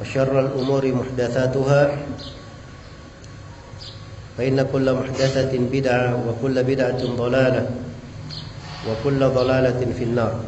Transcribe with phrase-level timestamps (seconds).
[0.00, 1.82] وشر الأمور محدثاتها
[4.38, 7.70] فإن كل محدثة بدعة وكل بدعة ضلالة
[8.88, 10.40] وكل ضلالة في النار.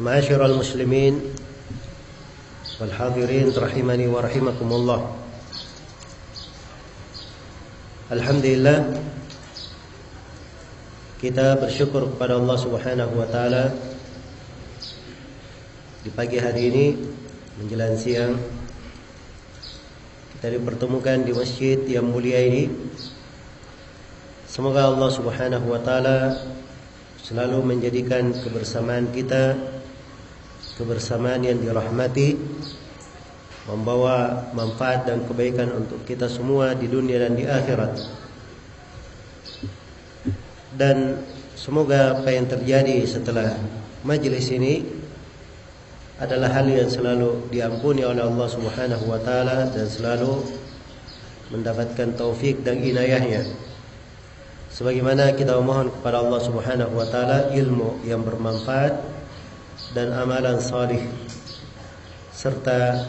[0.00, 1.20] معاشر المسلمين
[2.80, 5.00] والحاضرين rahimani wa rahimakumullah
[8.08, 8.96] Alhamdulillah
[11.20, 13.68] kita bersyukur kepada Allah Subhanahu wa taala
[16.00, 16.86] di pagi hari ini
[17.60, 18.40] menjelang siang
[20.32, 22.72] kita dipertemukan di masjid yang mulia ini
[24.48, 26.40] semoga Allah Subhanahu wa taala
[27.20, 29.60] selalu menjadikan kebersamaan kita
[30.80, 32.40] kebersamaan yang dirahmati
[33.68, 37.92] membawa manfaat dan kebaikan untuk kita semua di dunia dan di akhirat.
[40.70, 41.18] Dan
[41.58, 43.58] semoga apa yang terjadi setelah
[44.06, 44.86] majelis ini
[46.20, 50.44] adalah hal yang selalu diampuni oleh Allah Subhanahu wa taala dan selalu
[51.50, 53.48] mendapatkan taufik dan inayahnya.
[54.70, 59.00] Sebagaimana kita memohon kepada Allah Subhanahu wa taala ilmu yang bermanfaat
[59.96, 61.02] dan amalan salih
[62.30, 63.08] serta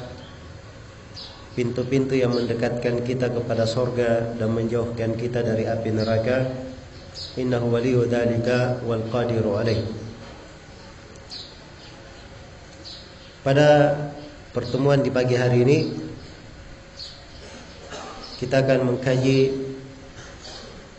[1.53, 6.70] pintu-pintu yang mendekatkan kita kepada sorga dan menjauhkan kita dari api neraka
[7.37, 9.81] waliyu dzalika wal qadiru alaih
[13.41, 13.97] pada
[14.51, 15.77] pertemuan di pagi hari ini
[18.41, 19.53] kita akan mengkaji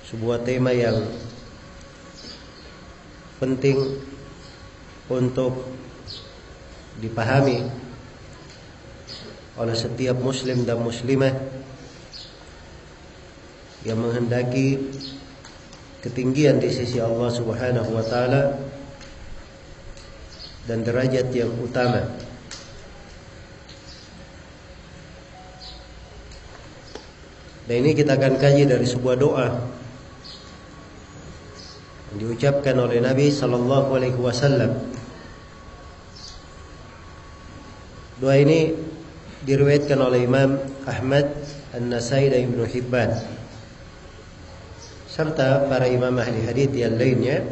[0.09, 1.05] sebuah tema yang
[3.43, 3.99] penting
[5.11, 5.67] untuk
[7.03, 7.67] dipahami
[9.59, 11.35] oleh setiap muslim dan muslimah
[13.83, 14.79] yang menghendaki
[16.03, 18.59] ketinggian di sisi Allah Subhanahu wa taala
[20.67, 22.03] dan derajat yang utama.
[27.71, 29.49] Dan ini kita akan kaji dari sebuah doa
[32.11, 34.77] yang diucapkan oleh Nabi sallallahu alaihi wasallam
[38.23, 38.71] Doa ini
[39.43, 40.55] diriwayatkan oleh Imam
[40.87, 41.27] Ahmad
[41.75, 43.42] An-Nasai dan Ibnu Hibban
[45.13, 47.45] serta para imam ahli hadis yang lainnya.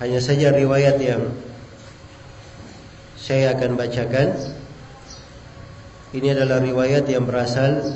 [0.00, 1.36] Hanya saja riwayat yang
[3.20, 4.40] saya akan bacakan
[6.16, 7.92] ini adalah riwayat yang berasal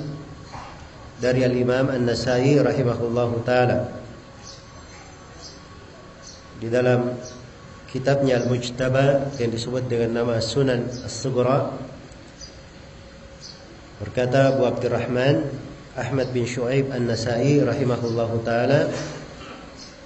[1.18, 3.96] dari Al-Imam An-Nasai rahimahullahu taala.
[6.58, 7.16] Di dalam
[7.88, 11.72] kitabnya Al-Mujtaba yang disebut dengan nama Sunan As-Sughra
[13.98, 15.67] berkata Abu Abdurrahman
[15.98, 18.86] Ahmad bin Shu'aib An-Nasai rahimahullahu taala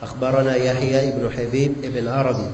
[0.00, 2.48] akhbarana Yahya ibn Habib ibn Arabi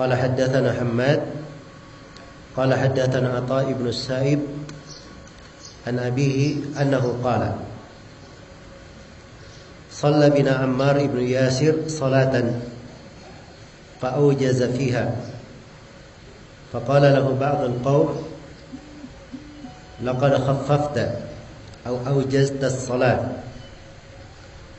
[0.00, 1.20] قال حدثنا حماد.
[2.56, 4.40] قال حدثنا عطاء بن السائب
[5.86, 7.52] عن أبيه أنه قال
[9.92, 12.34] صلى بنا عمار بن ياسر صلاة
[14.00, 15.16] فأوجز فيها.
[16.72, 18.08] فقال له بعض القوم
[20.04, 20.96] لقد خففت
[21.86, 23.20] أو أوجزت الصلاة.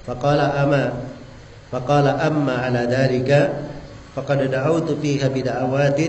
[0.07, 0.93] فقال أما
[1.71, 3.53] فقال أما على ذلك
[4.15, 5.99] فقد دعوت فيها بدعوات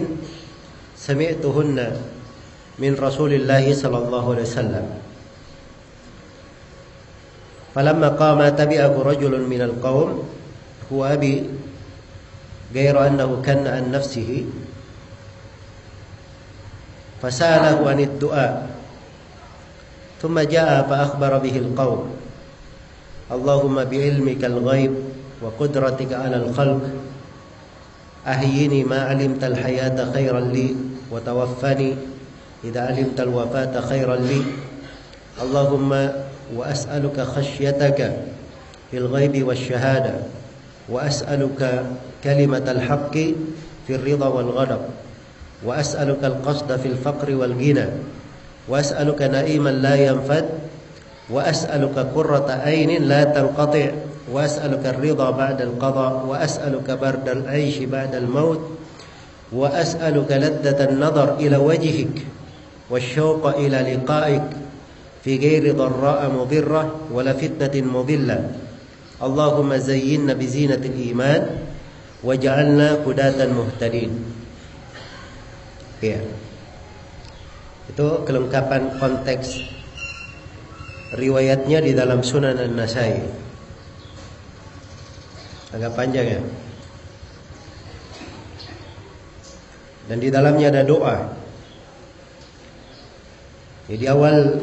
[0.97, 1.79] سمعتهن
[2.79, 4.87] من رسول الله صلى الله عليه وسلم.
[7.75, 10.29] فلما قام تبعه رجل من القوم
[10.93, 11.51] هو أبي
[12.75, 14.45] غير أنه كان عن نفسه
[17.23, 18.82] فسأله عن الدعاء.
[20.23, 22.11] ثم جاء فأخبر به القوم.
[23.33, 24.95] اللهم بعلمك الغيب
[25.43, 26.81] وقدرتك على الخلق
[28.27, 30.75] أحيني ما علمت الحياة خيرا لي
[31.11, 31.95] وتوفني
[32.65, 34.43] إذا علمت الوفاة خيرا لي.
[35.43, 36.11] اللهم
[36.57, 37.99] وأسألك خشيتك
[38.91, 40.15] في الغيب والشهادة
[40.89, 41.85] وأسألك
[42.25, 43.17] كلمة الحق
[43.87, 44.81] في الرضا والغضب
[45.65, 47.87] وأسألك القصد في الفقر والغنى.
[48.69, 50.49] وأسألك نائما لا ينفد
[51.31, 53.91] وأسألك قرة عين لا تنقطع
[54.33, 58.61] وأسألك الرضا بعد القضاء وأسألك برد العيش بعد الموت
[59.53, 62.17] وأسألك لذة النظر إلى وجهك
[62.91, 64.43] والشوق إلى لقائك
[65.25, 68.51] في غير ضراء مضرة ولا فتنة مضلة
[69.23, 71.47] اللهم زينا بزينة الإيمان
[72.25, 74.13] وجعلنا هداة مهتدين
[76.03, 76.19] Ya.
[77.91, 79.59] Itu kelengkapan konteks
[81.19, 83.19] riwayatnya di dalam Sunan An-Nasai.
[85.73, 86.43] Agak panjang ya.
[90.13, 91.17] Dan di dalamnya ada doa.
[93.89, 94.61] Jadi awal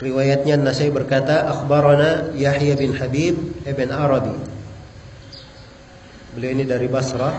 [0.00, 4.36] riwayatnya Nasai berkata akhbarana Yahya bin Habib ibn Arabi.
[6.32, 7.36] Beliau ini dari Basrah,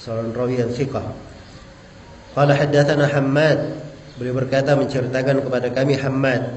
[0.00, 1.04] seorang rawi yang thiqah.
[2.32, 3.85] Qala haddatsana Hammad.
[4.16, 6.56] Beliau berkata menceritakan kepada kami Hammad.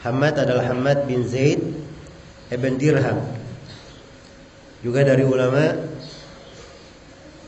[0.00, 1.60] Hammad adalah Hammad bin Zaid
[2.48, 3.20] ibn Dirham.
[4.80, 5.76] Juga dari ulama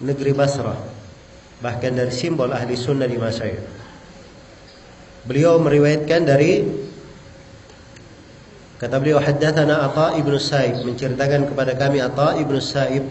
[0.05, 0.77] negeri Basrah.
[1.65, 3.65] Bahkan dari simbol ahli sunnah di masa itu.
[5.25, 6.61] Beliau meriwayatkan dari
[8.83, 13.07] kata beliau haddatsana Atha ibnu Sa'ib menceritakan kepada kami Atha ibnu Sa'ib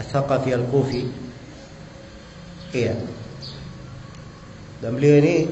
[0.00, 1.04] Al-Thaqafi Al-Kufi.
[2.72, 3.19] Iya.
[4.80, 5.44] Dan beliau ini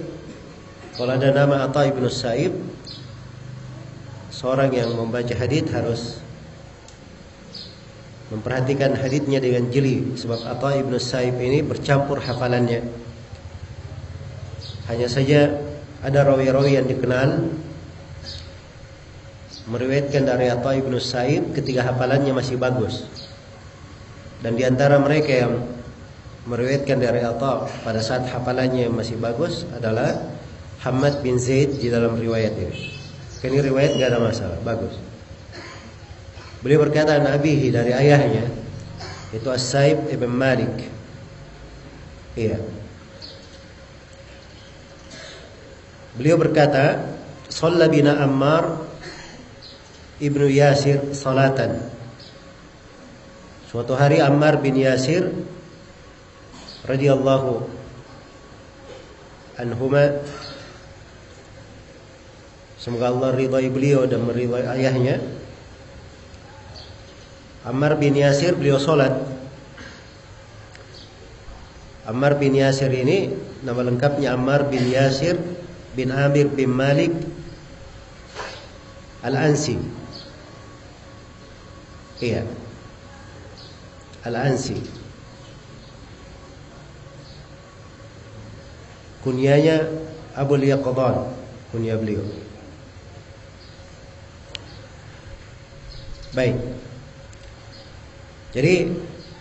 [0.97, 2.57] kalau ada nama Atha ibnu Sa'ib
[4.33, 6.03] seorang yang membaca hadis harus
[8.33, 12.89] memperhatikan hadisnya dengan jeli sebab Atha ibnu Sa'ib ini bercampur hafalannya.
[14.89, 15.61] Hanya saja
[16.01, 17.53] ada rawi-rawi yang dikenal
[19.69, 23.05] meriwayatkan dari Atha ibnu Sa'ib ketika hafalannya masih bagus.
[24.41, 25.78] Dan di antara mereka yang
[26.49, 30.17] meriwayatkan dari Atha pada saat hafalannya masih bagus adalah
[30.81, 32.97] Hamad bin Zaid di dalam riwayat ini.
[33.45, 34.97] Ini riwayat nggak ada masalah, bagus.
[36.65, 38.49] Beliau berkata Nabihi dari ayahnya
[39.31, 40.73] itu As-Saib ibn Malik.
[42.35, 42.59] Iya.
[46.19, 47.15] Beliau berkata,
[47.47, 48.89] "Shalla bina Ammar
[50.19, 51.79] ibnu Yasir salatan."
[53.71, 55.31] Suatu hari Ammar bin Yasir
[56.87, 57.67] radhiyallahu
[59.59, 60.23] anhuma
[62.79, 65.19] Semoga Allah ridhai beliau dan meridhai ayahnya.
[67.67, 69.13] Ammar bin Yasir beliau solat.
[72.07, 73.35] Ammar bin Yasir ini
[73.67, 75.37] nama lengkapnya Ammar bin Yasir
[75.93, 77.13] bin Amir bin Malik
[79.27, 79.77] Al-Ansi.
[82.23, 82.47] Iya.
[84.25, 84.98] Al-Ansi.
[89.29, 89.85] Kunyanya
[90.33, 91.29] Abu Yaqdan,
[91.69, 92.25] kunya beliau.
[96.33, 96.57] Baik.
[98.57, 98.89] Jadi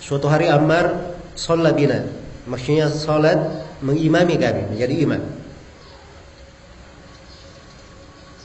[0.03, 2.03] suatu hari Ammar sholat bina.
[2.51, 3.39] Maksudnya sholat
[3.79, 5.23] mengimami kami menjadi imam.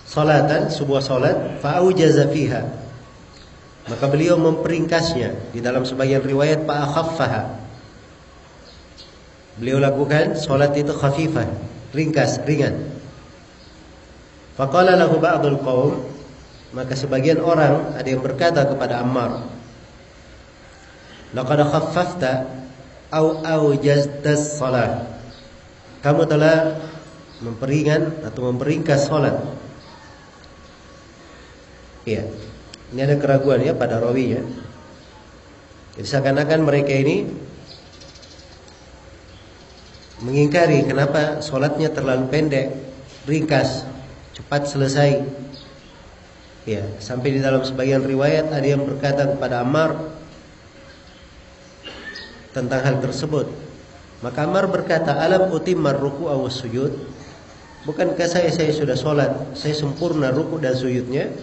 [0.06, 2.62] Salatan sebuah salat fa'aujaza fiha.
[3.90, 7.62] Maka beliau memperingkasnya di dalam sebagian riwayat fa'akhaffaha.
[9.61, 11.49] Beliau lakukan salat itu khafifah,
[11.92, 12.88] ringkas, ringan.
[14.56, 15.61] Faqala lahu ba'dul
[16.73, 19.44] maka sebagian orang ada yang berkata kepada Ammar
[21.32, 22.44] Laqad khaffafta
[23.12, 25.09] au aujazta salat.
[26.04, 26.76] Kamu telah
[27.40, 29.37] memperingan atau memperingkas salat.
[32.04, 32.28] Iya.
[32.92, 34.44] Ini ada keraguan ya pada rawinya.
[35.97, 37.25] Jadi seakan-akan mereka ini
[40.23, 42.71] mengingkari kenapa sholatnya terlalu pendek,
[43.26, 43.85] ringkas,
[44.38, 45.23] cepat selesai.
[46.62, 49.99] Ya, sampai di dalam sebagian riwayat ada yang berkata kepada Ammar
[52.55, 53.50] tentang hal tersebut.
[54.23, 56.95] Maka Ammar berkata, "Alam utimmar ruku' was sujud?"
[57.83, 61.35] Bukankah saya saya sudah sholat, saya sempurna ruku dan sujudnya?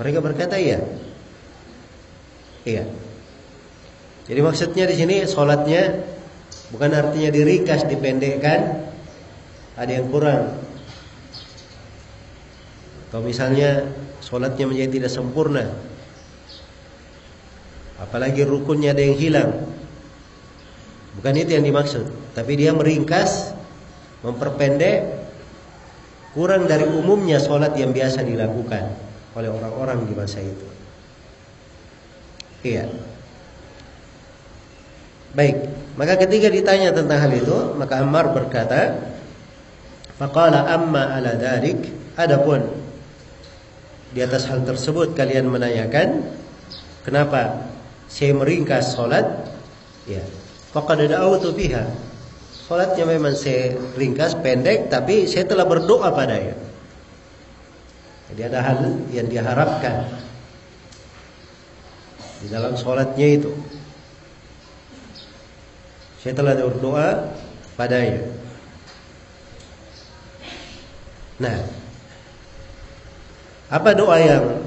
[0.00, 0.80] Mereka berkata iya.
[2.64, 2.88] Iya.
[4.24, 6.11] Jadi maksudnya di sini sholatnya
[6.72, 8.88] bukan artinya diringkas, dipendekkan,
[9.76, 10.56] ada yang kurang.
[13.08, 13.92] Atau misalnya
[14.24, 15.68] sholatnya menjadi tidak sempurna,
[18.00, 19.50] apalagi rukunnya ada yang hilang.
[21.20, 23.52] Bukan itu yang dimaksud, tapi dia meringkas,
[24.24, 25.22] memperpendek
[26.32, 28.96] kurang dari umumnya sholat yang biasa dilakukan
[29.36, 30.66] oleh orang-orang di masa itu.
[32.64, 33.11] Iya.
[35.32, 35.56] Baik,
[35.96, 39.00] maka ketika ditanya tentang hal itu, maka Ammar berkata,
[40.20, 42.60] "Faqala amma ala darik." Adapun
[44.12, 46.20] di atas hal tersebut kalian menanyakan,
[47.08, 47.64] kenapa
[48.12, 49.24] saya meringkas salat?
[50.04, 50.20] Ya.
[50.76, 51.88] Faqad da'awtu fiha.
[52.68, 56.56] Salatnya memang saya ringkas pendek tapi saya telah berdoa padanya.
[58.32, 58.80] Jadi ada hal
[59.12, 60.08] yang diharapkan
[62.40, 63.52] di dalam salatnya itu.
[66.22, 67.34] Saya telah berdoa
[67.74, 68.22] padanya.
[71.42, 71.58] Nah,
[73.66, 74.62] apa doa yang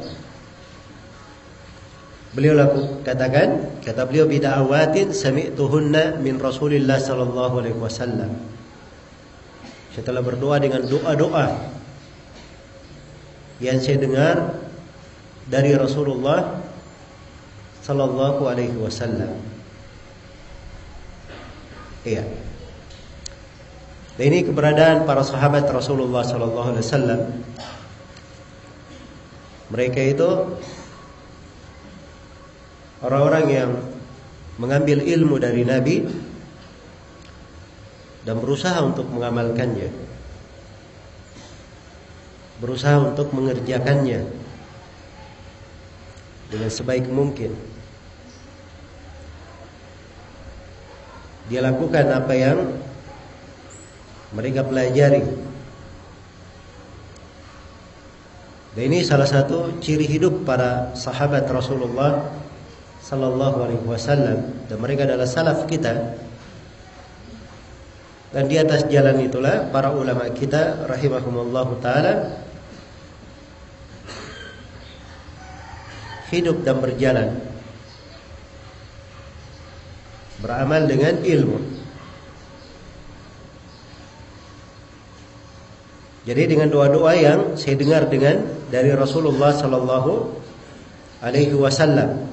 [2.35, 8.35] Beliau laku katakan, kata beliau bid'awatin sami'tuhunna min Rasulillah sallallahu alaihi wasallam.
[9.95, 11.55] Setelah berdoa dengan doa-doa
[13.63, 14.59] yang saya dengar
[15.47, 16.59] dari Rasulullah
[17.87, 19.54] sallallahu alaihi wasallam.
[22.05, 22.23] Iya.
[24.15, 27.21] Dan ini keberadaan para sahabat Rasulullah sallallahu alaihi wasallam.
[29.73, 30.29] Mereka itu
[33.01, 33.71] orang-orang yang
[34.61, 36.05] mengambil ilmu dari Nabi
[38.23, 39.89] dan berusaha untuk mengamalkannya.
[42.63, 44.31] Berusaha untuk mengerjakannya
[46.53, 47.74] dengan sebaik mungkin.
[51.45, 52.57] Dia lakukan apa yang
[54.33, 55.23] mereka pelajari.
[58.75, 62.27] Dan ini salah satu ciri hidup para sahabat Rasulullah
[62.99, 66.17] sallallahu alaihi wasallam dan mereka adalah salaf kita.
[68.35, 72.35] Dan di atas jalan itulah para ulama kita rahimahumullahu taala
[76.35, 77.54] hidup dan berjalan
[80.45, 81.57] beramal dengan ilmu.
[86.29, 90.13] Jadi dengan doa-doa yang saya dengar dengan dari Rasulullah sallallahu
[91.25, 92.29] alaihi wasallam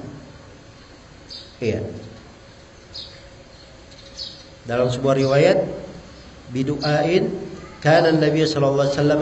[1.63, 1.79] Iya.
[4.67, 5.63] Dalam sebuah riwayat
[6.51, 7.31] bidu'ain
[7.79, 9.21] kana Nabi sallallahu alaihi wasallam.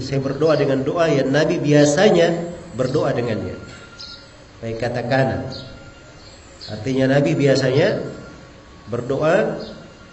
[0.00, 2.32] Saya berdoa dengan doa yang Nabi biasanya
[2.72, 3.60] berdoa dengannya.
[4.64, 5.52] Baik katakan.
[6.66, 8.15] Artinya Nabi biasanya
[8.90, 9.60] berdoa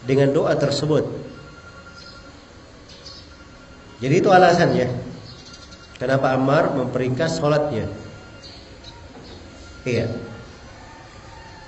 [0.04, 1.06] dengan doa tersebut.
[4.04, 4.90] Jadi itu alasannya.
[5.96, 7.88] Kenapa Ammar memperingkas sholatnya?
[9.88, 10.12] Iya.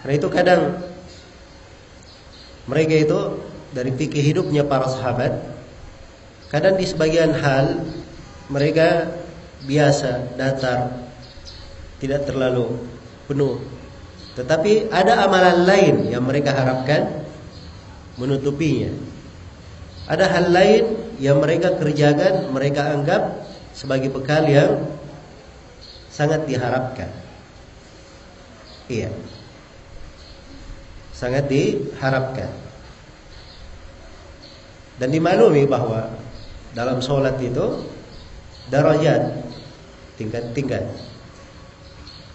[0.01, 0.61] Karena itu kadang
[2.65, 3.19] mereka itu
[3.71, 5.35] dari pikir hidupnya para sahabat
[6.49, 7.83] kadang di sebagian hal
[8.49, 9.11] mereka
[9.65, 10.93] biasa datar
[11.99, 12.79] tidak terlalu
[13.27, 13.59] penuh
[14.35, 17.23] tetapi ada amalan lain yang mereka harapkan
[18.19, 18.91] menutupinya.
[20.11, 20.83] Ada hal lain
[21.17, 24.83] yang mereka kerjakan mereka anggap sebagai bekal yang
[26.11, 27.09] sangat diharapkan.
[28.91, 29.09] Iya.
[31.15, 32.51] Sangat diharapkan.
[34.99, 36.11] Dan dimaklumi bahwa
[36.75, 37.87] dalam sholat itu
[38.67, 39.31] darajat
[40.19, 40.83] tingkat-tingkat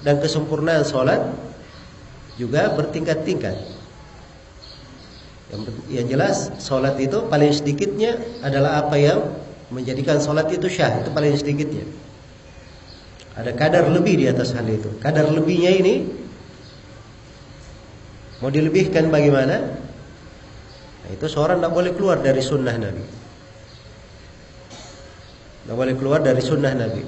[0.01, 1.21] dan kesempurnaan sholat
[2.41, 3.53] juga bertingkat-tingkat.
[5.53, 5.61] Yang,
[5.93, 9.21] yang jelas sholat itu paling sedikitnya adalah apa yang
[9.69, 11.85] menjadikan sholat itu syah itu paling sedikitnya.
[13.37, 14.89] Ada kadar lebih di atas hal itu.
[15.05, 15.95] Kadar lebihnya ini
[18.41, 19.61] Mau dilebihkan bagaimana?
[21.05, 23.05] Nah, itu seorang tidak boleh keluar dari sunnah Nabi.
[25.61, 27.05] Tidak boleh keluar dari sunnah Nabi.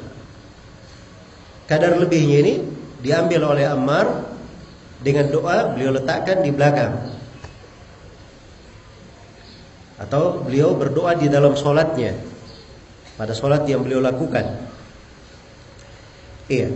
[1.64, 2.54] Kadar lebihnya ini
[3.00, 4.31] diambil oleh Ammar
[5.02, 7.12] dengan doa beliau letakkan di belakang.
[9.98, 12.16] Atau beliau berdoa di dalam solatnya
[13.14, 14.46] pada solat yang beliau lakukan.
[16.50, 16.74] Iya.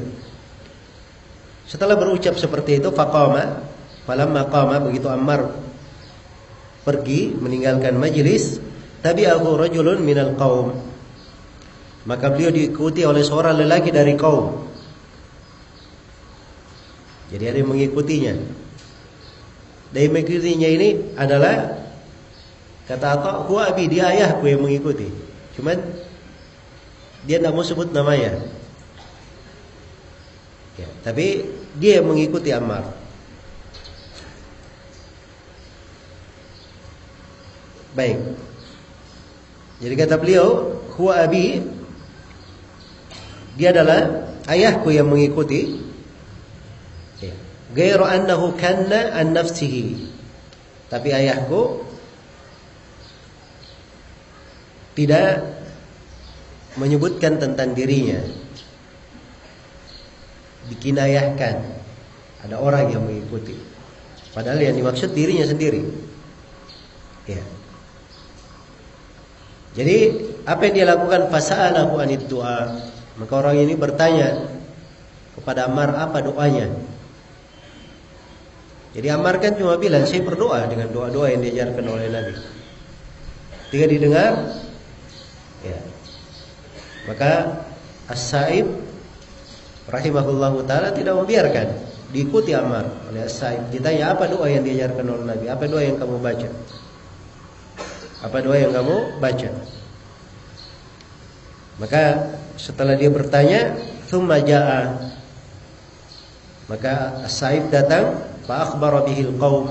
[1.66, 3.66] Setelah berucap seperti itu, faqama,
[4.06, 5.50] falamma qama begitu Ammar
[6.86, 8.62] pergi meninggalkan majelis,
[9.02, 10.78] tabi'ahu rajulun minal qaum.
[12.06, 14.70] Maka beliau diikuti oleh seorang lelaki dari kaum.
[17.32, 18.34] Jadi ada yang mengikutinya.
[19.90, 21.82] Dan mengikutinya ini adalah
[22.86, 25.10] kata Atta, "Huwa abi, dia ayahku yang mengikuti."
[25.58, 25.78] Cuman
[27.26, 28.38] dia tidak mau sebut namanya.
[30.76, 31.48] Ya, tapi
[31.80, 32.84] dia yang mengikuti Ammar.
[37.96, 38.20] Baik.
[39.80, 41.64] Jadi kata beliau, huwa abi
[43.56, 45.80] dia adalah ayahku yang mengikuti.
[47.76, 50.08] Gairu annahu kanna an nafsihi.
[50.88, 51.84] Tapi ayahku
[54.96, 55.44] tidak
[56.80, 58.16] menyebutkan tentang dirinya.
[60.72, 61.56] Dikinayahkan.
[62.48, 63.60] Ada orang yang mengikuti.
[64.32, 65.84] Padahal yang dimaksud dirinya sendiri.
[67.28, 67.44] Ya.
[69.76, 69.96] Jadi
[70.48, 72.72] apa yang dia lakukan fasa'alahu anid doa.
[73.20, 74.48] Maka orang ini bertanya
[75.36, 76.72] kepada Ammar apa doanya.
[78.96, 82.32] Jadi Ammar kan cuma bilang saya berdoa dengan doa-doa yang diajarkan oleh Nabi.
[83.68, 84.32] Ketika didengar,
[85.60, 85.78] ya.
[87.04, 87.60] Maka
[88.08, 88.64] As-Sa'ib
[89.84, 91.76] rahimahullahu taala tidak membiarkan
[92.08, 93.68] diikuti Ammar oleh As-Sa'ib.
[93.68, 95.44] Ditanya apa doa yang diajarkan oleh Nabi?
[95.52, 96.48] Apa doa yang kamu baca?
[98.24, 99.50] Apa doa yang kamu baca?
[101.76, 102.02] Maka
[102.56, 103.76] setelah dia bertanya,
[104.08, 104.96] "Tsumma jaa."
[106.72, 109.68] Maka As-Sa'ib datang, fa akhbara bihil qaum.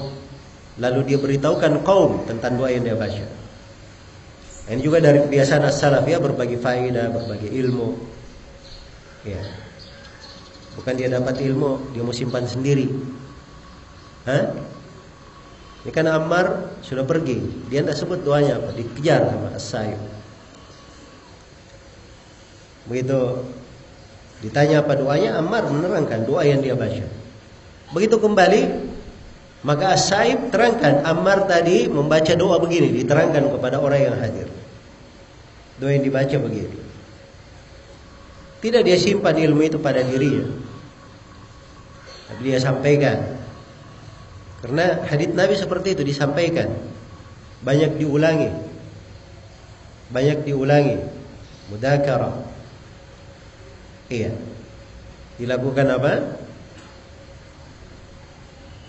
[0.75, 3.26] Lalu dia beritahukan kaum tentang doa yang dia baca.
[4.65, 7.95] Ini juga dari kebiasaan as-salaf ya berbagi faedah, berbagi ilmu.
[9.23, 9.39] Ya.
[10.76, 12.91] Bukan dia dapat ilmu, dia mau simpan sendiri.
[14.28, 14.52] Hah?
[15.86, 20.02] Ini kan Ammar sudah pergi, dia tidak sebut doanya apa, dikejar sama As-Saib.
[22.89, 23.45] Begitu
[24.41, 27.06] ditanya apa doanya, Ammar menerangkan doa yang dia baca.
[27.93, 28.62] Begitu kembali,
[29.62, 34.48] maka As-Saib terangkan Ammar tadi membaca doa begini, diterangkan kepada orang yang hadir.
[35.78, 36.78] Doa yang dibaca begini.
[38.63, 40.50] Tidak dia simpan ilmu itu pada dirinya.
[42.26, 43.36] Tapi dia sampaikan
[44.65, 46.74] karena hadis Nabi seperti itu disampaikan.
[47.62, 48.50] Banyak diulangi.
[50.10, 50.98] Banyak diulangi.
[51.69, 52.34] Mudakara.
[54.10, 54.34] Iya.
[55.38, 56.13] Dilakukan apa?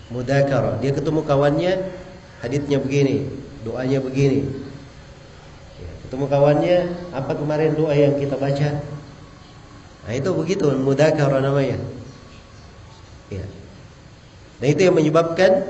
[0.07, 0.79] Mudakara.
[0.79, 1.73] Dia ketemu kawannya,
[2.39, 3.27] hadisnya begini,
[3.67, 4.47] doanya begini.
[5.77, 6.77] Ya, ketemu kawannya,
[7.11, 8.69] apa kemarin doa yang kita baca?
[10.07, 11.75] Nah itu begitu mudakara namanya.
[13.27, 13.43] Ya.
[14.63, 15.67] Dan itu yang menyebabkan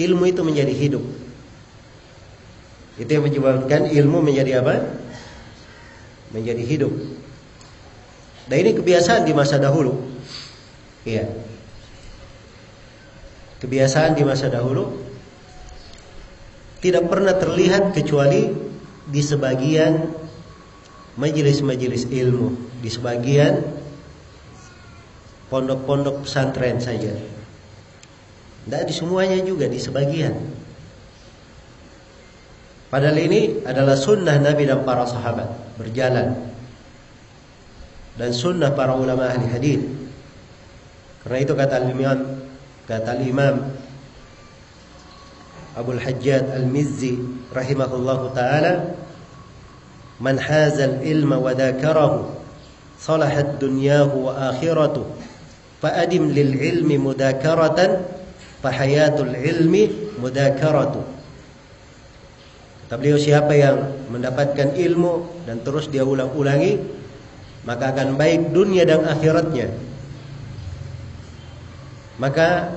[0.00, 1.04] ilmu itu menjadi hidup.
[2.96, 4.96] Itu yang menyebabkan ilmu menjadi apa?
[6.32, 6.92] Menjadi hidup.
[8.48, 10.00] Dan ini kebiasaan di masa dahulu.
[11.04, 11.49] Iya.
[13.60, 14.88] Kebiasaan di masa dahulu
[16.80, 18.48] tidak pernah terlihat kecuali
[19.04, 20.16] di sebagian
[21.20, 23.60] majelis-majelis ilmu, di sebagian
[25.52, 27.12] pondok-pondok pesantren saja.
[28.64, 30.32] Tidak di semuanya juga, di sebagian.
[32.88, 35.46] Padahal ini adalah sunnah Nabi dan para sahabat
[35.78, 36.34] berjalan
[38.18, 39.80] dan sunnah para ulama ahli hadis.
[41.22, 42.39] Karena itu kata Imam
[42.90, 43.70] kata Imam
[45.78, 47.14] Abu Al-Hajjaj Al-Mizzi
[47.54, 48.98] rahimahullahu taala
[50.18, 52.26] man haza al-ilma wa dhakarahu
[52.98, 55.06] salahat dunyahu wa akhiratuhu
[55.80, 58.04] fa adim lil ilmi mudakaratan
[58.60, 61.00] fahayatul ilmi mudakaratu.
[62.84, 67.00] Kata beliau siapa yang mendapatkan ilmu dan terus dia ulang-ulangi
[67.64, 69.89] maka akan baik dunia dan akhiratnya.
[72.20, 72.76] Maka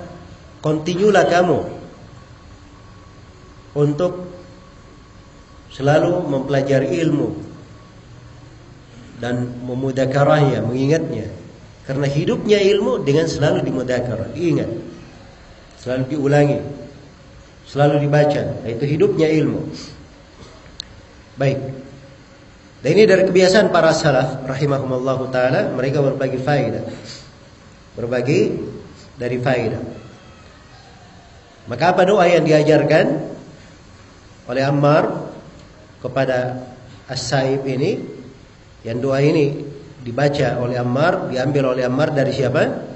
[0.63, 1.59] kontinulah kamu
[3.75, 4.31] untuk
[5.75, 7.35] selalu mempelajari ilmu
[9.19, 11.27] dan memudakarahnya, mengingatnya.
[11.83, 14.71] Karena hidupnya ilmu dengan selalu dimudakarah, diingat.
[15.83, 16.59] Selalu diulangi
[17.67, 19.67] Selalu dibaca Itu hidupnya ilmu
[21.35, 21.59] Baik
[22.79, 26.87] Dan ini dari kebiasaan para salaf Rahimahumullah ta'ala Mereka berbagi faedah
[27.99, 28.71] Berbagi
[29.19, 29.83] dari faedah
[31.69, 33.33] Maka apa doa yang diajarkan
[34.51, 35.31] Oleh Ammar
[36.03, 36.65] Kepada
[37.07, 38.01] As-Saib ini
[38.83, 39.73] Yang doa ini
[40.03, 42.91] dibaca oleh Ammar, diambil oleh Ammar dari siapa?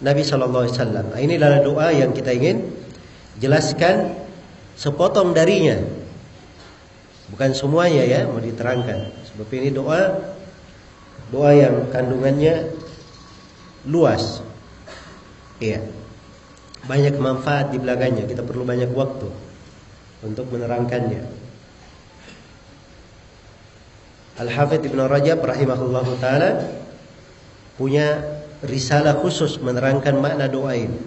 [0.00, 1.04] Nabi sallallahu alaihi wasallam.
[1.12, 2.64] Nah, ini adalah doa yang kita ingin
[3.36, 4.16] jelaskan
[4.74, 5.76] sepotong darinya.
[7.28, 9.12] Bukan semuanya ya, mau diterangkan.
[9.28, 10.32] Sebab ini doa
[11.28, 12.72] doa yang kandungannya
[13.84, 14.40] luas.
[15.58, 15.82] Iya.
[16.86, 18.24] Banyak manfaat di belakangnya.
[18.26, 19.28] Kita perlu banyak waktu
[20.22, 21.22] untuk menerangkannya.
[24.38, 26.62] Al-Hafidh Ibn Rajab rahimahullahu taala
[27.74, 28.22] punya
[28.62, 30.98] risalah khusus menerangkan makna doa ini.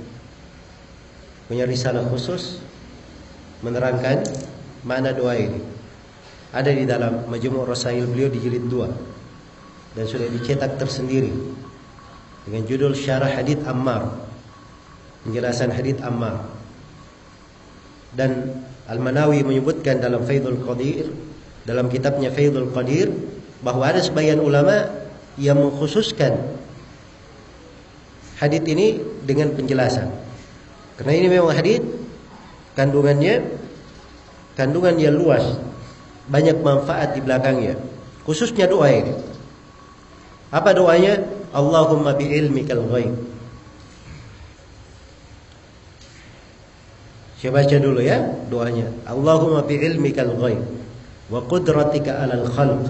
[1.47, 2.59] Punya risalah khusus
[3.63, 4.23] menerangkan
[4.83, 5.63] makna doa ini.
[6.51, 11.31] Ada di dalam Majmu' Rasail beliau di jilid 2 dan sudah dicetak tersendiri
[12.47, 14.20] dengan judul Syarah Hadith Ammar.
[15.27, 16.47] Penjelasan Hadith Ammar.
[18.11, 21.07] Dan Al-Manawi menyebutkan dalam Faidul Qadir
[21.63, 23.13] dalam kitabnya Faidul Qadir
[23.61, 24.89] bahwa ada sebagian ulama
[25.37, 26.35] yang mengkhususkan
[28.41, 30.09] hadith ini dengan penjelasan.
[30.97, 31.85] Karena ini memang hadith
[32.73, 33.45] kandungannya
[34.57, 35.61] kandungan yang luas,
[36.27, 37.77] banyak manfaat di belakangnya.
[38.25, 39.13] Khususnya doa ini.
[40.51, 41.21] Apa doanya?
[41.55, 43.30] Allahumma bi ilmikal ghaib.
[47.41, 48.21] Saya baca dulu ya
[48.53, 48.85] doanya.
[49.01, 50.61] Allahumma bi ilmikal ghaib
[51.33, 52.85] wa qudratika 'alal khalq.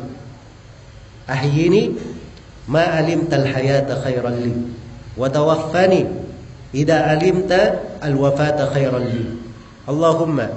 [1.24, 1.96] Ahyini
[2.68, 4.52] ma 'alimta al-hayata khairan li
[5.16, 6.04] wa tawaffani
[6.76, 9.24] idza 'alimta al-wafata khairan li.
[9.88, 10.52] Allahumma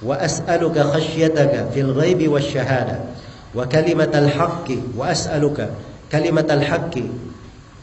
[0.00, 3.12] wa as'aluka khashyataka fil ghaibi wasyahada
[3.52, 5.76] wa kalimatal haqqi wa as'aluka
[6.08, 7.04] kalimatal haqqi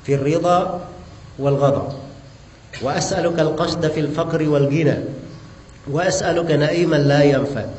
[0.02, 0.90] fil ridha
[1.38, 1.94] wal ghadab
[2.82, 2.98] wa
[5.89, 7.69] as'aluka na'iman la yanfad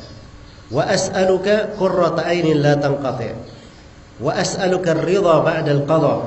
[0.67, 3.31] وأسألك قرة عين لا تنقطع.
[4.19, 6.21] وأسألك الرضا بعد القضاء.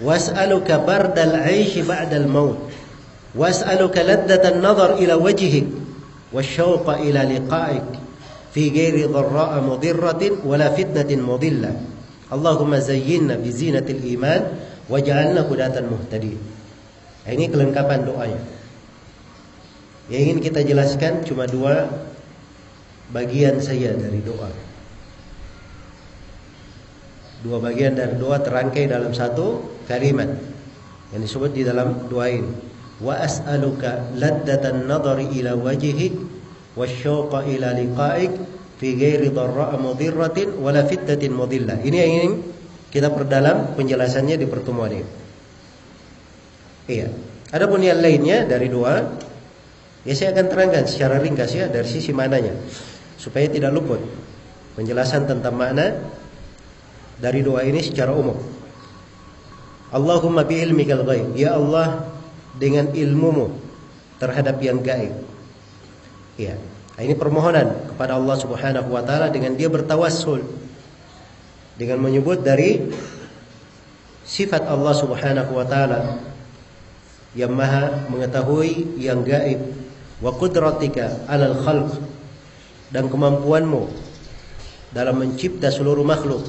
[0.00, 2.58] وأسألك برد العيش بعد الموت.
[3.34, 5.66] وأسألك لذة النظر إلى وجهك
[6.32, 7.88] والشوق إلى لقائك
[8.54, 11.72] في غير ضراء مضرة ولا فتنة مضلة.
[12.32, 14.42] اللهم زينا بزينة الإيمان
[14.90, 16.40] وجعلنا هداة مهتدين.
[17.24, 18.40] Ini kelengkapan doanya.
[20.12, 21.88] Yang ingin kita jelaskan cuma dua
[23.12, 24.50] bagian saya dari doa.
[27.44, 30.28] Dua bagian dari doa terangkai dalam satu kalimat
[31.12, 32.52] yang disebut di dalam doa ini.
[33.00, 36.14] Wa as'aluka laddatan nadhari ila wajhik
[36.76, 38.32] wasyauqa ila liqa'ik
[38.80, 41.80] fi ghairi dharra'a mudhirratin wala fitnatin mudillah.
[41.80, 42.32] Ini yang ingin
[42.92, 45.10] kita perdalam penjelasannya di pertemuan ini.
[46.88, 47.08] Iya.
[47.50, 49.00] Adapun yang lainnya dari doa
[50.04, 52.52] Ya saya akan terangkan secara ringkas ya dari sisi mananya
[53.16, 54.04] supaya tidak luput
[54.76, 55.96] penjelasan tentang makna
[57.16, 58.36] dari doa ini secara umum.
[59.94, 61.32] Allahumma bi ilmikal ghaib.
[61.38, 62.04] Ya Allah
[62.58, 63.54] dengan ilmumu
[64.18, 65.14] terhadap yang gaib.
[66.36, 66.58] Ya.
[66.94, 70.46] Ini permohonan kepada Allah Subhanahu wa taala dengan dia bertawassul
[71.74, 72.86] dengan menyebut dari
[74.22, 76.22] sifat Allah Subhanahu wa taala
[77.34, 79.58] yang maha mengetahui yang gaib
[80.24, 82.00] wa qudratika 'alal khalq
[82.88, 83.92] dan kemampuanmu
[84.96, 86.40] dalam mencipta seluruh makhluk,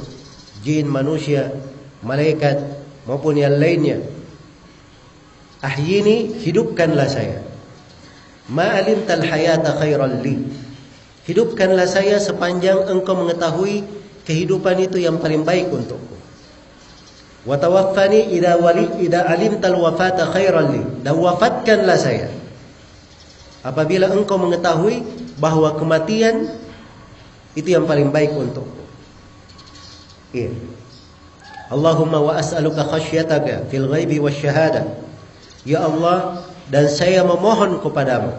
[0.63, 1.51] jin, manusia,
[1.99, 2.61] malaikat
[3.03, 3.99] maupun yang lainnya.
[5.59, 7.41] Ahyini hidupkanlah saya.
[8.47, 10.37] Ma'alim tal hayata khairan li.
[11.25, 13.81] Hidupkanlah saya sepanjang engkau mengetahui
[14.29, 16.13] kehidupan itu yang paling baik untukku.
[17.49, 20.81] Wa tawaffani idza wali idza alimtal wafata khairan li.
[21.01, 22.44] Dan wafatkanlah saya
[23.65, 25.01] Apabila engkau mengetahui
[25.41, 26.53] bahwa kematian
[27.57, 28.85] itu yang paling baik untukmu.
[30.29, 30.53] Iya.
[31.73, 34.85] Allahumma wa as'aluka khasyataka fil ghaibi wasyahada.
[35.65, 38.37] Ya Allah, dan saya memohon kepadamu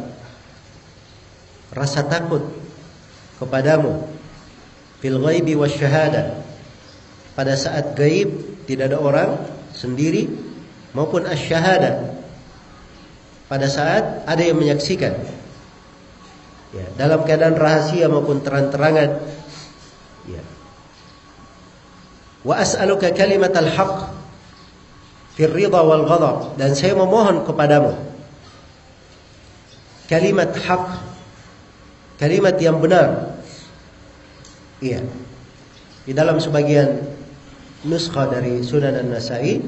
[1.75, 2.47] rasa takut
[3.43, 4.07] kepadamu
[5.03, 6.39] fil ghaibi wasyahada.
[7.35, 8.31] Pada saat gaib
[8.71, 9.31] tidak ada orang
[9.75, 10.31] sendiri
[10.97, 12.17] maupun asyhada
[13.47, 15.15] pada saat ada yang menyaksikan
[16.75, 19.23] ya, dalam keadaan rahasia maupun terang-terangan
[20.27, 20.43] ya.
[22.43, 24.11] wa as'aluka kalimat al-haq
[25.39, 27.95] fir ridha wal ghadab dan saya memohon kepadamu
[30.11, 30.85] kalimat hak
[32.19, 33.39] kalimat yang benar
[34.83, 35.03] iya
[36.07, 37.03] di dalam sebagian
[37.87, 39.63] nuskha dari Sunan An-Nasai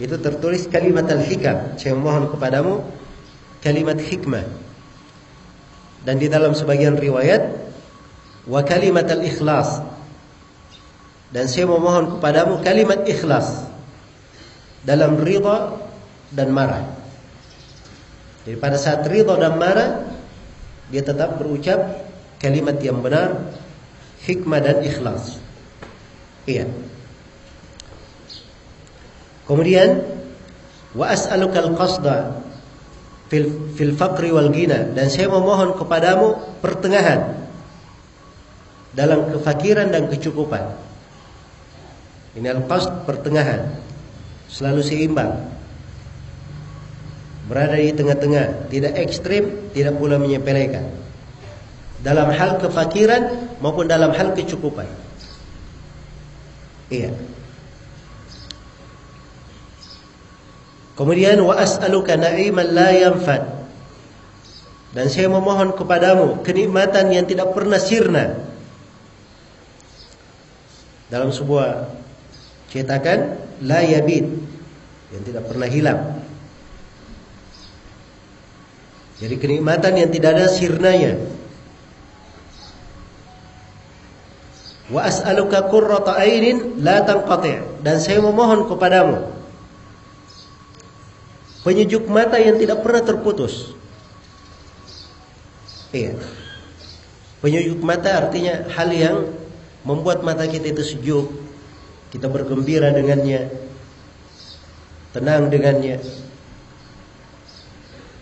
[0.00, 2.80] itu tertulis kalimat al-hikam saya memohon kepadamu
[3.60, 4.44] kalimat hikmah.
[6.00, 7.44] Dan di dalam sebagian riwayat
[8.48, 9.84] wa kalimat al-ikhlas.
[11.30, 13.70] Dan saya memohon kepadamu kalimat ikhlas.
[14.80, 15.76] dalam ridha
[16.32, 16.84] dan marah.
[18.48, 20.08] Jadi pada saat ridha dan marah
[20.88, 21.78] dia tetap berucap
[22.40, 23.52] kalimat yang benar,
[24.24, 25.38] hikmah dan ikhlas.
[26.48, 26.66] Iya.
[29.44, 30.02] Kemudian
[30.96, 32.39] wa as'aluka al-qasda
[33.30, 33.46] fil
[33.78, 37.40] fil faqri wal ghina dan saya memohon kepadamu pertengahan
[38.90, 40.66] dalam kefakiran dan kecukupan.
[42.34, 43.78] Ini al-qasd pertengahan.
[44.50, 45.30] Selalu seimbang.
[47.46, 50.86] Berada di tengah-tengah, tidak ekstrim, tidak pula menyepelekan.
[52.02, 54.86] Dalam hal kefakiran maupun dalam hal kecukupan.
[56.90, 57.14] Iya.
[60.98, 63.42] Kemudian wa as'aluka na'iman la yanfad.
[64.90, 68.34] Dan saya memohon kepadamu kenikmatan yang tidak pernah sirna.
[71.06, 71.90] Dalam sebuah
[72.70, 74.26] cetakan la yabid
[75.14, 76.00] yang tidak pernah hilang.
[79.20, 81.12] Jadi kenikmatan yang tidak ada sirnanya.
[84.90, 89.39] Wa as'aluka qurrata ainin la tanqati' dan saya memohon kepadamu
[91.60, 93.76] Penyejuk mata yang tidak pernah terputus.
[95.92, 96.16] Iya.
[97.44, 99.16] Penyejuk mata artinya hal yang
[99.84, 101.26] membuat mata kita itu sejuk.
[102.08, 103.52] Kita bergembira dengannya.
[105.12, 106.00] Tenang dengannya.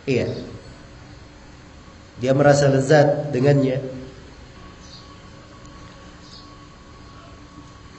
[0.09, 0.29] Iya.
[2.18, 3.79] Dia merasa lezat dengannya.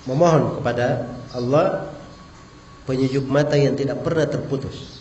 [0.04, 1.96] Memohon kepada Allah
[2.90, 4.99] penyejuk mata yang tidak pernah terputus.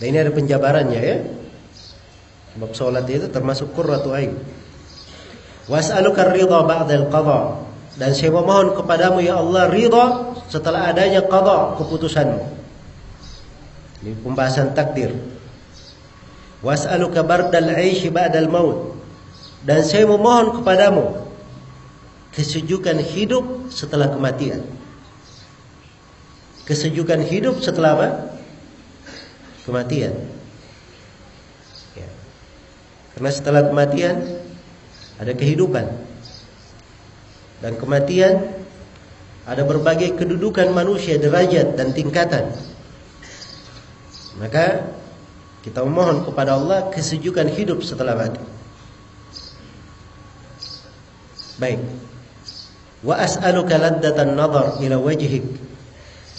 [0.00, 1.16] Dan ini ada penjabarannya ya.
[2.56, 4.32] Sebab sholat itu termasuk qurratu ain.
[5.68, 7.68] Was'aluka ridha ba'dal qadha.
[8.00, 12.40] Dan saya memohon kepadamu ya Allah ridha setelah adanya qadha keputusanmu.
[14.00, 15.12] Ini pembahasan takdir.
[16.64, 18.96] Was'aluka bardal 'aishi ba'dal maut.
[19.60, 21.28] Dan saya memohon kepadamu
[22.32, 24.64] kesejukan hidup setelah kematian.
[26.64, 28.08] Kesejukan hidup setelah apa?
[29.64, 30.14] Kematian.
[31.96, 32.08] Ya.
[33.16, 34.16] Karena setelah kematian
[35.20, 35.86] ada kehidupan.
[37.60, 38.56] Dan kematian
[39.44, 42.48] ada berbagai kedudukan manusia, derajat dan tingkatan.
[44.40, 44.96] Maka
[45.60, 48.40] kita memohon kepada Allah kesejukan hidup setelah mati.
[51.60, 51.84] Baik.
[53.04, 55.44] Wa as'aluka laddatan nadhar ila wajhik.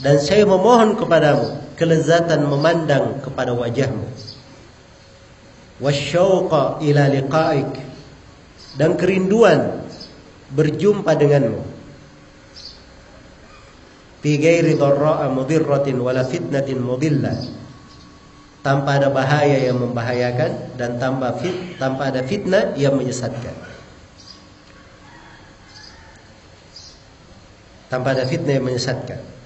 [0.01, 4.05] Dan saya memohon kepadamu kelezatan memandang kepada wajahmu.
[5.81, 7.73] Wasyauqa ila liqa'ik.
[8.77, 9.81] Dan kerinduan
[10.53, 11.65] berjumpa denganmu.
[14.21, 17.41] Fi ghairi dharra'a mudirratin wala fitnatin mudillah
[18.61, 23.57] tanpa ada bahaya yang membahayakan dan tanpa fit, tanpa ada fitnah yang menyesatkan.
[27.89, 29.40] Tanpa ada fitnah yang menyesatkan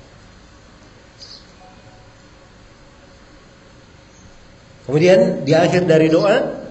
[4.86, 6.62] Kemudian di akhir dari doa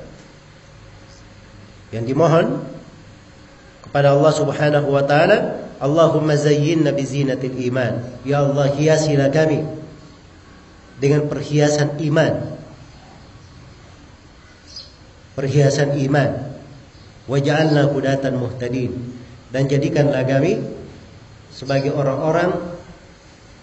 [1.91, 2.63] yang dimohon
[3.87, 8.23] kepada Allah Subhanahu wa taala, Allahumma zayyinna bi zinatil iman.
[8.27, 9.67] Ya Allah, hiasilah kami
[10.99, 12.59] dengan perhiasan iman.
[15.35, 16.31] Perhiasan iman.
[17.25, 18.93] Waj'alna hudatan muhtadin
[19.49, 20.61] dan jadikanlah kami
[21.55, 22.53] sebagai orang-orang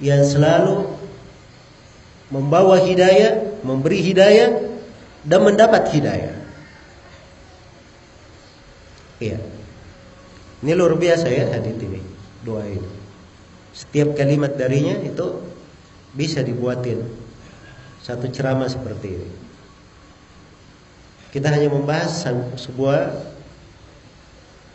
[0.02, 0.88] yang selalu
[2.32, 4.52] membawa hidayah, memberi hidayah
[5.26, 6.36] dan mendapat hidayah.
[9.22, 9.38] Iya.
[10.62, 12.02] Ini luar biasa ya hadis ini,
[12.46, 12.90] doa ini.
[13.74, 15.42] Setiap kalimat darinya itu
[16.14, 17.02] bisa dibuatin
[18.02, 19.30] satu ceramah seperti ini.
[21.32, 22.28] Kita hanya membahas
[22.60, 23.16] sebuah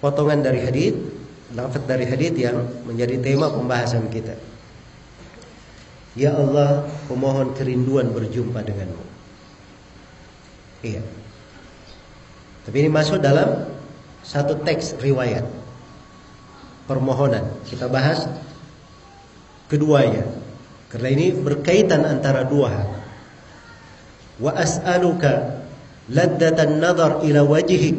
[0.00, 0.94] potongan dari hadis,
[1.52, 4.55] lafaz dari hadis yang menjadi tema pembahasan kita.
[6.16, 9.04] Ya Allah, pemohon kerinduan berjumpa denganmu.
[10.80, 11.04] Iya.
[12.64, 13.68] Tapi ini masuk dalam
[14.24, 15.44] satu teks riwayat
[16.88, 17.44] permohonan.
[17.68, 18.24] Kita bahas
[19.68, 20.24] keduanya.
[20.88, 22.88] Karena ini berkaitan antara dua hal.
[24.40, 25.62] Wa as'aluka
[26.08, 27.98] laddatan nadhar ila wajhik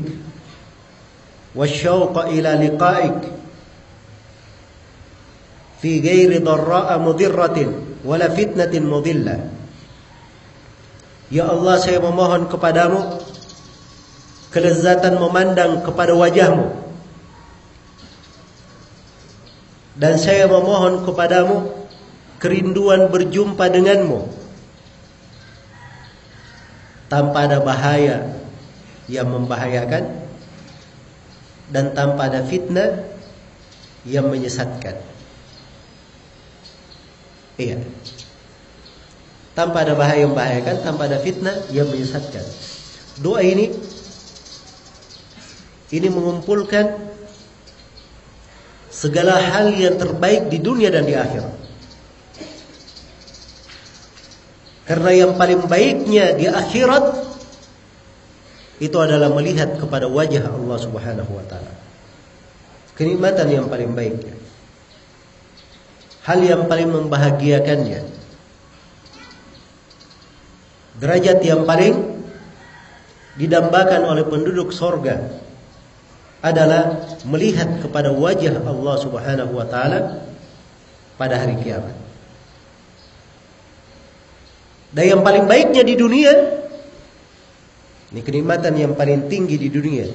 [1.53, 3.19] wa syauqa ila liqa'ik
[5.81, 9.39] fi ghairi dharra'a mudirratin wala fitnatin mudillah.
[11.27, 13.19] Ya Allah saya memohon kepadamu
[14.55, 16.71] kelezatan memandang kepada wajahmu
[19.99, 21.67] dan saya memohon kepadamu
[22.39, 24.23] kerinduan berjumpa denganmu
[27.11, 28.23] tanpa ada bahaya
[29.11, 30.23] yang membahayakan
[31.67, 33.03] dan tanpa ada fitnah
[34.07, 34.95] yang menyesatkan.
[37.57, 37.81] Iya.
[39.57, 42.45] Tanpa ada bahaya yang membahayakan, tanpa ada fitnah yang menyesatkan.
[43.17, 43.73] Doa ini
[45.89, 46.93] ini mengumpulkan
[48.93, 51.55] segala hal yang terbaik di dunia dan di akhirat.
[54.87, 57.27] Karena yang paling baiknya di akhirat
[58.77, 61.73] itu adalah melihat kepada wajah Allah Subhanahu wa taala.
[62.93, 64.46] Kenikmatan yang paling baiknya.
[66.27, 68.03] Hal yang paling membahagiakannya.
[70.99, 72.19] Derajat yang paling
[73.39, 75.23] didambakan oleh penduduk sorga
[76.43, 80.25] adalah melihat kepada wajah Allah Subhanahu wa taala
[81.15, 81.95] pada hari kiamat.
[84.91, 86.33] Dan yang paling baiknya di dunia
[88.07, 90.07] ini kenikmatan yang paling tinggi di dunia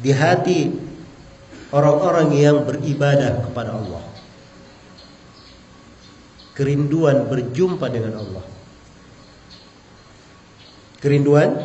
[0.00, 0.68] di hati
[1.72, 4.09] orang-orang yang beribadah kepada Allah.
[6.60, 8.44] Kerinduan berjumpa dengan Allah.
[11.00, 11.56] Kerinduan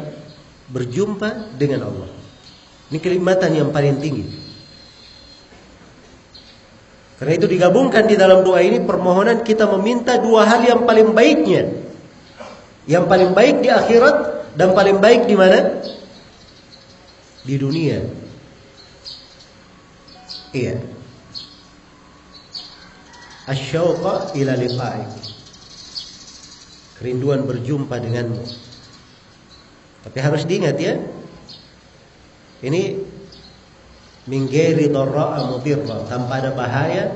[0.72, 2.08] berjumpa dengan Allah.
[2.88, 4.24] Ini kenikmatan yang paling tinggi.
[7.20, 11.86] Karena itu digabungkan di dalam doa ini permohonan kita meminta dua hal yang paling baiknya
[12.86, 14.16] yang paling baik di akhirat
[14.54, 15.82] dan paling baik di mana?
[17.42, 18.00] Di dunia.
[20.54, 20.95] Iya.
[23.46, 25.12] Asyauqa ila liqa'ik.
[26.98, 28.42] Kerinduan berjumpa denganmu.
[30.06, 30.98] Tapi harus diingat ya.
[32.66, 32.98] Ini
[34.26, 37.14] minggeri dharra'a mudirra tanpa ada bahaya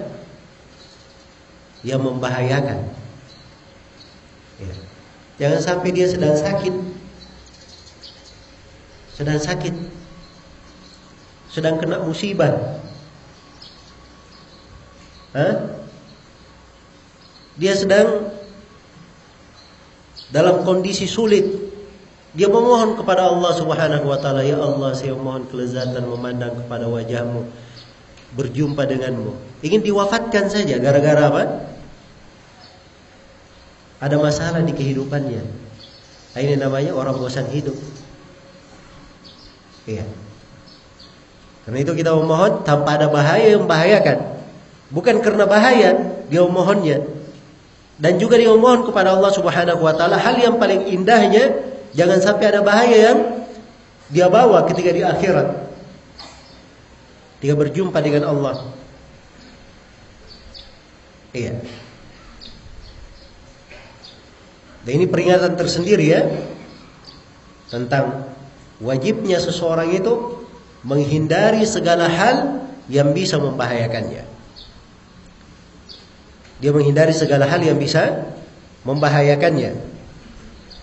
[1.82, 2.92] yang membahayakan.
[4.60, 4.74] Ya.
[5.40, 6.76] Jangan sampai dia sedang sakit.
[9.16, 9.76] Sedang sakit.
[11.50, 12.84] Sedang kena musibah.
[15.34, 15.69] Hah?
[17.60, 18.32] Dia sedang
[20.32, 21.44] dalam kondisi sulit.
[22.32, 27.44] Dia memohon kepada Allah Subhanahu wa taala, "Ya Allah, saya mohon kelezatan memandang kepada wajahmu,
[28.40, 31.44] berjumpa denganmu." Ingin diwafatkan saja gara-gara apa?
[34.00, 35.44] Ada masalah di kehidupannya.
[36.32, 37.76] Nah, ini namanya orang bosan hidup.
[39.84, 40.08] Iya.
[41.68, 44.40] Karena itu kita memohon tanpa ada bahaya yang membahayakan.
[44.94, 45.98] Bukan karena bahaya
[46.32, 47.19] dia memohonnya.
[48.00, 51.52] Dan juga dia memohon kepada Allah Subhanahu wa taala hal yang paling indahnya
[51.92, 53.20] jangan sampai ada bahaya yang
[54.08, 55.48] dia bawa ketika di akhirat.
[57.44, 58.56] Dia berjumpa dengan Allah.
[61.36, 61.60] Iya.
[64.88, 66.24] Dan ini peringatan tersendiri ya
[67.68, 68.32] tentang
[68.80, 70.40] wajibnya seseorang itu
[70.88, 74.29] menghindari segala hal yang bisa membahayakannya.
[76.60, 78.30] Dia menghindari segala hal yang bisa
[78.84, 79.72] membahayakannya.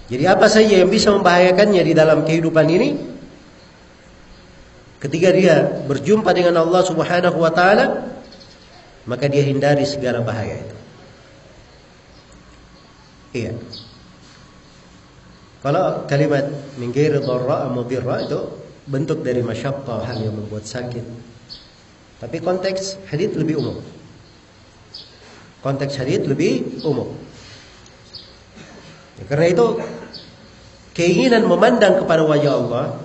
[0.06, 2.88] Jadi apa saja yang bisa membahayakannya di dalam kehidupan ini?
[4.96, 8.08] Ketika dia berjumpa dengan Allah Subhanahu wa taala,
[9.04, 10.76] maka dia hindari segala bahaya itu.
[13.36, 13.52] Iya.
[15.60, 16.46] Kalau kalimat
[16.78, 18.38] min ghairi dharra mudirra itu
[18.86, 21.02] bentuk dari masyaqqa hal yang membuat sakit.
[22.22, 23.76] Tapi konteks hadis lebih umum.
[25.66, 27.10] Konteks hadis lebih umum.
[29.18, 29.82] Ya, karena itu
[30.94, 33.02] keinginan memandang kepada wajah Allah,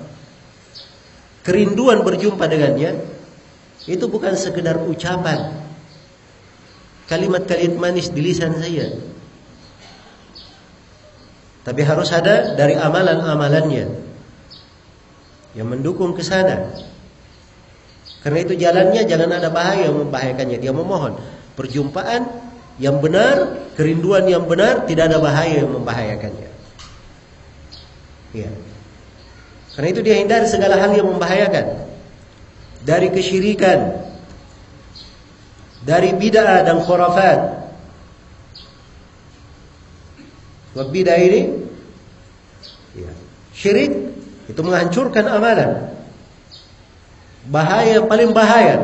[1.42, 3.02] kerinduan berjumpa dengannya
[3.90, 5.58] itu bukan sekedar ucapan.
[7.10, 8.94] Kalimat-kalimat manis di lisan saya.
[11.66, 13.90] Tapi harus ada dari amalan-amalannya
[15.58, 16.70] yang mendukung ke sana.
[18.22, 20.62] Karena itu jalannya jangan ada bahaya yang membahayakannya.
[20.62, 21.18] Dia memohon
[21.58, 26.50] perjumpaan yang benar, kerinduan yang benar, tidak ada bahaya yang membahayakannya.
[28.32, 28.52] Ya.
[29.76, 31.90] Karena itu dia hindari segala hal yang membahayakan.
[32.82, 33.94] Dari kesyirikan,
[35.84, 37.62] dari bid'ah dan khurafat,
[40.72, 41.52] Sebab bidah ini
[42.96, 43.12] ya,
[43.52, 43.92] syirik
[44.48, 45.92] itu menghancurkan amalan.
[47.52, 48.80] Bahaya paling bahaya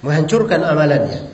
[0.00, 1.28] menghancurkan amalannya.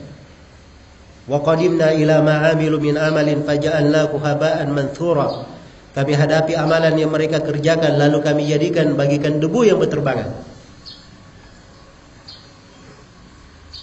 [1.26, 5.46] Wa qadimna ila ma amilu min amalin faja'alnahu haba'an manthura.
[5.92, 10.52] Kami hadapi amalan yang mereka kerjakan lalu kami jadikan bagikan debu yang berterbangan.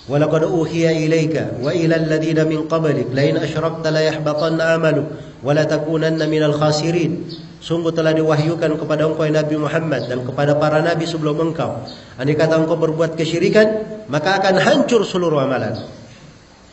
[0.09, 5.05] ولقد أوحي إليك وإلى الذين من قبلك لئن أشركت ليحبطن عملك
[5.45, 7.13] ولتكونن من الخاسرين
[7.59, 11.84] Sungguh telah diwahyukan kepada engkau Nabi Muhammad dan kepada para nabi sebelum engkau.
[12.15, 13.67] Andai kata engkau berbuat kesyirikan,
[14.07, 15.75] maka akan hancur seluruh amalan.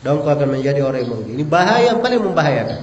[0.02, 1.32] Dan engkau akan menjadi orang yang merugi.
[1.38, 2.80] Ini bahaya yang paling membahayakan.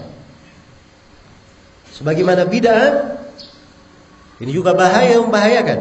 [1.92, 3.20] Sebagaimana bid'ah,
[4.40, 5.80] ini juga bahaya yang membahayakan.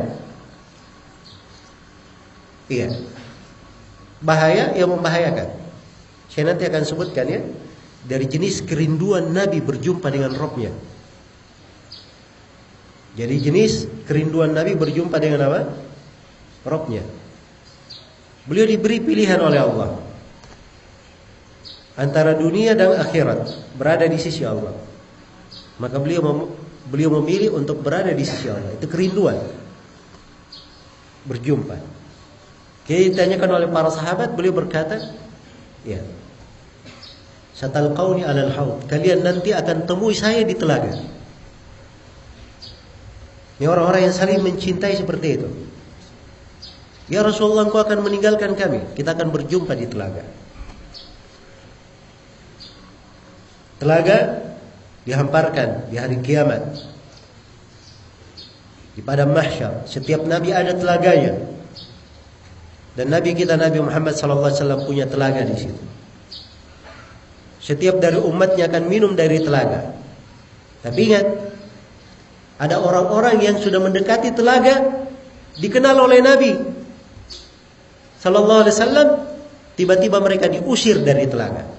[2.67, 2.91] Iya.
[4.19, 5.47] Bahaya yang membahayakan.
[6.27, 7.41] Saya nanti akan sebutkan ya.
[8.03, 10.75] Dari jenis kerinduan Nabi berjumpa dengan Robnya.
[13.15, 15.71] Jadi jenis kerinduan Nabi berjumpa dengan apa?
[16.67, 17.07] Robnya.
[18.51, 20.08] Beliau diberi pilihan oleh Allah
[21.99, 24.71] antara dunia dan akhirat berada di sisi Allah.
[25.83, 26.39] Maka beliau mem
[26.89, 28.73] beliau memilih untuk berada di sisi Allah.
[28.79, 29.37] Itu kerinduan
[31.27, 31.77] berjumpa.
[32.89, 34.97] Kita ditanyakan oleh para sahabat, beliau berkata,
[35.85, 36.01] ya.
[37.53, 38.89] Satalqauni 'alal haud.
[38.89, 40.97] Kalian nanti akan temui saya di telaga.
[43.59, 45.49] Ini orang-orang yang saling mencintai seperti itu.
[47.11, 48.95] Ya Rasulullah engkau akan meninggalkan kami.
[48.95, 50.23] Kita akan berjumpa di telaga.
[53.79, 54.43] Telaga
[55.07, 56.63] dihamparkan di hari kiamat.
[58.99, 59.87] Di padang mahsyar.
[59.87, 61.39] Setiap nabi ada telaganya.
[62.99, 65.85] Dan nabi kita Nabi Muhammad sallallahu alaihi wasallam punya telaga di situ.
[67.63, 69.95] Setiap dari umatnya akan minum dari telaga.
[70.83, 71.27] Tapi ingat,
[72.59, 75.07] ada orang-orang yang sudah mendekati telaga
[75.63, 76.53] dikenal oleh Nabi
[78.19, 79.09] sallallahu alaihi wasallam
[79.79, 81.78] tiba-tiba mereka diusir dari telaga.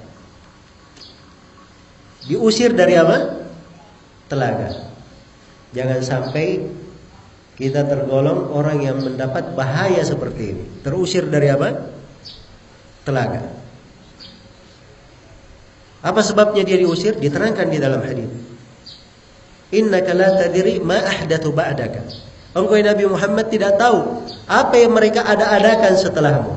[2.29, 3.41] Diusir dari apa?
[4.29, 4.69] Telaga.
[5.73, 6.61] Jangan sampai
[7.57, 10.63] kita tergolong orang yang mendapat bahaya seperti ini.
[10.85, 11.89] Terusir dari apa?
[13.01, 13.49] Telaga.
[16.05, 17.17] Apa sebabnya dia diusir?
[17.17, 18.29] Diterangkan di dalam hadis.
[19.73, 22.01] Innaka la tadri ma ahdathu ba'daka.
[22.55, 26.53] Engkau Nabi Muhammad tidak tahu apa yang mereka ada-adakan setelahmu.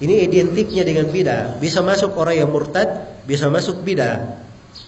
[0.00, 1.60] Ini identiknya dengan bidah.
[1.60, 4.44] Bisa masuk orang yang murtad, bisa masuk bidah.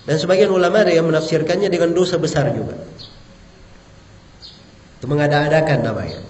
[0.06, 2.78] Dan sebagian ulama ada yang menafsirkannya dengan dosa besar juga.
[5.02, 6.22] Itu mengada-adakan namanya.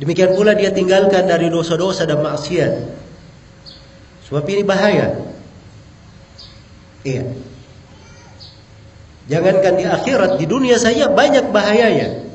[0.00, 2.72] Demikian pula dia tinggalkan dari dosa-dosa dan maksiat.
[4.24, 5.12] Sebab ini bahaya.
[7.04, 7.28] Iya.
[9.28, 12.29] Jangankan di akhirat, di dunia saja banyak bahayanya.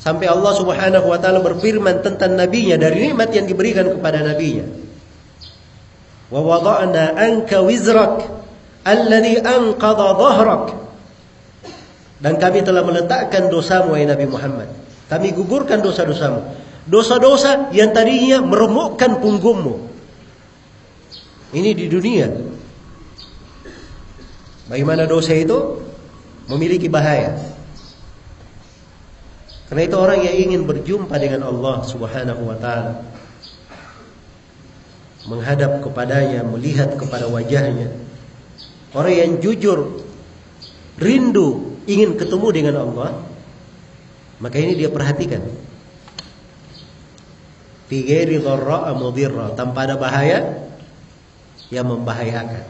[0.00, 4.64] Sampai Allah Subhanahu wa taala berfirman tentang nabinya dari nikmat yang diberikan kepada nabinya.
[6.32, 8.24] Wa wada'na anka wizrak
[8.88, 10.64] alladhi anqadha dhahrak.
[12.20, 14.68] Dan kami telah meletakkan dosamu wahai Nabi Muhammad.
[15.08, 16.48] Kami gugurkan dosa-dosamu.
[16.88, 19.74] Dosa-dosa yang tadinya meremukkan punggungmu.
[21.50, 22.28] Ini di dunia.
[24.68, 25.82] Bagaimana dosa itu
[26.46, 27.49] memiliki bahaya.
[29.70, 33.06] Karena itu orang yang ingin berjumpa dengan Allah Subhanahu wa taala
[35.30, 37.94] menghadap kepadanya, melihat kepada wajahnya.
[38.90, 40.02] Orang yang jujur,
[40.98, 43.22] rindu ingin ketemu dengan Allah,
[44.42, 45.46] maka ini dia perhatikan.
[47.86, 48.90] Fi ghairi dharra
[49.54, 50.66] tanpa ada bahaya
[51.70, 52.66] yang membahayakan.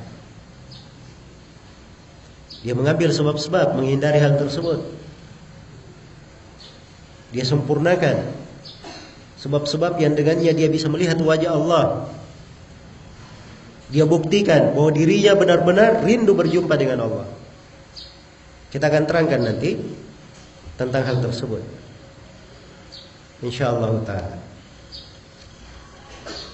[2.61, 5.00] Dia mengambil sebab-sebab menghindari hal tersebut.
[7.31, 8.27] Dia sempurnakan
[9.41, 11.85] sebab-sebab yang dengannya dia bisa melihat wajah Allah.
[13.91, 17.27] Dia buktikan bahwa dirinya benar-benar rindu berjumpa dengan Allah.
[18.71, 19.75] Kita akan terangkan nanti
[20.79, 21.63] tentang hal tersebut.
[23.43, 24.39] Insyaallah taala.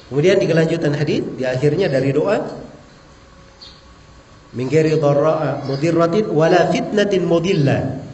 [0.06, 2.38] Kemudian di kelanjutan hadis di akhirnya dari doa
[4.54, 8.05] min ghairi dharra'a mudirratin wala fitnatin mudilla.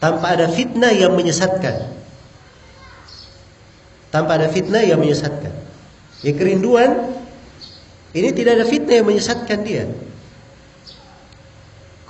[0.00, 1.92] Tanpa ada fitnah yang menyesatkan.
[4.10, 5.52] Tanpa ada fitnah yang menyesatkan.
[6.24, 7.20] Ya kerinduan
[8.10, 9.84] ini tidak ada fitnah yang menyesatkan dia.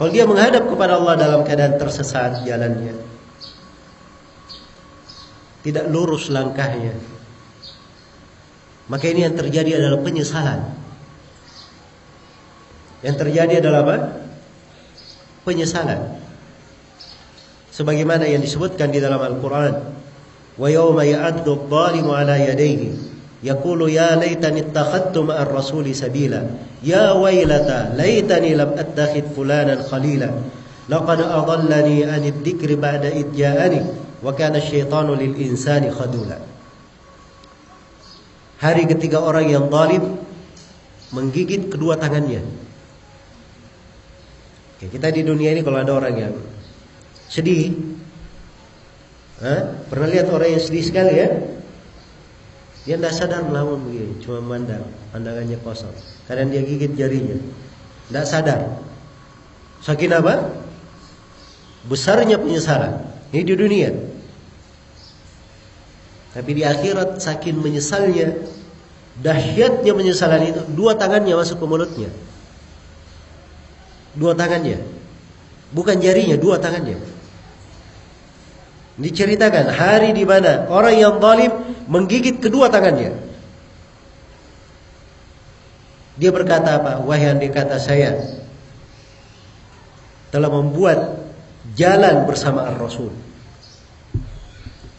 [0.01, 2.97] Kalau dia menghadap kepada Allah dalam keadaan tersesat jalannya,
[5.61, 6.97] tidak lurus langkahnya,
[8.89, 10.61] maka ini yang terjadi adalah penyesalan.
[13.05, 13.97] Yang terjadi adalah apa?
[15.45, 16.20] Penyesalan.
[17.81, 19.73] Sebagaimana yang disebutkan di dalam Al-Quran.
[20.61, 22.93] Wa ya'addu adh-dhalimu ala yadayhi.
[23.41, 26.45] Yaqulu ya laitani ittakhadtu ma'ar rasuli sabila.
[26.85, 30.29] Ya wailata laitani lam attakhid fulanan khalila.
[30.93, 33.81] Laqad adallani 'anid dzikri ba'da ja'ani
[34.21, 34.61] wa kana
[35.17, 36.37] lil insani khadula.
[38.61, 40.21] Hari ketiga orang yang zalim
[41.17, 42.45] menggigit kedua tangannya.
[44.77, 46.37] Oke, kita di dunia ini kalau ada orang yang
[47.31, 47.79] sedih
[49.41, 49.73] Hah?
[49.89, 51.31] pernah lihat orang yang sedih sekali ya
[52.89, 54.81] dia tidak sadar melamun begini, cuma mandang,
[55.13, 55.93] pandangannya kosong.
[56.25, 57.37] Kadang dia gigit jarinya,
[58.09, 58.61] tidak sadar.
[59.85, 60.49] Saking apa?
[61.85, 63.05] Besarnya penyesalan.
[63.31, 63.91] Ini di dunia.
[66.33, 68.33] Tapi di akhirat saking menyesalnya,
[69.21, 72.11] dahsyatnya penyesalan itu, dua tangannya masuk ke mulutnya.
[74.17, 74.81] Dua tangannya.
[75.77, 76.97] Bukan jarinya, dua tangannya.
[79.01, 81.49] Diceritakan hari di mana orang yang zalim
[81.89, 83.17] menggigit kedua tangannya.
[86.21, 87.01] Dia berkata apa?
[87.01, 88.21] Wahai andai kata saya
[90.29, 91.17] telah membuat
[91.73, 93.09] jalan bersama Ar-Rasul.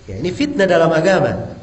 [0.10, 1.54] Ya, ini fitnah dalam agama.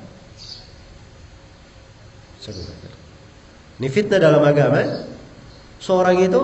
[3.83, 5.05] Ini fitnah dalam agama.
[5.83, 6.41] Seorang itu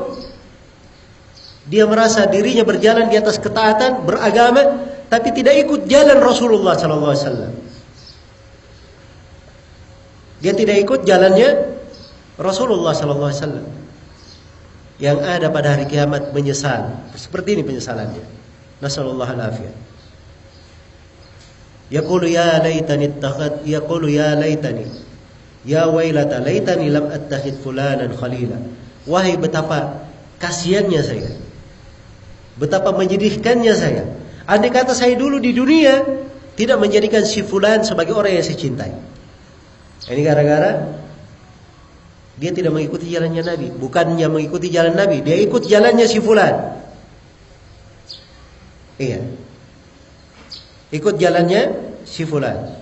[1.71, 7.25] dia merasa dirinya berjalan di atas ketaatan, beragama, tapi tidak ikut jalan Rasulullah sallallahu alaihi
[7.27, 7.53] wasallam.
[10.45, 11.49] Dia tidak ikut jalannya
[12.37, 13.67] Rasulullah sallallahu alaihi wasallam.
[15.01, 16.95] Yang ada pada hari kiamat menyesal.
[17.17, 18.25] Seperti ini penyesalannya.
[18.79, 19.73] Nasallallahu alaihi
[21.93, 24.89] Yaqulu ya laitani ittakhad yaqulu ya laitani
[25.69, 28.57] ya wailata laitani lam attakhid fulanan khalila.
[29.05, 30.09] Wahai betapa
[30.41, 31.31] kasihannya saya.
[32.57, 34.05] Betapa menyedihkannya saya
[34.45, 36.05] Andai kata saya dulu di dunia
[36.55, 38.93] tidak menjadikan si fulan sebagai orang yang saya cintai.
[40.05, 40.73] Ini gara-gara
[42.35, 46.55] dia tidak mengikuti jalannya Nabi, bukannya mengikuti jalan Nabi, dia ikut jalannya si fulan.
[48.99, 49.23] Iya.
[50.91, 51.63] Ikut jalannya
[52.03, 52.75] si fulan.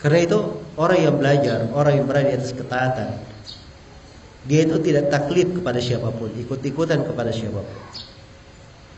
[0.00, 0.38] Karena itu
[0.74, 3.08] orang yang belajar, orang yang berada di atas ketaatan,
[4.48, 7.78] dia itu tidak taklid kepada siapa pun, ikut-ikutan kepada siapa pun.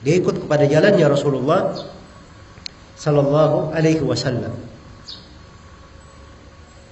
[0.05, 1.73] Dia ikut kepada jalannya Rasulullah
[3.01, 4.53] sallallahu alaihi wasallam.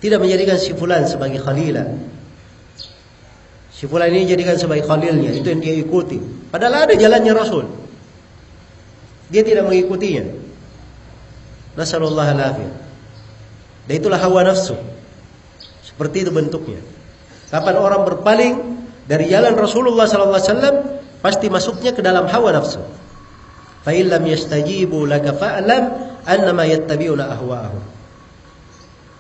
[0.01, 1.87] Tidak menjadikan si fulan sebagai khalilah.
[3.71, 6.19] Si fulan ini jadikan sebagai khalilnya, itu yang dia ikuti.
[6.51, 7.67] Padahal ada jalannya Rasul.
[9.31, 10.27] Dia tidak mengikutinya.
[11.79, 12.69] Nasallallahu alaihi
[13.89, 14.77] Dan itulah hawa nafsu.
[15.83, 16.79] Seperti itu bentuknya.
[17.51, 18.55] Kapan orang berpaling
[19.07, 20.77] dari jalan Rasulullah sallallahu alaihi wasallam,
[21.19, 22.83] pasti masuknya ke dalam hawa nafsu.
[23.83, 25.85] Fa illam yastajibu laka fa'lam
[26.23, 27.83] annama yattabi'una ahwa'ahum.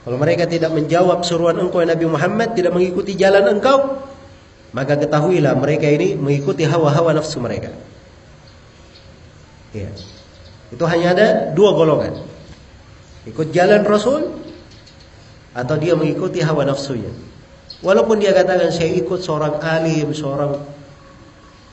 [0.02, 4.02] Kalau mereka tidak menjawab seruan engkau Nabi Muhammad, tidak mengikuti jalan engkau,
[4.74, 7.70] maka ketahuilah mereka ini mengikuti hawa-hawa nafsu mereka.
[9.70, 9.90] Ya.
[10.74, 12.18] Itu hanya ada dua golongan.
[13.28, 14.26] Ikut jalan Rasul
[15.54, 17.12] atau dia mengikuti hawa nafsunya.
[17.82, 20.58] Walaupun dia katakan saya ikut seorang alim, seorang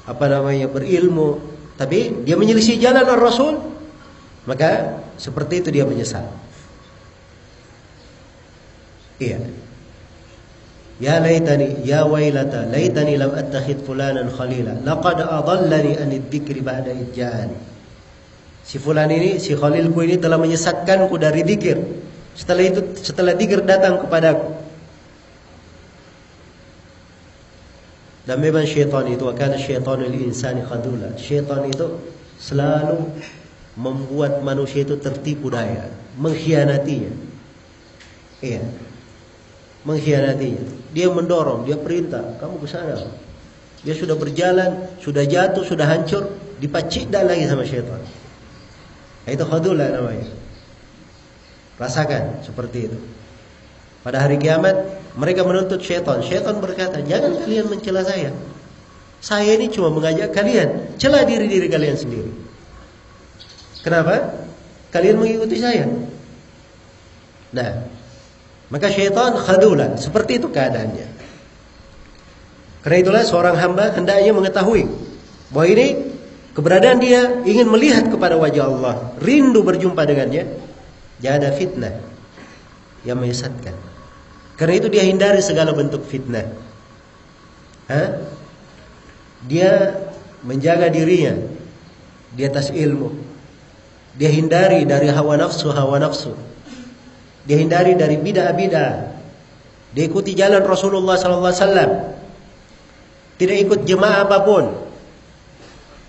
[0.05, 1.41] apa namanya berilmu,
[1.79, 3.55] tapi dia menyelisih jalan Rasul,
[4.43, 6.27] maka seperti itu dia menyesal.
[9.15, 9.39] Iya.
[10.99, 17.55] Ya laitani ya wailata laitani lam attakhid fulanan khalila laqad adallani an dzikri ba'da idjani.
[18.67, 21.79] Si fulan ini, si khalilku ini telah menyesatkanku dari zikir.
[22.35, 24.45] Setelah itu setelah zikir datang kepadaku.
[28.29, 31.17] Dan memang syaitan itu akan syaitanul insani khadula.
[31.17, 31.97] Syaitan itu
[32.37, 33.09] selalu
[33.73, 37.09] membuat manusia itu tertipu daya, mengkhianatinya.
[38.45, 38.61] Iya.
[39.81, 40.61] Mengkhianatinya.
[40.93, 43.01] Dia mendorong, dia perintah, kamu ke sana.
[43.81, 46.29] Dia sudah berjalan, sudah jatuh, sudah hancur,
[46.61, 47.97] dipacik lagi sama syaitan.
[49.25, 50.29] Itu khadula namanya.
[51.81, 52.99] Rasakan seperti itu.
[54.05, 56.21] Pada hari kiamat mereka menuntut syaitan.
[56.21, 58.29] Syaitan berkata, jangan kalian mencela saya.
[59.19, 60.95] Saya ini cuma mengajak kalian.
[60.95, 62.31] Celah diri-diri kalian sendiri.
[63.83, 64.31] Kenapa?
[64.93, 65.89] Kalian mengikuti saya.
[67.49, 67.71] Nah,
[68.69, 69.97] maka syaitan khadulan.
[69.97, 71.07] Seperti itu keadaannya.
[72.79, 74.87] Karena itulah seorang hamba hendaknya mengetahui
[75.51, 75.87] bahwa ini
[76.55, 80.47] keberadaan dia ingin melihat kepada wajah Allah, rindu berjumpa dengannya.
[81.19, 81.93] Jangan ada fitnah
[83.03, 83.88] yang menyesatkan.
[84.59, 86.43] Karena itu dia hindari segala bentuk fitnah.
[87.87, 88.27] Hah?
[89.47, 89.95] Dia
[90.43, 91.39] menjaga dirinya
[92.35, 93.15] di atas ilmu.
[94.19, 96.35] Dia hindari dari hawa nafsu, hawa nafsu.
[97.47, 99.15] Dia hindari dari bid'ah-bid'ah.
[99.95, 101.91] Dia ikuti jalan Rasulullah sallallahu alaihi wasallam.
[103.39, 104.65] Tidak ikut jemaah apa pun.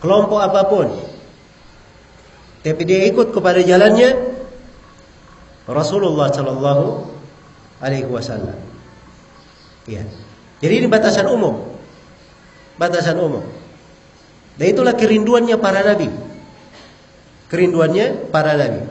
[0.03, 0.89] kelompok apa pun.
[2.61, 4.17] Tapi dia ikut kepada jalannya
[5.69, 7.20] Rasulullah Shallallahu
[7.81, 8.57] Alaihi Wasallam.
[9.89, 10.05] Ya.
[10.61, 11.65] Jadi ini batasan umum,
[12.77, 13.43] batasan umum.
[14.61, 16.13] Dan itulah kerinduannya para nabi.
[17.49, 18.85] Kerinduannya para nabi.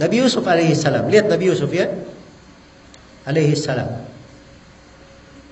[0.00, 1.06] Nabi Yusuf alaihissalam.
[1.12, 1.92] Lihat Nabi Yusuf ya.
[3.28, 4.08] Alaihissalam.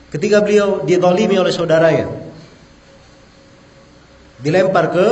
[0.09, 2.09] Ketika beliau didolimi oleh saudaranya.
[4.41, 5.07] Dilempar ke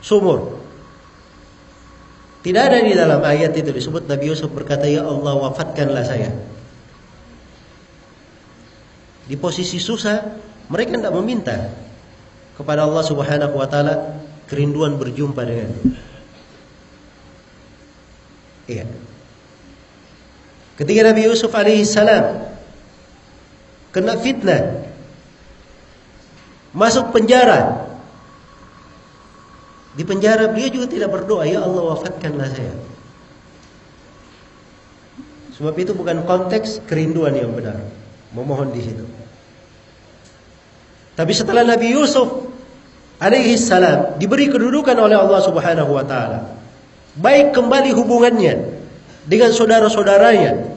[0.00, 0.53] sumur.
[2.44, 6.28] Tidak ada di dalam ayat itu disebut Nabi Yusuf berkata, Ya Allah wafatkanlah saya.
[9.24, 10.20] Di posisi susah,
[10.68, 11.72] mereka tidak meminta
[12.52, 15.72] kepada Allah Subhanahu wa taala kerinduan berjumpa dengan
[18.64, 18.88] Iya.
[20.80, 22.48] Ketika Nabi Yusuf alaihi salam
[23.92, 24.88] kena fitnah
[26.72, 27.93] masuk penjara
[29.94, 32.74] di penjara beliau juga tidak berdoa ya Allah wafatkanlah saya
[35.54, 37.78] sebab itu bukan konteks kerinduan yang benar
[38.34, 39.06] memohon di situ
[41.14, 42.50] tapi setelah Nabi Yusuf
[43.22, 46.58] alaihi salam diberi kedudukan oleh Allah Subhanahu wa taala,
[47.18, 48.54] baik kembali hubungannya
[49.26, 50.74] dengan saudara-saudaranya.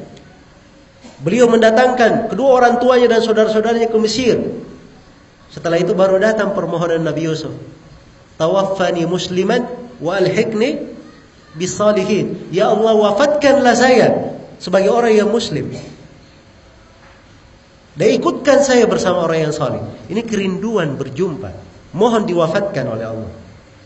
[1.17, 4.37] Beliau mendatangkan kedua orang tuanya dan saudara-saudaranya ke Mesir.
[5.49, 7.49] Setelah itu baru datang permohonan Nabi Yusuf.
[8.37, 9.65] Tawaffani musliman
[9.97, 10.77] wa alhiqni
[11.57, 12.53] bisalihin.
[12.53, 15.73] Ya Allah wafatkanlah saya sebagai orang yang muslim.
[17.97, 19.81] Dan ikutkan saya bersama orang yang saleh.
[20.05, 21.49] Ini kerinduan berjumpa.
[21.97, 23.31] Mohon diwafatkan oleh Allah.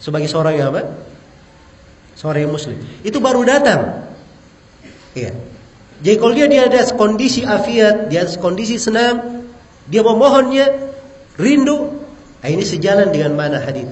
[0.04, 0.84] Sebagai seorang yang apa?
[2.20, 2.76] Seorang yang muslim.
[3.08, 4.12] Itu baru datang.
[5.16, 5.32] Iya.
[6.04, 9.48] Jadi kalau dia di atas kondisi afiat, di atas kondisi senang,
[9.88, 10.92] dia memohonnya,
[11.38, 12.04] rindu,
[12.42, 13.86] nah ini sejalan dengan mana hadis.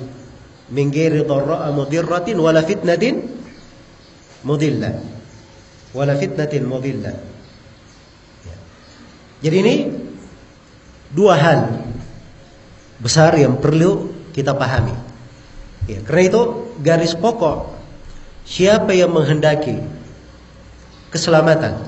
[0.69, 3.25] Min ghairi dharra'a mudirratin wala fitnatin
[4.45, 4.93] mudillah.
[5.97, 7.15] Wala fitnatin mudillah.
[8.45, 8.57] Ya.
[9.49, 9.75] Jadi ini
[11.09, 11.59] dua hal
[13.01, 14.93] besar yang perlu kita pahami.
[15.89, 16.41] Ya, karena itu
[16.85, 17.73] garis pokok
[18.45, 19.81] siapa yang menghendaki
[21.09, 21.81] keselamatan,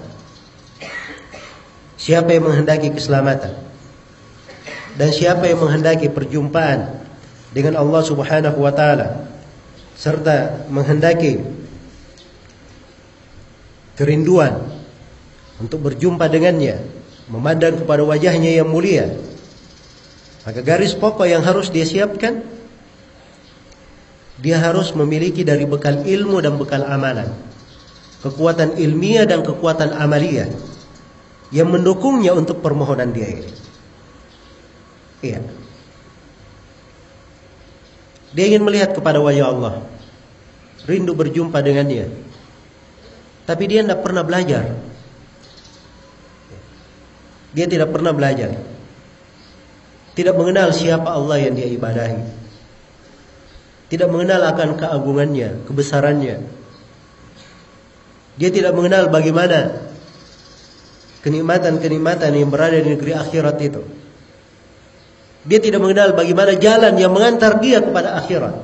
[2.02, 3.54] siapa yang menghendaki keselamatan,
[4.98, 7.01] dan siapa yang menghendaki perjumpaan
[7.52, 9.28] dengan Allah Subhanahu wa taala
[9.96, 11.44] serta menghendaki
[14.00, 14.58] kerinduan
[15.62, 16.82] untuk berjumpa dengannya
[17.30, 19.14] memandang kepada wajahnya yang mulia.
[20.42, 22.42] Maka garis pokok yang harus dia siapkan
[24.42, 27.30] dia harus memiliki dari bekal ilmu dan bekal amalan.
[28.26, 30.50] Kekuatan ilmiah dan kekuatan amalia
[31.54, 33.50] yang mendukungnya untuk permohonan dia ini.
[35.22, 35.61] Iya.
[38.32, 39.74] Dia ingin melihat kepada wajah Allah.
[40.88, 42.10] Rindu berjumpa dengannya.
[43.46, 44.92] Tapi dia tidak pernah belajar
[47.52, 48.56] dia tidak pernah belajar.
[50.12, 52.20] Tidak mengenal siapa Allah yang dia ibadahi.
[53.92, 56.36] Tidak mengenal akan keagungannya, kebesarannya.
[58.40, 59.92] Dia tidak mengenal bagaimana
[61.28, 63.84] kenikmatan-kenikmatan yang berada di negeri akhirat itu.
[65.42, 68.56] Dia tidak mengenal bagaimana jalan yang mengantar dia kepada akhirat.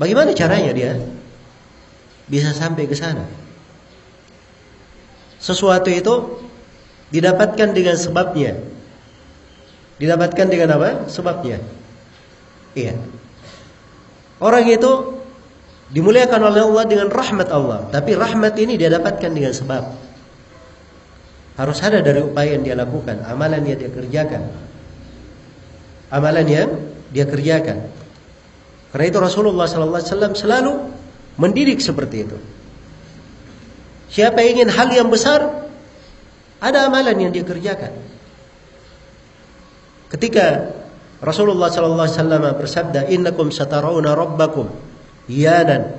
[0.00, 0.96] Bagaimana caranya dia
[2.26, 3.28] bisa sampai ke sana?
[5.36, 6.42] Sesuatu itu
[7.12, 8.56] Didapatkan dengan sebabnya.
[10.00, 11.04] Didapatkan dengan apa?
[11.12, 11.60] Sebabnya.
[12.72, 12.96] Iya.
[14.40, 15.20] Orang itu
[15.92, 19.84] dimuliakan oleh Allah dengan rahmat Allah, tapi rahmat ini dia dapatkan dengan sebab.
[21.60, 24.48] Harus ada dari upaya yang dia lakukan, amalan yang dia kerjakan.
[26.12, 26.70] Amalan yang
[27.08, 27.88] dia kerjakan.
[28.92, 30.72] Karena itu Rasulullah sallallahu alaihi wasallam selalu
[31.40, 32.36] mendidik seperti itu.
[34.12, 35.40] Siapa ingin hal yang besar,
[36.60, 37.96] ada amalan yang dia kerjakan.
[40.12, 40.76] Ketika
[41.24, 44.68] Rasulullah sallallahu alaihi wasallam bersabda, "Innakum satarawna rabbakum
[45.32, 45.96] iyanan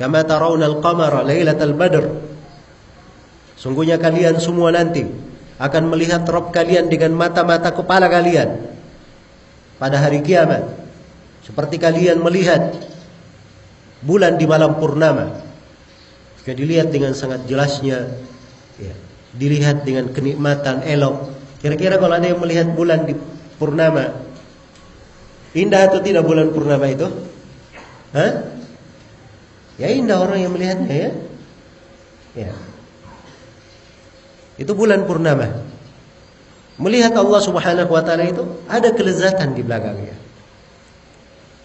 [0.00, 2.04] kama tarawna al-qamara lailatal badr."
[3.60, 5.04] Sungguhnya kalian semua nanti
[5.60, 8.79] akan melihat Rabb kalian dengan mata-mata kepala kalian
[9.80, 10.60] pada hari kiamat.
[11.40, 12.76] Seperti kalian melihat
[14.04, 15.40] bulan di malam purnama.
[16.40, 18.12] Jika dilihat dengan sangat jelasnya,
[18.76, 18.94] ya,
[19.34, 21.32] dilihat dengan kenikmatan elok.
[21.64, 23.16] Kira-kira kalau ada yang melihat bulan di
[23.56, 24.12] purnama,
[25.56, 27.08] indah atau tidak bulan purnama itu?
[28.12, 28.32] Hah?
[29.80, 31.10] Ya indah orang yang melihatnya ya.
[32.36, 32.52] Ya.
[34.60, 35.69] Itu bulan purnama.
[36.80, 40.16] Melihat Allah Subhanahu wa taala itu ada kelezatan di belakangnya.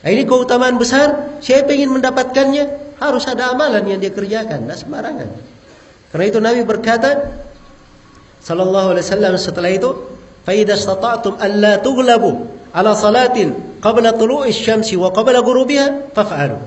[0.03, 1.39] Nah, ini keutamaan besar.
[1.39, 2.63] Siapa ingin mendapatkannya
[2.99, 5.29] harus ada amalan yang dia kerjakan, tidak sembarangan.
[6.11, 7.31] Karena itu Nabi berkata,
[8.43, 9.89] sallallahu alaihi wasallam setelah itu,
[10.45, 12.45] "Fa idza istata'tum an la tughlabu
[12.75, 16.59] ala salatin qabla tulu'i syamsi wa qabla ghurubiha faf'alu."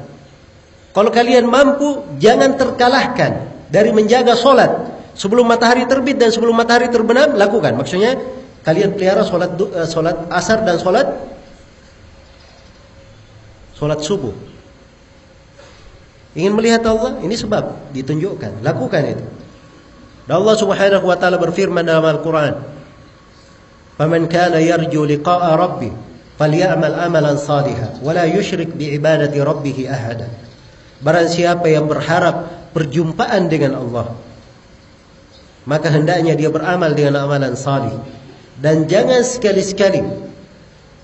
[0.96, 3.32] Kalau kalian mampu, jangan terkalahkan
[3.70, 7.75] dari menjaga solat sebelum matahari terbit dan sebelum matahari terbenam, lakukan.
[7.75, 8.14] Maksudnya
[8.62, 9.87] kalian pelihara solat eh,
[10.31, 11.11] asar dan solat
[13.75, 14.33] solat subuh.
[16.39, 19.27] Ingin melihat Allah, ini sebab ditunjukkan, lakukan itu.
[20.31, 22.55] Dan Allah Subhanahu wa taala berfirman dalam Al-Qur'an,
[23.99, 25.91] "Faman kana yarju liqa'a rabbih
[26.39, 30.31] falyamal amalan salihan wa la yusyrik bi ibadati rabbih ahada."
[31.01, 34.12] Barang siapa yang berharap perjumpaan dengan Allah,
[35.69, 37.93] maka hendaknya dia beramal dengan amalan salih
[38.57, 40.01] dan jangan sekali-sekali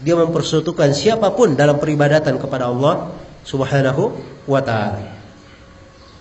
[0.00, 3.12] dia mempersekutukan siapa pun dalam peribadatan kepada Allah
[3.44, 4.16] Subhanahu
[4.48, 5.00] wa taala.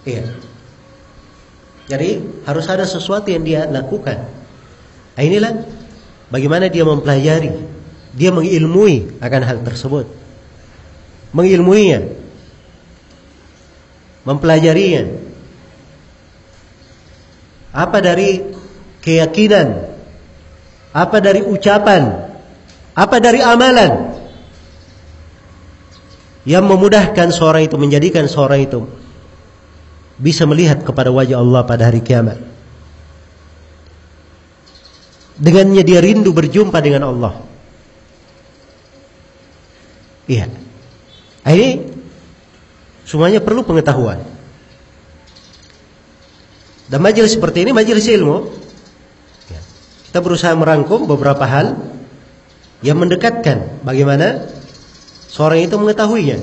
[0.03, 0.27] Iya.
[1.87, 2.09] Jadi
[2.47, 4.23] harus ada sesuatu yang dia lakukan.
[5.19, 5.67] Nah, inilah
[6.31, 7.51] bagaimana dia mempelajari,
[8.15, 10.07] dia mengilmui akan hal tersebut.
[11.35, 12.07] Mengilmuinya.
[14.23, 15.32] Mempelajarinya.
[17.73, 18.39] Apa dari
[19.01, 19.91] keyakinan?
[20.93, 22.29] Apa dari ucapan?
[22.93, 24.13] Apa dari amalan?
[26.45, 28.85] Yang memudahkan seorang itu menjadikan seorang itu
[30.21, 32.37] bisa melihat kepada wajah Allah pada hari kiamat.
[35.33, 37.33] Dengannya dia rindu berjumpa dengan Allah.
[40.29, 40.45] Iya.
[41.43, 41.69] Ini
[43.03, 44.21] semuanya perlu pengetahuan.
[46.93, 48.53] Dan majelis seperti ini majelis ilmu.
[49.49, 49.61] Ya.
[50.13, 51.73] Kita berusaha merangkum beberapa hal
[52.85, 54.45] yang mendekatkan bagaimana
[55.33, 56.37] seorang itu mengetahuinya.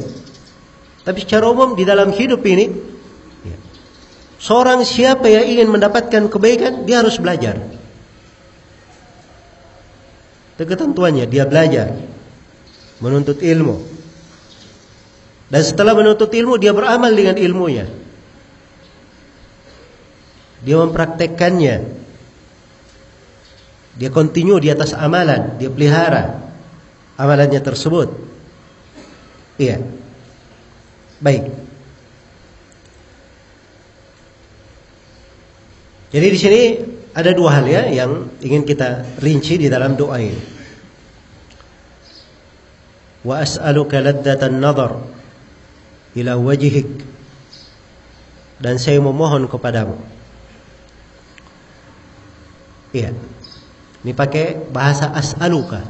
[1.07, 2.91] Tapi secara umum di dalam hidup ini
[4.41, 7.61] Seorang siapa yang ingin mendapatkan kebaikan, dia harus belajar.
[10.57, 11.93] Itu ketentuannya, dia belajar.
[13.05, 13.85] Menuntut ilmu.
[15.53, 17.85] Dan setelah menuntut ilmu, dia beramal dengan ilmunya.
[20.61, 21.77] Dia mempraktekkannya.
[24.01, 26.41] Dia kontinu di atas amalan, dia pelihara
[27.21, 28.09] amalannya tersebut.
[29.61, 29.77] Iya.
[31.21, 31.45] Baik.
[36.11, 36.63] Jadi di sini
[37.13, 40.43] ada dua hal ya yang ingin kita rinci di dalam doa ini.
[43.21, 44.97] Wa as'aluka laddatan nadhar
[46.17, 46.89] ila wajhik
[48.59, 50.20] dan saya memohon kepadamu.
[52.91, 53.15] Iya.
[54.01, 55.85] Ini pakai bahasa as'aluka.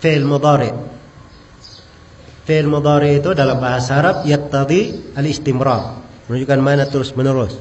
[0.00, 0.72] Fi'il mudhari.
[2.48, 7.60] Fi'il mudhari itu dalam bahasa Arab yaqtadi al-istimrar, menunjukkan mana terus menerus.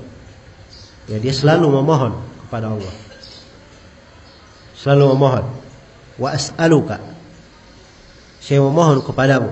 [1.11, 2.15] Ya dia selalu memohon
[2.47, 2.95] kepada Allah.
[4.80, 5.45] Selalu memohon.
[6.15, 7.03] Wa as'aluka.
[8.39, 9.51] Saya memohon kepadamu.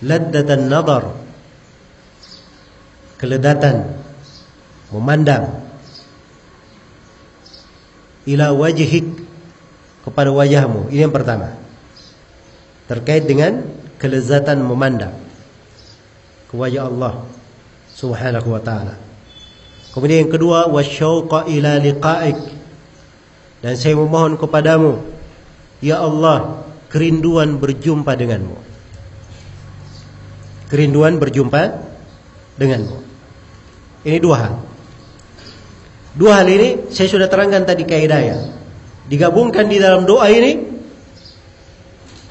[0.00, 1.12] Laddatan nadar.
[3.20, 3.98] Keledatan
[4.94, 5.67] memandang
[8.28, 9.08] ila wajhik
[10.04, 10.92] kepada wajahmu.
[10.92, 11.56] Ini yang pertama.
[12.88, 13.64] Terkait dengan
[14.00, 15.12] kelezatan memandang
[16.48, 17.24] ke wajah Allah
[17.92, 18.96] Subhanahu wa taala.
[19.92, 22.38] Kemudian yang kedua wasyauqa ila liqa'ik.
[23.58, 25.02] Dan saya memohon kepadamu
[25.82, 28.56] ya Allah kerinduan berjumpa denganmu.
[30.70, 31.80] Kerinduan berjumpa
[32.60, 32.96] denganmu.
[34.06, 34.54] Ini dua hal.
[36.18, 38.58] Dua hal ini saya sudah terangkan tadi kaidahnya.
[39.06, 40.58] Digabungkan di dalam doa ini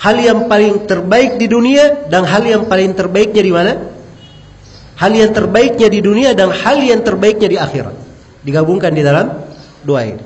[0.03, 3.73] hal yang paling terbaik di dunia dan hal yang paling terbaiknya di mana?
[4.97, 7.95] hal yang terbaiknya di dunia dan hal yang terbaiknya di akhirat.
[8.41, 9.45] Digabungkan di dalam
[9.85, 10.23] doa ini.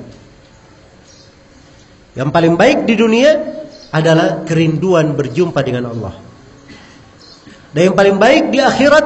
[2.16, 3.30] Yang paling baik di dunia
[3.92, 6.14] adalah kerinduan berjumpa dengan Allah.
[7.72, 9.04] Dan yang paling baik di akhirat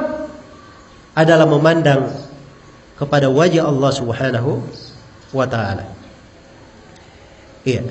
[1.15, 2.11] adalah memandang
[2.97, 4.51] kepada wajah Allah Subhanahu
[5.31, 5.85] wa taala.
[7.63, 7.85] Iya.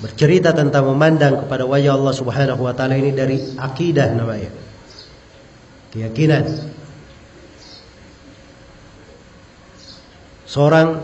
[0.00, 4.70] Bercerita tentang memandang kepada wajah Allah Subhanahu wa taala ini dari akidah namanya
[5.90, 6.46] keyakinan.
[10.50, 10.98] Seorang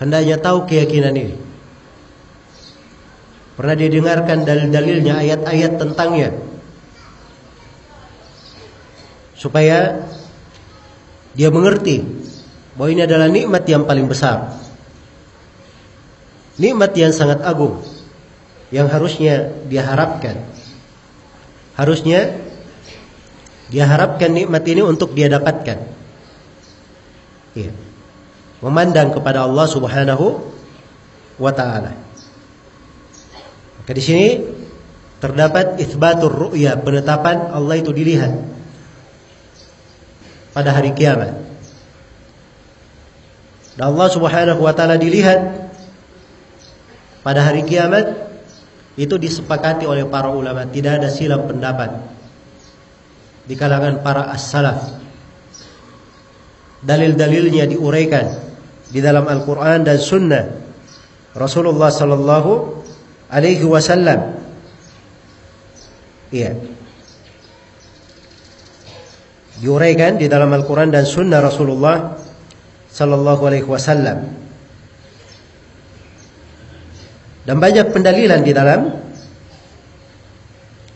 [0.00, 1.36] hendaknya tahu keyakinan ini.
[3.54, 6.34] Pernah didengarkan dalil-dalilnya, ayat-ayat tentangnya.
[9.44, 10.08] Supaya
[11.36, 12.00] dia mengerti
[12.80, 14.56] bahwa ini adalah nikmat yang paling besar.
[16.56, 17.84] Nikmat yang sangat agung.
[18.74, 20.34] yang harusnya dia harapkan.
[21.78, 22.34] Harusnya
[23.70, 25.78] dia harapkan nikmat ini untuk dia dapatkan.
[27.54, 27.70] Iya.
[28.58, 30.42] Memandang kepada Allah Subhanahu
[31.38, 31.94] wa taala.
[33.78, 34.28] Maka di sini
[35.22, 38.53] terdapat itsbatur ru'ya, penetapan Allah itu dilihat
[40.54, 41.34] pada hari kiamat.
[43.74, 45.66] Dan Allah Subhanahu wa taala dilihat
[47.26, 48.14] pada hari kiamat
[48.94, 51.90] itu disepakati oleh para ulama, tidak ada silang pendapat
[53.50, 55.02] di kalangan para as-salaf.
[56.84, 58.26] Dalil-dalilnya diuraikan
[58.94, 60.44] di dalam Al-Qur'an dan Sunnah
[61.34, 62.84] Rasulullah sallallahu
[63.26, 64.38] alaihi wasallam.
[66.30, 66.73] Iya.
[69.64, 72.20] Diuraikan di dalam Al-Qur'an dan Sunnah Rasulullah
[72.92, 74.28] sallallahu alaihi wasallam.
[77.48, 78.92] Dan banyak pendalilan di dalam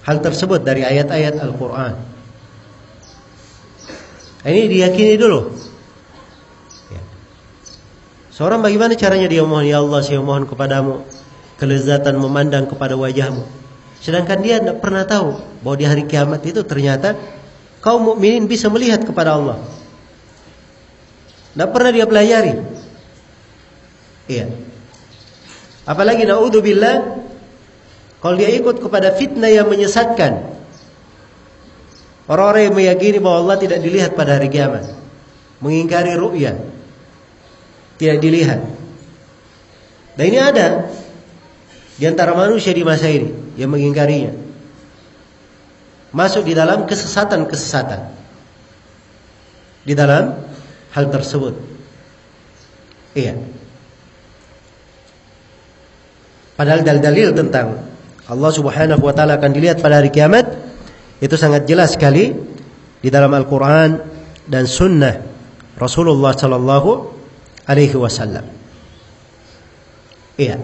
[0.05, 1.97] hal tersebut dari ayat-ayat Al-Qur'an.
[4.45, 5.49] Ini diyakini dulu.
[6.93, 7.01] Ya.
[8.37, 11.09] Seorang bagaimana caranya dia mohon ya Allah saya mohon kepadamu
[11.57, 13.49] kelezatan memandang kepada wajahmu.
[14.05, 17.17] Sedangkan dia tidak pernah tahu bahwa di hari kiamat itu ternyata
[17.85, 19.59] kaum mukminin bisa melihat kepada Allah.
[21.53, 22.55] Tidak pernah dia pelajari.
[24.29, 24.47] Iya.
[25.89, 27.25] Apalagi naudzubillah
[28.19, 30.59] kalau dia ikut kepada fitnah yang menyesatkan.
[32.29, 34.85] Orang-orang yang meyakini bahwa Allah tidak dilihat pada hari kiamat.
[35.65, 36.61] Mengingkari ru'ya.
[37.97, 38.61] Tidak dilihat.
[40.15, 40.93] Dan ini ada
[41.99, 44.48] di antara manusia di masa ini yang mengingkarinya.
[46.13, 48.01] Masuk di dalam kesesatan-kesesatan.
[49.85, 50.37] Di dalam
[50.93, 51.55] hal tersebut.
[53.17, 53.35] Iya.
[56.59, 57.79] Padahal dalil-dalil tentang
[58.29, 60.45] Allah Subhanahu wa taala akan dilihat pada hari kiamat
[61.23, 62.35] itu sangat jelas sekali
[62.99, 64.03] di dalam Al-Qur'an
[64.45, 65.23] dan sunnah
[65.79, 66.91] Rasulullah sallallahu
[67.71, 68.45] alaihi wasallam.
[70.35, 70.59] Iya.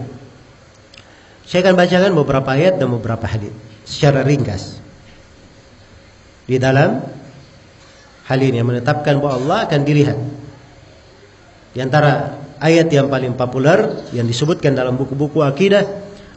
[1.45, 3.53] Saya akan bacakan beberapa ayat dan beberapa hadis
[3.87, 4.84] secara ringkas.
[6.45, 7.01] Di dalam
[8.25, 10.17] hal ini yang menetapkan bahwa Allah akan dilihat.
[11.73, 15.83] Di antara ayat yang paling populer yang disebutkan dalam buku-buku akidah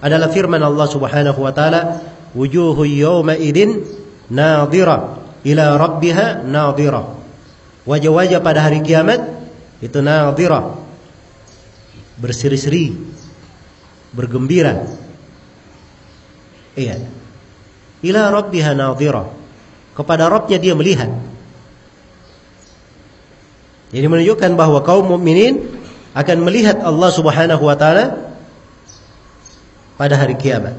[0.03, 2.03] adalah firman Allah Subhanahu wa taala,
[2.35, 3.85] "Wujuhu yawma idzin
[4.33, 7.03] nadhira ila rabbiha nadhira."
[7.89, 9.21] Wajah-wajah pada hari kiamat
[9.81, 10.77] itu nadhira.
[12.19, 12.93] Berseri-seri,
[14.13, 14.75] bergembira.
[16.75, 16.99] Iya.
[18.03, 19.38] Ila rabbiha nadhira.
[19.99, 21.11] Kepada Rabbnya dia melihat.
[23.91, 25.59] Jadi menunjukkan bahwa kaum mukminin
[26.15, 28.31] akan melihat Allah Subhanahu wa taala
[29.99, 30.79] pada hari kiamat.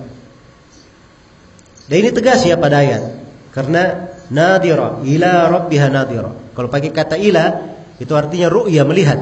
[1.91, 3.03] Dan ini tegas ya pada ayat.
[3.51, 6.31] Karena nadira ila rabbiha nadira.
[6.55, 9.19] Kalau pakai kata ila itu artinya ru'ya melihat.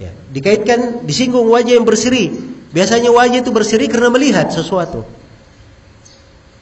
[0.00, 2.32] Ya, dikaitkan disinggung wajah yang berseri.
[2.72, 5.19] Biasanya wajah itu berseri karena melihat sesuatu.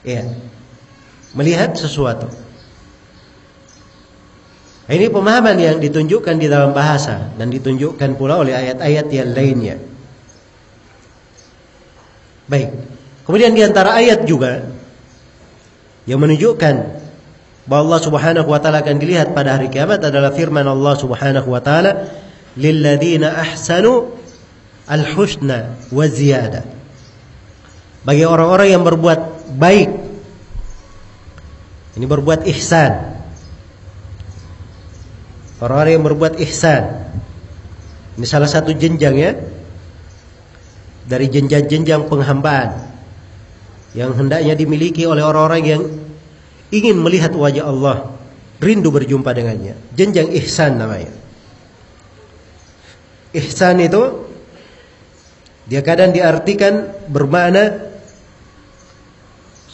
[0.09, 0.25] Ya.
[1.37, 2.33] Melihat sesuatu.
[4.89, 9.77] Ini pemahaman yang ditunjukkan di dalam bahasa dan ditunjukkan pula oleh ayat-ayat yang lainnya.
[12.49, 12.73] Baik.
[13.29, 14.65] Kemudian di antara ayat juga
[16.09, 17.05] yang menunjukkan
[17.69, 21.61] bahwa Allah Subhanahu wa taala akan dilihat pada hari kiamat adalah firman Allah Subhanahu wa
[21.61, 22.09] taala,
[22.57, 24.09] "Lilladzina ahsanu
[24.89, 26.65] al-husna wa ziyadah."
[28.09, 29.91] Bagi orang-orang yang berbuat baik.
[31.99, 33.19] Ini berbuat ihsan.
[35.59, 37.11] Orang-orang yang berbuat ihsan.
[38.15, 39.35] Ini salah satu jenjang ya.
[41.09, 42.87] Dari jenjang-jenjang penghambaan
[43.97, 45.83] yang hendaknya dimiliki oleh orang-orang yang
[46.69, 48.13] ingin melihat wajah Allah,
[48.61, 49.75] rindu berjumpa dengannya.
[49.97, 51.11] Jenjang ihsan namanya.
[53.33, 54.29] Ihsan itu
[55.65, 57.88] dia kadang diartikan bermakna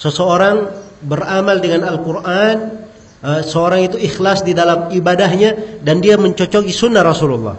[0.04, 0.68] seseorang
[1.00, 2.84] beramal dengan Al-Qur'an
[3.24, 7.56] Eh, seorang itu ikhlas di dalam ibadahnya dan dia mencocoki sunnah Rasulullah.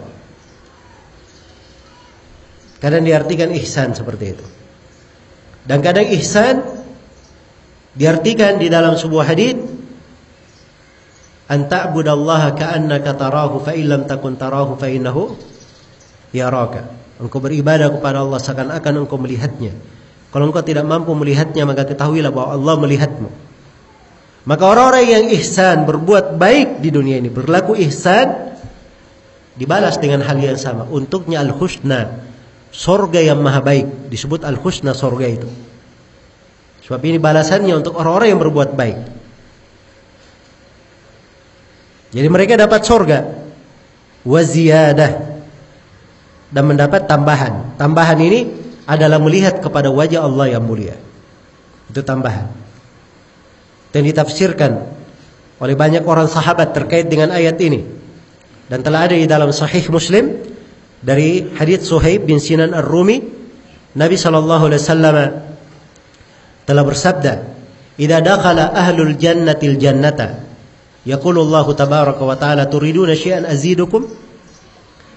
[2.78, 4.46] Kadang diartikan ihsan seperti itu.
[5.66, 6.62] Dan kadang ihsan
[7.98, 9.58] diartikan di dalam sebuah hadis
[11.50, 15.34] an ta'budallaha ka'annaka tarahu fa illam takun tarahu fa innahu
[16.30, 16.94] yaraka.
[17.18, 19.74] Engkau beribadah kepada Allah seakan-akan engkau melihatnya.
[20.34, 23.28] Kalau engkau tidak mampu melihatnya maka ketahuilah bahwa Allah melihatmu.
[24.46, 28.54] Maka orang-orang yang ihsan berbuat baik di dunia ini berlaku ihsan
[29.58, 30.86] dibalas dengan hal yang sama.
[30.86, 32.24] Untuknya al-husna.
[32.76, 35.48] sorga yang maha baik disebut al-husna sorga itu.
[36.84, 38.98] Sebab ini balasannya untuk orang-orang yang berbuat baik.
[42.14, 43.26] Jadi mereka dapat sorga
[44.22, 45.10] waziyadah
[46.54, 47.74] dan mendapat tambahan.
[47.74, 50.94] Tambahan ini adalah melihat kepada wajah Allah yang mulia.
[51.90, 52.46] Itu tambahan.
[53.90, 54.72] Dan ditafsirkan
[55.58, 57.82] oleh banyak orang sahabat terkait dengan ayat ini.
[58.66, 60.38] Dan telah ada di dalam sahih Muslim
[61.02, 63.22] dari hadits Suhaib bin Sinan Ar-Rumi
[63.96, 65.16] Nabi sallallahu alaihi wasallam
[66.68, 67.32] telah bersabda
[67.96, 70.44] "Idza dakhala ahlul jannatil jannata
[71.06, 74.04] yaqulu Allah tabaraka wa taala turiduna syai'an azidukum"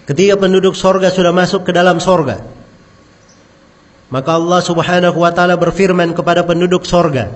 [0.05, 2.41] Ketika penduduk sorga sudah masuk ke dalam sorga
[4.09, 7.29] Maka Allah subhanahu wa ta'ala berfirman kepada penduduk sorga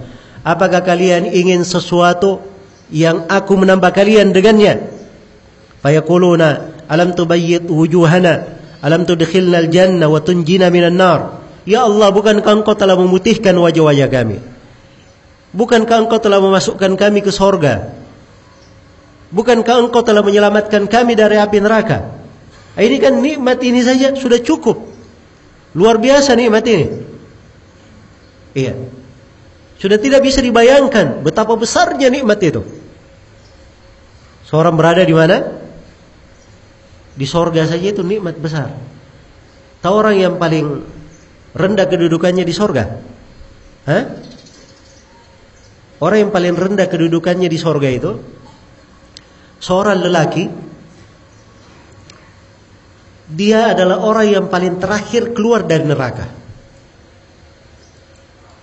[0.43, 2.43] Apakah kalian ingin sesuatu
[2.91, 4.91] yang aku menambah kalian dengannya?
[5.79, 8.59] Fayaquluna alam tubayyit wujuhana?
[8.83, 11.39] Alam tudkhilna al-jannah wa tunjina minan nar?
[11.63, 14.43] Ya Allah bukankah engkau telah memutihkan wajah-wajah kami?
[15.55, 17.95] Bukankah engkau telah memasukkan kami ke sorga?
[19.31, 22.19] Bukankah engkau telah menyelamatkan kami dari api neraka?
[22.75, 24.92] Ini kan nikmat ini saja sudah cukup
[25.73, 26.85] luar biasa nikmat ini
[28.53, 28.73] iya
[29.81, 32.61] sudah tidak bisa dibayangkan betapa besarnya nikmat itu
[34.47, 35.63] seorang berada di mana
[37.13, 38.73] di sorga saja itu nikmat besar.
[39.85, 40.81] Tahu orang yang paling
[41.53, 42.89] rendah kedudukannya di sorga?
[43.85, 44.03] Hah?
[46.01, 48.11] Orang yang paling rendah kedudukannya di sorga itu
[49.61, 50.49] seorang lelaki
[53.33, 56.29] dia adalah orang yang paling terakhir keluar dari neraka.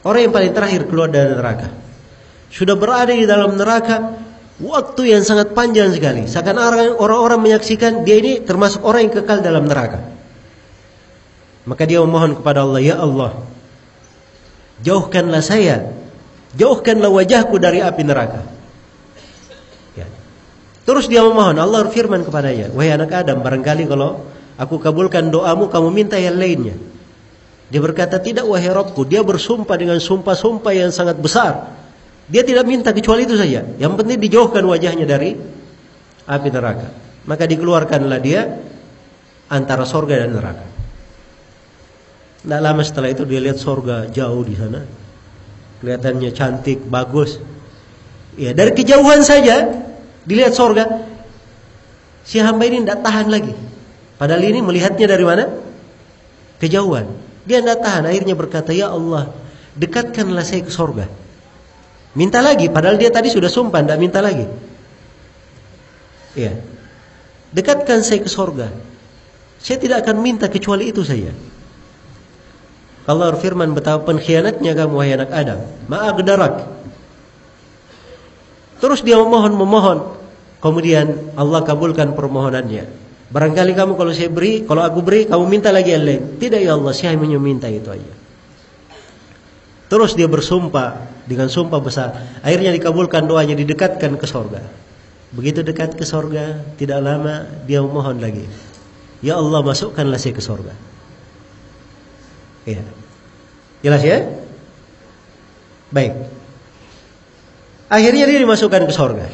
[0.06, 1.68] Orang yang paling terakhir keluar dari neraka.
[2.48, 4.16] Sudah berada di dalam neraka
[4.60, 6.28] Waktu yang sangat panjang sekali.
[6.28, 6.60] Seakan
[7.00, 10.04] orang-orang menyaksikan dia ini termasuk orang yang kekal dalam neraka.
[11.64, 13.40] Maka dia memohon kepada Allah, Ya Allah,
[14.84, 15.96] jauhkanlah saya,
[16.60, 18.44] jauhkanlah wajahku dari api neraka.
[19.96, 20.04] Ya.
[20.84, 24.28] Terus dia memohon, Allah firman kepadanya, Wahai anak Adam, barangkali kalau
[24.60, 26.76] aku kabulkan doamu, kamu minta yang lainnya.
[27.72, 29.08] Dia berkata, tidak wahai Rabbku.
[29.08, 31.72] Dia bersumpah dengan sumpah-sumpah yang sangat besar.
[32.28, 33.64] Dia tidak minta kecuali itu saja.
[33.78, 35.38] Yang penting dijauhkan wajahnya dari
[36.26, 36.88] api neraka.
[37.24, 38.58] Maka dikeluarkanlah dia
[39.50, 40.66] antara sorga dan neraka.
[42.42, 44.82] Tidak lama setelah itu dia lihat sorga jauh di sana.
[45.82, 47.38] Kelihatannya cantik, bagus.
[48.34, 49.66] Ya, dari kejauhan saja
[50.26, 51.06] dilihat sorga.
[52.26, 53.54] Si hamba ini tidak tahan lagi.
[54.20, 55.48] Padahal ini melihatnya dari mana?
[56.60, 57.08] Kejauhan.
[57.48, 58.04] Dia tidak tahan.
[58.04, 59.32] Akhirnya berkata, Ya Allah,
[59.80, 61.08] dekatkanlah saya ke sorga.
[62.12, 64.44] Minta lagi, padahal dia tadi sudah sumpah, tidak minta lagi.
[66.36, 66.60] Ya.
[67.56, 68.68] Dekatkan saya ke sorga.
[69.56, 71.32] Saya tidak akan minta kecuali itu saja.
[73.08, 75.64] Allah firman betapa pengkhianatnya kamu wahai anak Adam.
[75.88, 76.54] Ma'agdarak.
[78.84, 79.98] Terus dia memohon memohon.
[80.60, 82.84] Kemudian Allah kabulkan permohonannya.
[83.30, 86.22] Barangkali kamu kalau saya beri, kalau aku beri, kamu minta lagi yang lain.
[86.42, 88.12] Tidak ya Allah, saya hanya minta itu aja.
[89.86, 92.10] Terus dia bersumpah dengan sumpah besar.
[92.42, 94.62] Akhirnya dikabulkan doanya, didekatkan ke sorga.
[95.30, 98.50] Begitu dekat ke sorga, tidak lama dia memohon lagi.
[99.22, 100.74] Ya Allah masukkanlah saya ke sorga.
[102.66, 102.82] Iya.
[103.86, 104.18] Jelas ya?
[105.94, 106.18] Baik.
[107.90, 109.26] Akhirnya dia dimasukkan ke sorga.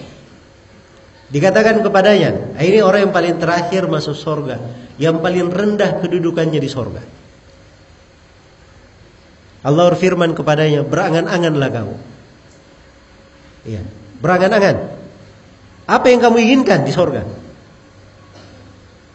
[1.27, 4.62] Dikatakan kepadanya, ini orang yang paling terakhir masuk sorga,
[4.95, 7.03] yang paling rendah kedudukannya di sorga.
[9.66, 11.97] Allah berfirman kepadanya, berangan-anganlah kamu.
[13.66, 13.83] Iya,
[14.22, 14.77] berangan-angan.
[15.91, 17.27] Apa yang kamu inginkan di sorga?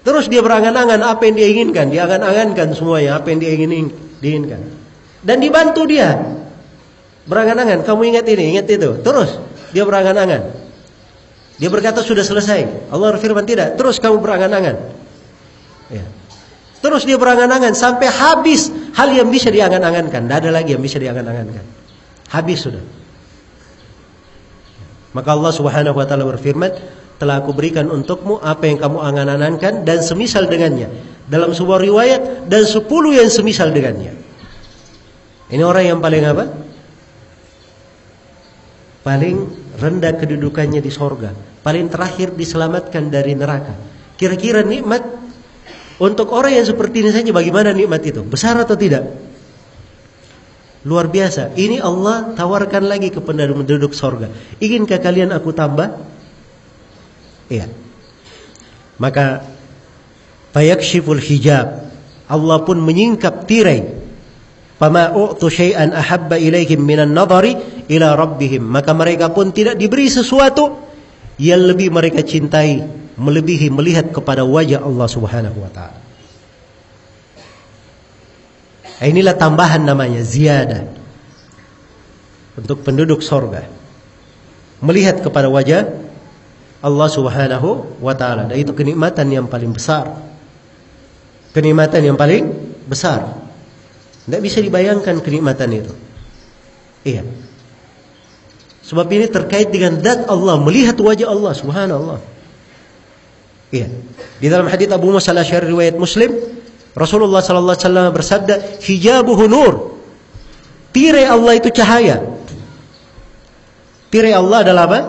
[0.03, 3.87] Terus dia berangan-angan apa yang dia inginkan, dia angan-angankan semuanya apa yang dia ingin
[4.19, 4.61] diinginkan.
[5.23, 6.19] Dan dibantu dia.
[7.23, 8.99] Berangan-angan, kamu ingat ini, ingat itu.
[8.99, 9.39] Terus
[9.71, 10.60] dia berangan-angan.
[11.61, 12.89] Dia berkata sudah selesai.
[12.89, 14.81] Allah berfirman tidak, terus kamu berangan-angan.
[15.93, 16.09] Ya.
[16.81, 20.25] Terus dia berangan-angan sampai habis hal yang bisa diangan-angankan.
[20.25, 21.61] Tidak ada lagi yang bisa diangan-angankan.
[22.33, 22.81] Habis sudah.
[25.13, 26.73] Maka Allah Subhanahu wa taala berfirman,
[27.21, 30.89] "Telah aku berikan untukmu apa yang kamu angan-angankan dan semisal dengannya."
[31.29, 34.17] Dalam sebuah riwayat dan sepuluh yang semisal dengannya.
[35.53, 36.49] Ini orang yang paling apa?
[39.05, 39.37] Paling
[39.77, 41.50] rendah kedudukannya di sorga.
[41.61, 43.77] Paling terakhir diselamatkan dari neraka.
[44.17, 45.01] Kira-kira nikmat
[46.01, 48.25] untuk orang yang seperti ini saja bagaimana nikmat itu?
[48.25, 49.05] Besar atau tidak?
[50.81, 51.53] Luar biasa.
[51.53, 54.33] Ini Allah tawarkan lagi kepada penduduk sorga.
[54.57, 56.01] Inginkah kalian aku tambah?
[57.53, 57.69] Iya.
[58.97, 59.45] Maka
[60.57, 61.85] fayakshiful hijab.
[62.25, 64.01] Allah pun menyingkap tirai.
[64.81, 67.53] Fama u'tu syai'an ahabba ilaihim minan nadhari
[67.85, 68.65] ila rabbihim.
[68.65, 70.90] Maka mereka pun tidak diberi sesuatu
[71.41, 72.85] yang lebih mereka cintai
[73.17, 75.97] melebihi melihat kepada wajah Allah Subhanahu wa taala.
[79.01, 80.85] Inilah tambahan namanya ziyadah
[82.53, 83.65] untuk penduduk sorga
[84.85, 85.89] melihat kepada wajah
[86.81, 90.13] Allah Subhanahu wa taala dan itu kenikmatan yang paling besar.
[91.57, 92.53] Kenikmatan yang paling
[92.85, 93.41] besar.
[94.29, 95.93] Tidak bisa dibayangkan kenikmatan itu.
[97.01, 97.25] Iya.
[98.91, 102.19] Sebab ini terkait dengan zat Allah, melihat wajah Allah Subhanallah.
[103.71, 103.87] Iya.
[104.43, 106.35] Di dalam hadis Abu Musa al-Asy'ari riwayat Muslim,
[106.91, 109.73] Rasulullah sallallahu alaihi wasallam bersabda, "Hijabuhu nur."
[110.91, 112.19] Tirai Allah itu cahaya.
[114.11, 114.99] Tirai Allah adalah apa?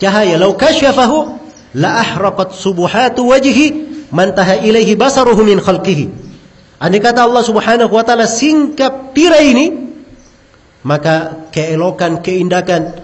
[0.00, 0.40] Cahaya.
[0.40, 1.36] Lau kasyafahu
[1.76, 6.08] la ahraqat subuhatu wajhi man taha ilaihi basaruhu min khalqihi.
[6.80, 9.66] Andai kata Allah Subhanahu wa taala singkap tirai ini,
[10.86, 12.94] maka keelokan, keindakan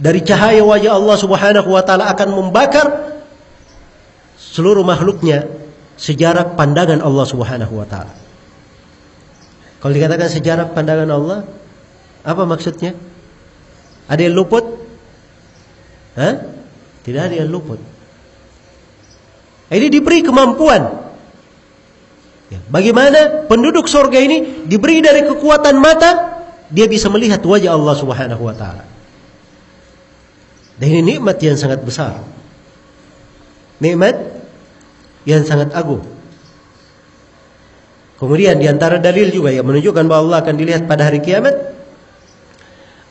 [0.00, 2.86] dari cahaya wajah Allah Subhanahu wa taala akan membakar
[4.40, 5.46] seluruh makhluknya
[5.94, 8.14] sejarah pandangan Allah Subhanahu wa taala.
[9.78, 11.38] Kalau dikatakan sejarah pandangan Allah,
[12.24, 12.96] apa maksudnya?
[14.08, 14.64] Ada yang luput?
[16.16, 16.34] Hah?
[17.04, 17.80] Tidak ada yang luput.
[19.68, 21.04] Ini diberi kemampuan.
[22.52, 26.33] Ya, bagaimana penduduk surga ini diberi dari kekuatan mata,
[26.72, 28.84] dia bisa melihat wajah Allah Subhanahu wa taala.
[30.80, 32.18] Dan ini nikmat yang sangat besar.
[33.78, 34.16] Nikmat
[35.28, 36.02] yang sangat agung.
[38.18, 41.54] Kemudian di antara dalil juga yang menunjukkan bahwa Allah akan dilihat pada hari kiamat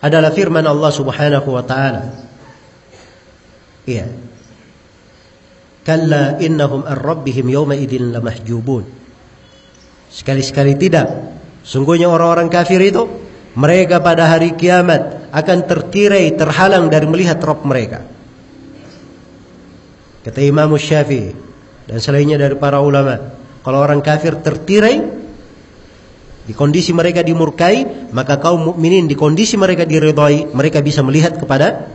[0.04, 2.04] adalah firman Allah Subhanahu wa taala.
[3.88, 4.08] Iya.
[5.84, 8.88] Kalla innahum ar rabbihim yawma idzin lamahjubun.
[10.08, 11.08] Sekali-sekali tidak.
[11.64, 13.23] Sungguhnya orang-orang kafir itu
[13.54, 18.02] mereka pada hari kiamat akan tertirai, terhalang dari melihat Rabb mereka.
[20.24, 21.36] Kata Imam Syafi'i
[21.86, 25.04] dan selainnya dari para ulama, kalau orang kafir tertirai
[26.44, 31.88] di kondisi mereka dimurkai, maka kaum mukminin di kondisi mereka diridhai, mereka bisa melihat kepada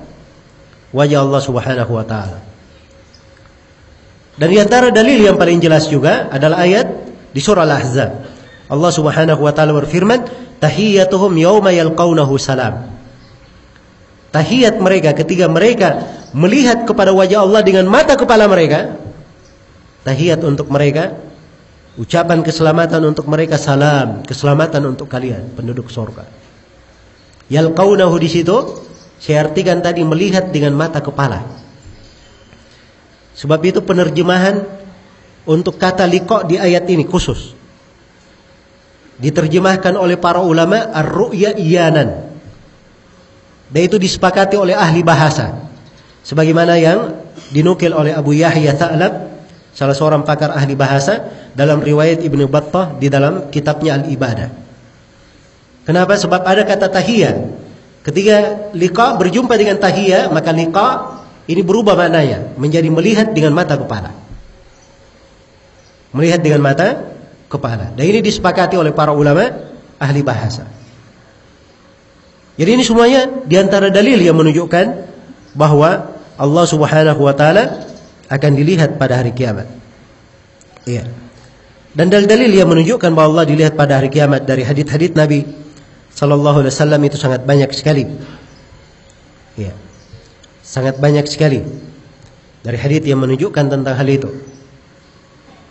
[0.93, 2.39] wajah Allah Subhanahu wa taala.
[4.39, 6.87] Dan di antara dalil yang paling jelas juga adalah ayat
[7.35, 8.11] di surah Al-Ahzab.
[8.71, 12.95] Allah Subhanahu wa taala berfirman, "Tahiyyatuhum yauma yalqaunahu salam."
[14.29, 16.05] Tahiyat mereka ketika mereka
[16.37, 19.01] melihat kepada wajah Allah dengan mata kepala mereka,
[20.05, 21.17] tahiyat untuk mereka
[21.99, 26.31] Ucapan keselamatan untuk mereka salam, keselamatan untuk kalian penduduk surga.
[27.51, 28.55] Yalqaunahu di situ
[29.19, 31.43] saya artikan tadi melihat dengan mata kepala.
[33.35, 34.63] Sebab itu penerjemahan
[35.43, 37.58] untuk kata liqa di ayat ini khusus.
[39.19, 42.31] Diterjemahkan oleh para ulama ar-ru'ya iyanan.
[43.69, 45.69] Dan itu disepakati oleh ahli bahasa.
[46.23, 47.19] Sebagaimana yang
[47.51, 49.13] dinukil oleh Abu Yahya Ta'lab
[49.75, 54.49] salah seorang pakar ahli bahasa dalam riwayat Ibnu Battah di dalam kitabnya Al-Ibadah.
[55.89, 56.15] Kenapa?
[56.21, 57.33] Sebab ada kata tahiyya.
[58.05, 60.89] Ketika liqa berjumpa dengan tahiyya, maka liqa
[61.49, 64.13] ini berubah maknanya menjadi melihat dengan mata kepala.
[66.13, 67.18] Melihat dengan mata
[67.49, 67.97] kepala.
[67.97, 69.49] Dan ini disepakati oleh para ulama
[69.99, 70.69] ahli bahasa.
[72.59, 74.87] Jadi ini semuanya di antara dalil yang menunjukkan
[75.57, 77.89] bahwa Allah Subhanahu wa taala
[78.29, 79.67] akan dilihat pada hari kiamat.
[80.85, 81.09] Iya.
[81.97, 85.43] Dan dalil-dalil yang menunjukkan bahwa Allah dilihat pada hari kiamat dari hadis-hadis Nabi
[86.15, 88.05] sallallahu alaihi wasallam itu sangat banyak sekali.
[89.59, 89.75] Iya.
[90.63, 91.65] Sangat banyak sekali
[92.63, 94.31] dari hadis yang menunjukkan tentang hal itu.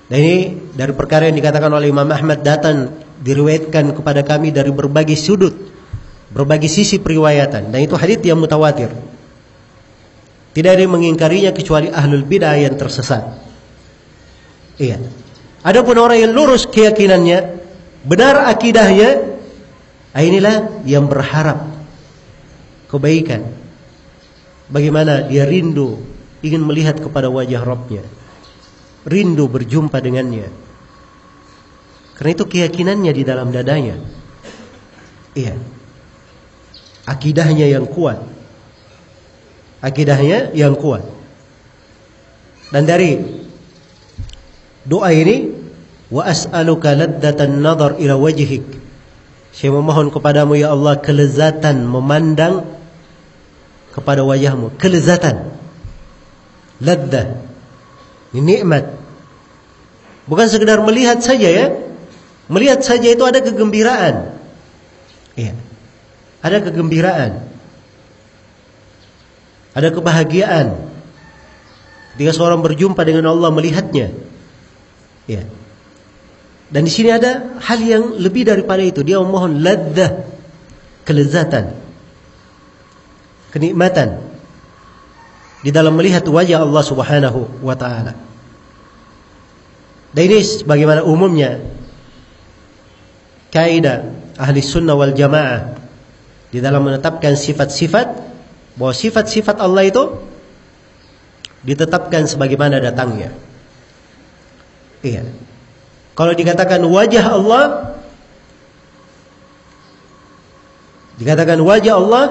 [0.08, 0.40] Dan ini
[0.72, 5.52] dari perkara yang dikatakan oleh Imam Ahmad datang diriwayatkan kepada kami dari berbagai sudut,
[6.32, 8.88] berbagai sisi periwayatan dan itu hadis yang mutawatir.
[10.56, 13.22] Tidak ada yang mengingkarinya kecuali ahlul bidah yang tersesat.
[14.80, 14.98] Iya.
[15.62, 17.62] Adapun orang yang lurus keyakinannya,
[18.08, 19.38] benar akidahnya,
[20.16, 21.62] ah, inilah yang berharap
[22.88, 23.44] kebaikan.
[24.72, 26.00] Bagaimana dia rindu
[26.42, 28.06] ingin melihat kepada wajah Rabbnya.
[29.08, 30.52] Rindu berjumpa dengannya.
[32.20, 33.96] Karena itu keyakinannya di dalam dadanya.
[35.32, 35.56] Iya.
[37.08, 38.38] Akidahnya yang kuat
[39.82, 41.06] akidahnya yang kuat.
[42.74, 43.16] Dan dari
[44.84, 45.56] doa ini
[46.12, 48.66] wa as'aluka laddatan nadhar ila wajhik.
[49.56, 52.68] Saya memohon kepadamu ya Allah kelezatan memandang
[53.96, 55.58] kepada wajahmu, kelezatan.
[56.78, 57.42] Laddah.
[58.38, 58.86] Ini nikmat.
[60.28, 61.68] Bukan sekedar melihat saja ya.
[62.52, 64.36] Melihat saja itu ada kegembiraan.
[65.40, 65.56] Iya.
[66.44, 67.32] Ada kegembiraan.
[69.72, 70.68] Ada kebahagiaan.
[72.16, 74.12] Ketika seorang berjumpa dengan Allah melihatnya.
[75.28, 75.44] Ya.
[76.68, 79.00] Dan di sini ada hal yang lebih daripada itu.
[79.08, 80.28] Dia memohon ladzah,
[81.08, 81.72] kelezatan,
[83.56, 84.20] kenikmatan
[85.64, 88.27] di dalam melihat wajah Allah Subhanahu wa taala.
[90.16, 91.60] Dan ini bagaimana umumnya
[93.52, 94.08] kaidah
[94.40, 95.76] ahli sunnah wal jamaah
[96.54, 98.08] di dalam menetapkan sifat-sifat
[98.80, 100.04] bahwa sifat-sifat Allah itu
[101.66, 103.36] ditetapkan sebagaimana datangnya.
[105.04, 105.28] Iya.
[106.18, 107.66] Kalau dikatakan wajah Allah
[111.18, 112.26] dikatakan wajah Allah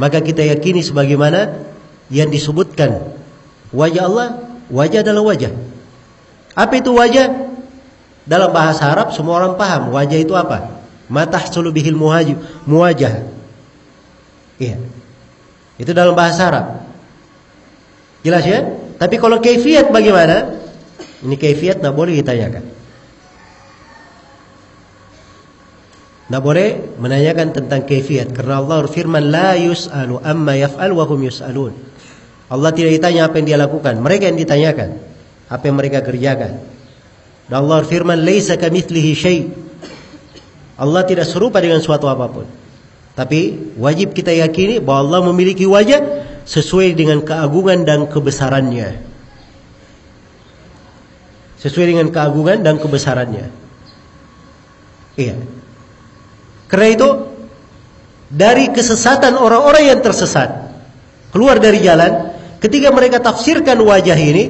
[0.00, 1.68] maka kita yakini sebagaimana
[2.08, 3.12] yang disebutkan
[3.76, 4.28] wajah Allah
[4.72, 5.52] wajah adalah wajah
[6.54, 7.50] apa itu wajah?
[8.26, 9.90] Dalam bahasa Arab semua orang paham.
[9.94, 10.82] Wajah itu apa?
[11.10, 13.26] Matah sulubihil muwajah.
[14.60, 14.76] Iya.
[15.80, 16.66] Itu dalam bahasa Arab.
[18.22, 18.60] Jelas ya?
[19.00, 20.60] Tapi kalau kaifiat bagaimana?
[21.24, 22.64] Ini kaifiat tidak boleh ditanyakan.
[26.30, 28.30] Tidak boleh menanyakan tentang kaifiat.
[28.30, 31.74] Karena Allah berfirman la yus'alu amma yaf'al wa hum yus'alun.
[32.50, 35.09] Allah tidak ditanya apa yang dia lakukan, mereka yang ditanyakan
[35.50, 36.62] apa yang mereka kerjakan.
[37.50, 39.40] Dan Allah berfirman laisa kamitslihi syai.
[40.78, 42.46] Allah tidak serupa dengan suatu apa pun.
[43.18, 46.00] Tapi wajib kita yakini bahwa Allah memiliki wajah
[46.46, 49.10] sesuai dengan keagungan dan kebesarannya
[51.60, 53.46] sesuai dengan keagungan dan kebesarannya.
[55.20, 55.36] Iya.
[56.72, 57.08] Karena itu
[58.32, 60.48] dari kesesatan orang-orang yang tersesat
[61.28, 62.32] keluar dari jalan
[62.64, 64.48] ketika mereka tafsirkan wajah ini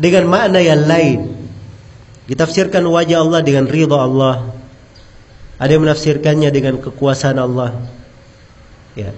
[0.00, 1.36] dengan makna yang lain.
[2.24, 4.48] Ditafsirkan wajah Allah dengan ridha Allah.
[5.60, 7.76] Ada yang menafsirkannya dengan kekuasaan Allah.
[8.96, 9.12] Ya.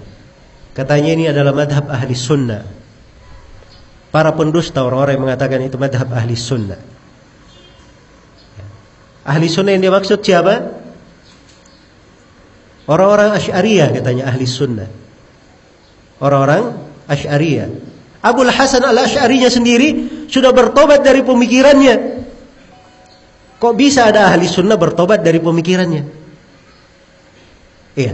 [0.75, 2.67] Katanya ini adalah madhab ahli sunnah.
[4.11, 6.81] Para pendusta orang-orang yang mengatakan itu madhab ahli sunnah.
[9.23, 10.83] Ahli sunnah yang dimaksud siapa?
[12.83, 14.89] Orang-orang Asy'ariyah katanya ahli sunnah.
[16.19, 16.75] Orang-orang
[17.07, 17.71] Asy'ariyah.
[18.19, 22.25] Abul Hasan al-Asy'arinya sendiri sudah bertobat dari pemikirannya.
[23.61, 26.03] Kok bisa ada ahli sunnah bertobat dari pemikirannya?
[27.93, 28.13] Iya.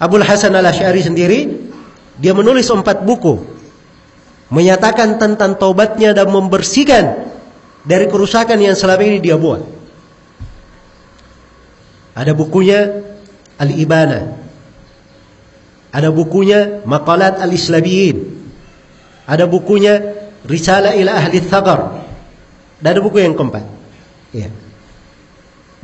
[0.00, 1.40] Abul Hasan al-Asy'ari sendiri
[2.16, 3.44] dia menulis empat buku
[4.48, 7.28] menyatakan tentang taubatnya dan membersihkan
[7.84, 9.60] dari kerusakan yang selama ini dia buat.
[12.16, 13.04] Ada bukunya
[13.60, 14.32] Al-Ibana.
[15.92, 18.16] Ada bukunya Maqalat Al-Islabiyin.
[19.28, 20.18] Ada bukunya
[20.48, 22.08] Risalah ila Ahli Thagar.
[22.80, 23.64] Ada buku yang keempat.
[24.32, 24.48] Ya.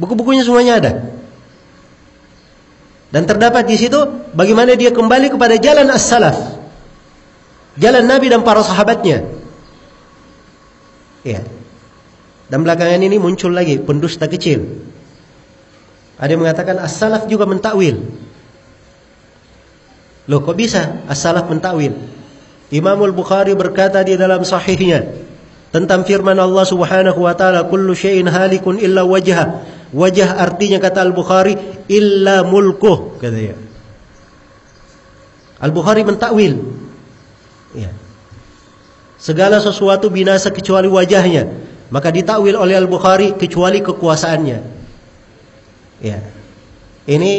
[0.00, 0.92] Buku-bukunya semuanya ada.
[3.12, 4.00] Dan terdapat di situ
[4.32, 6.64] bagaimana dia kembali kepada jalan as-salaf.
[7.76, 9.28] Jalan Nabi dan para sahabatnya.
[11.22, 11.44] Ya.
[12.48, 14.84] Dan belakangan ini muncul lagi pendusta kecil
[16.14, 17.98] ada yang mengatakan as-salaf juga mentakwil.
[20.30, 21.92] Loh kok bisa as-salaf mentakwil?
[22.74, 25.06] Imam Al-Bukhari berkata di dalam sahihnya
[25.70, 29.62] tentang firman Allah Subhanahu wa taala kullu syai'in halikun illa wajha.
[29.94, 31.54] Wajah artinya kata Al-Bukhari
[31.86, 33.54] illa mulkuh katanya.
[35.62, 36.58] Al-Bukhari mentakwil.
[37.78, 37.94] Ya.
[39.22, 41.46] Segala sesuatu binasa kecuali wajahnya.
[41.94, 44.58] Maka ditakwil oleh Al-Bukhari kecuali kekuasaannya.
[46.02, 46.26] Ya.
[47.06, 47.32] Ini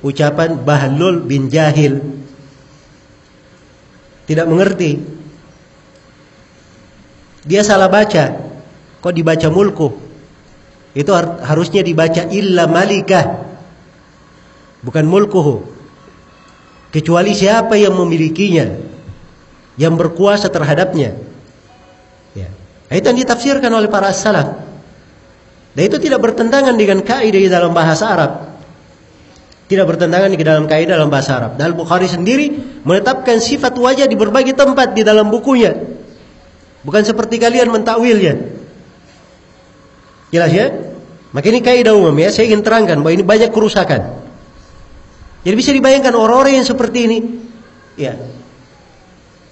[0.00, 2.17] ucapan Bahlul bin Jahil.
[4.28, 5.00] Tidak mengerti.
[7.48, 8.36] Dia salah baca.
[9.00, 9.88] Kok dibaca mulku?
[10.92, 13.48] Itu harusnya dibaca illa malikah.
[14.84, 15.64] Bukan mulkuhu.
[16.92, 18.68] Kecuali siapa yang memilikinya.
[19.80, 21.16] Yang berkuasa terhadapnya.
[22.36, 22.52] Ya.
[22.92, 24.60] Itu yang ditafsirkan oleh para salaf.
[25.72, 28.32] Dan itu tidak bertentangan dengan kaidah dalam bahasa Arab.
[29.68, 31.60] Tidak bertentangan di dalam kaidah dalam bahasa Arab.
[31.60, 32.56] Dan Bukhari sendiri
[32.88, 35.76] menetapkan sifat wajah di berbagai tempat di dalam bukunya.
[36.80, 38.48] Bukan seperti kalian mentakwilnya.
[40.32, 40.72] Jelas ya?
[41.36, 42.32] Maka ini kaidah umum ya.
[42.32, 44.24] Saya ingin terangkan bahwa ini banyak kerusakan.
[45.44, 47.18] Jadi bisa dibayangkan orang-orang yang seperti ini.
[48.00, 48.16] Ya.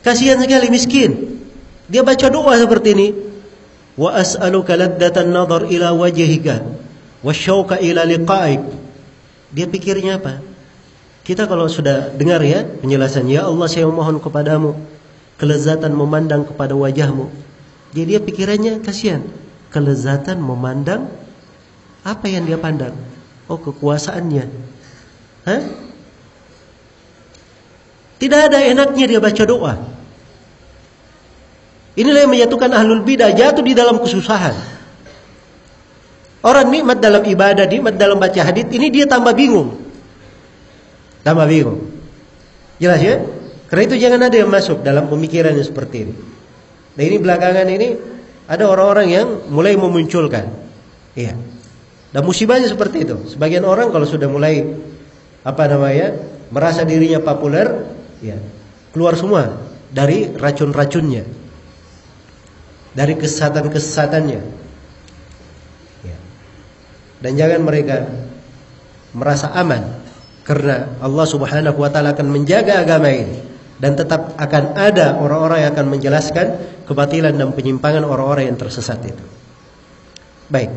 [0.01, 1.45] Kasihan sekali miskin.
[1.93, 3.09] Dia baca doa seperti ini
[3.97, 6.63] wa as'aluka laddatan nadhar ila wajhika
[7.25, 8.86] wasyauqa ila liqa'ik
[9.51, 10.43] dia pikirnya apa
[11.27, 14.79] kita kalau sudah dengar ya penjelasan ya Allah saya memohon kepadamu
[15.37, 17.31] kelezatan memandang kepada wajahmu
[17.93, 19.27] jadi dia pikirannya kasihan
[19.71, 21.11] kelezatan memandang
[22.07, 22.95] apa yang dia pandang?
[23.51, 24.47] Oh, kekuasaannya.
[25.43, 25.63] Hah?
[28.17, 29.75] Tidak ada enaknya dia baca doa.
[31.99, 34.55] Inilah yang menyatukan ahlul bidah jatuh di dalam kesusahan.
[36.47, 39.75] Orang nikmat dalam ibadah, nikmat dalam baca hadis, ini dia tambah bingung.
[41.27, 41.91] Tambah bingung.
[42.79, 43.19] Jelas ya?
[43.67, 46.15] Karena itu jangan ada yang masuk dalam pemikiran yang seperti ini.
[46.95, 47.89] Nah ini belakangan ini
[48.47, 50.47] ada orang-orang yang mulai memunculkan.
[51.19, 51.35] Iya.
[52.15, 53.17] Dan musibahnya seperti itu.
[53.35, 54.63] Sebagian orang kalau sudah mulai
[55.43, 56.15] apa namanya
[56.55, 57.91] merasa dirinya populer,
[58.23, 58.39] ya
[58.95, 61.27] keluar semua dari racun-racunnya
[62.97, 64.56] dari kesesatan-kesesatannya.
[67.21, 68.07] Dan jangan mereka
[69.17, 70.05] merasa aman
[70.47, 73.43] karena Allah Subhanahu wa taala akan menjaga agama ini
[73.83, 76.47] dan tetap akan ada orang-orang yang akan menjelaskan
[76.87, 79.25] kebatilan dan penyimpangan orang-orang yang tersesat itu.
[80.47, 80.71] Baik.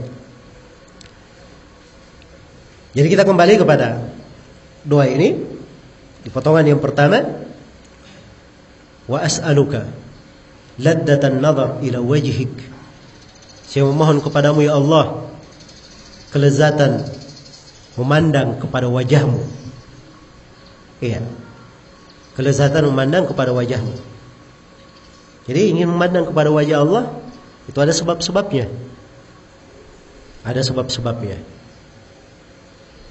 [2.98, 4.02] Jadi kita kembali kepada
[4.82, 5.38] doa ini
[6.26, 7.22] di potongan yang pertama
[9.06, 9.86] wa as'aluka
[10.82, 12.50] laddatan nazar ila wajhik.
[13.70, 15.29] Saya memohon kepadamu ya Allah
[16.35, 17.07] kelezatan
[17.95, 19.43] memandang kepada wajahmu.
[20.99, 21.23] Iya.
[22.35, 23.95] Kelezatan memandang kepada wajahmu.
[25.45, 27.05] Jadi ingin memandang kepada wajah Allah
[27.71, 28.67] itu ada sebab-sebabnya.
[30.45, 31.39] Ada sebab-sebabnya.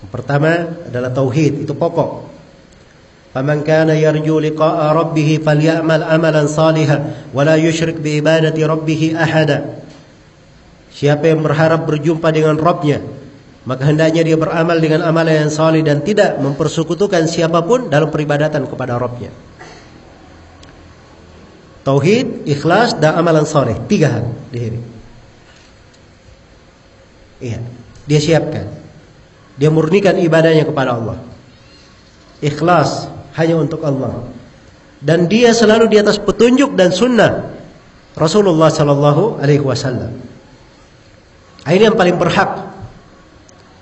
[0.03, 2.33] Yang pertama adalah tauhid, itu pokok.
[3.33, 6.97] فمن كان يرجو لقاء ربه فليعمل عملا صالحا
[7.33, 9.76] ولا يشرك بعبادة ربه أحدا
[10.98, 12.98] Siapa yang berharap berjumpa dengan Rabbnya
[13.62, 18.66] Maka hendaknya dia beramal dengan amalan yang salih Dan tidak mempersekutukan siapa pun dalam peribadatan
[18.66, 19.30] kepada Rabbnya
[21.88, 23.72] Tauhid, ikhlas, dan amalan saleh.
[23.88, 24.80] Tiga hal di sini.
[27.40, 27.64] Iya,
[28.04, 28.68] dia siapkan.
[29.56, 31.16] Dia murnikan ibadahnya kepada Allah.
[32.44, 33.08] Ikhlas
[33.40, 34.20] hanya untuk Allah.
[35.00, 37.56] Dan dia selalu di atas petunjuk dan sunnah
[38.12, 40.27] Rasulullah Sallallahu Alaihi Wasallam.
[41.68, 42.68] Ini yang paling berhak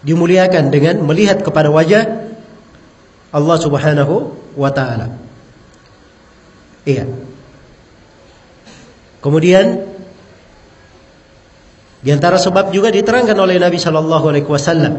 [0.02, 2.26] dimuliakan dengan melihat kepada wajah
[3.30, 5.14] Allah Subhanahu wa taala.
[6.86, 7.06] Iya.
[9.18, 9.82] Kemudian
[12.02, 14.94] di antara sebab juga diterangkan oleh Nabi sallallahu alaihi wasallam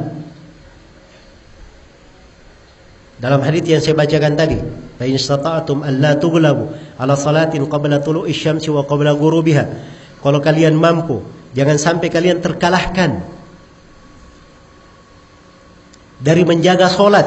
[3.18, 4.60] dalam hadis yang saya bacakan tadi,
[5.00, 6.70] "Fa in istata'tum an la tughlabu
[7.00, 9.64] ala salatin qabla tulu'i syamsi wa qabla ghurubiha."
[10.22, 11.24] Kalau kalian mampu,
[11.58, 13.26] jangan sampai kalian terkalahkan
[16.22, 17.26] dari menjaga solat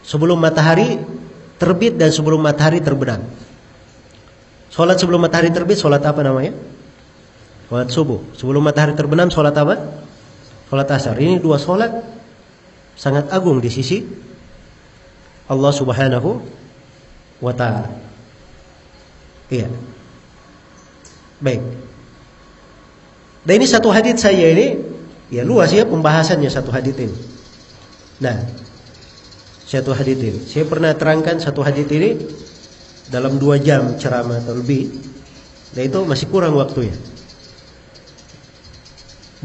[0.00, 0.96] sebelum matahari
[1.60, 3.24] terbit dan sebelum matahari terbenam.
[4.72, 6.52] Solat sebelum matahari terbit, solat apa namanya?
[7.68, 8.20] Solat subuh.
[8.36, 9.80] Sebelum matahari terbenam, solat apa?
[10.68, 11.16] Solat asar.
[11.16, 11.92] Ini dua solat
[12.92, 14.04] sangat agung di sisi
[15.48, 16.44] Allah Subhanahu
[17.40, 17.88] wa taala.
[19.48, 19.72] Iya.
[21.40, 21.85] Baik.
[23.46, 24.74] Dan ini satu hadis saya ini
[25.30, 27.14] ya luas ya pembahasannya satu hadis ini.
[28.18, 28.42] Nah,
[29.62, 30.40] satu hadis ini.
[30.42, 32.18] Saya pernah terangkan satu hadis ini
[33.06, 34.90] dalam dua jam ceramah atau lebih.
[35.70, 36.98] Dan itu masih kurang waktunya.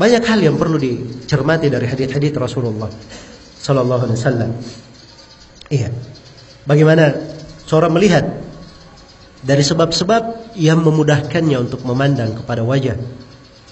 [0.02, 2.90] Banyak hal yang perlu dicermati dari hadis-hadis Rasulullah
[3.62, 4.52] sallallahu alaihi wasallam.
[5.70, 5.94] Iya.
[6.66, 7.14] Bagaimana
[7.70, 8.26] seorang melihat
[9.46, 12.98] dari sebab-sebab yang memudahkannya untuk memandang kepada wajah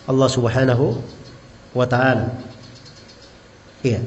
[0.10, 0.98] Allah Subhanahu
[1.77, 2.34] wa taala.
[3.86, 4.02] Iya.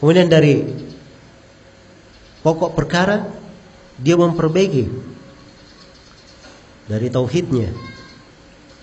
[0.00, 0.64] Kemudian dari
[2.40, 3.28] pokok perkara
[4.00, 4.88] dia memperbaiki
[6.88, 7.68] dari tauhidnya,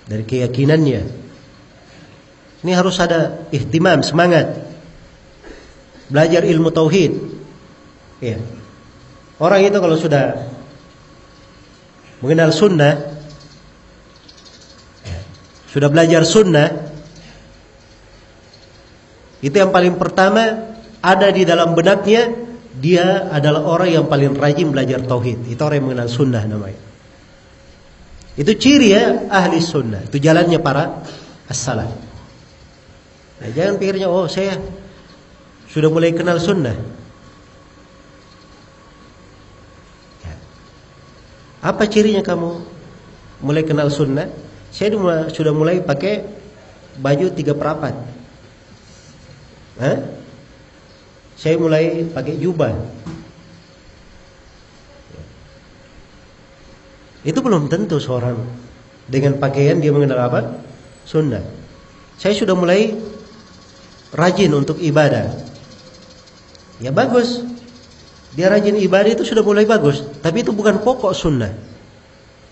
[0.05, 1.01] dari keyakinannya.
[2.61, 4.61] Ini harus ada ihtimam, semangat
[6.11, 7.17] belajar ilmu tauhid.
[8.21, 8.37] Ya.
[9.41, 10.45] Orang itu kalau sudah
[12.21, 13.10] mengenal sunnah,
[15.71, 16.67] sudah belajar sunnah,
[19.41, 22.29] itu yang paling pertama ada di dalam benaknya
[22.77, 25.49] dia adalah orang yang paling rajin belajar tauhid.
[25.49, 26.79] Itu orang yang mengenal sunnah namanya.
[28.37, 30.07] Itu ciri ya ahli sunnah.
[30.07, 31.03] Itu jalannya para
[31.49, 31.91] as-salaf.
[33.41, 34.55] Nah, jangan pikirnya oh saya
[35.67, 36.77] sudah mulai kenal sunnah.
[40.21, 40.35] Ya.
[41.65, 42.61] Apa cirinya kamu
[43.41, 44.50] mulai kenal sunnah?
[44.71, 44.95] Saya
[45.29, 46.23] sudah mulai pakai
[46.97, 47.93] baju tiga perapat.
[49.77, 49.97] Hah?
[51.35, 52.71] Saya mulai pakai jubah.
[57.21, 58.39] Itu belum tentu seorang
[59.05, 60.41] dengan pakaian dia mengenal apa?
[61.05, 61.41] sunnah.
[62.21, 62.93] Saya sudah mulai
[64.13, 65.33] rajin untuk ibadah.
[66.77, 67.41] Ya bagus.
[68.31, 71.51] Dia rajin ibadah itu sudah mulai bagus, tapi itu bukan pokok sunnah.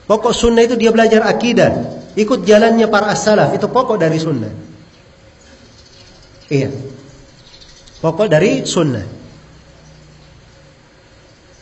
[0.10, 1.72] Pokok sunnah itu dia belajar akidah,
[2.16, 4.54] ikut jalannya para as-salaf, itu pokok dari sunnah.
[6.50, 6.70] Iya.
[8.00, 9.06] Pokok dari sunnah.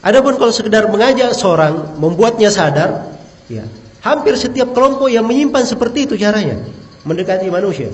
[0.06, 3.18] Adapun kalau sekedar mengajak seorang, membuatnya sadar,
[3.52, 3.68] ya,
[4.06, 6.64] hampir setiap kelompok yang menyimpan seperti itu caranya
[7.04, 7.92] mendekati manusia.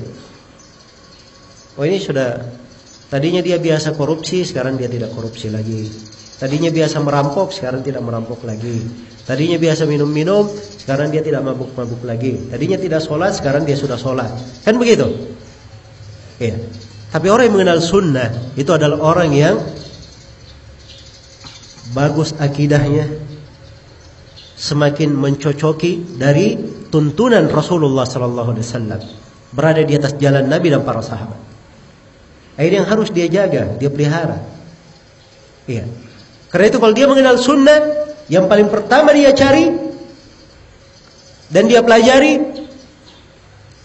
[1.74, 2.38] Oh ini sudah
[3.10, 5.90] tadinya dia biasa korupsi, sekarang dia tidak korupsi lagi.
[6.38, 8.84] Tadinya biasa merampok, sekarang tidak merampok lagi.
[9.24, 10.52] Tadinya biasa minum-minum,
[10.84, 12.52] sekarang dia tidak mabuk-mabuk lagi.
[12.52, 14.28] Tadinya tidak sholat, sekarang dia sudah sholat.
[14.68, 15.08] Kan begitu?
[16.44, 16.60] Iya.
[17.08, 18.30] Tapi orang yang mengenal sunnah
[18.60, 19.56] itu adalah orang yang
[21.96, 23.08] bagus akidahnya,
[24.60, 26.58] semakin mencocoki dari
[26.92, 29.02] tuntunan Rasulullah sallallahu alaihi wasallam,
[29.56, 31.40] berada di atas jalan Nabi dan para sahabat.
[32.60, 34.42] Ini yang harus dia jaga, dia pelihara.
[35.66, 35.88] Iya.
[36.52, 39.70] Karena itu kalau dia mengenal sunnah, yang paling pertama dia cari
[41.54, 42.42] dan dia pelajari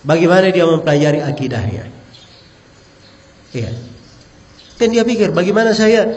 [0.01, 1.85] bagaimana dia mempelajari akidahnya.
[3.53, 3.77] Iya.
[4.81, 6.09] Dan dia pikir bagaimana saya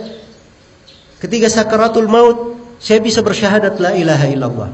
[1.19, 4.71] ketika sakaratul maut saya bisa bersyahadat la ilaha illallah.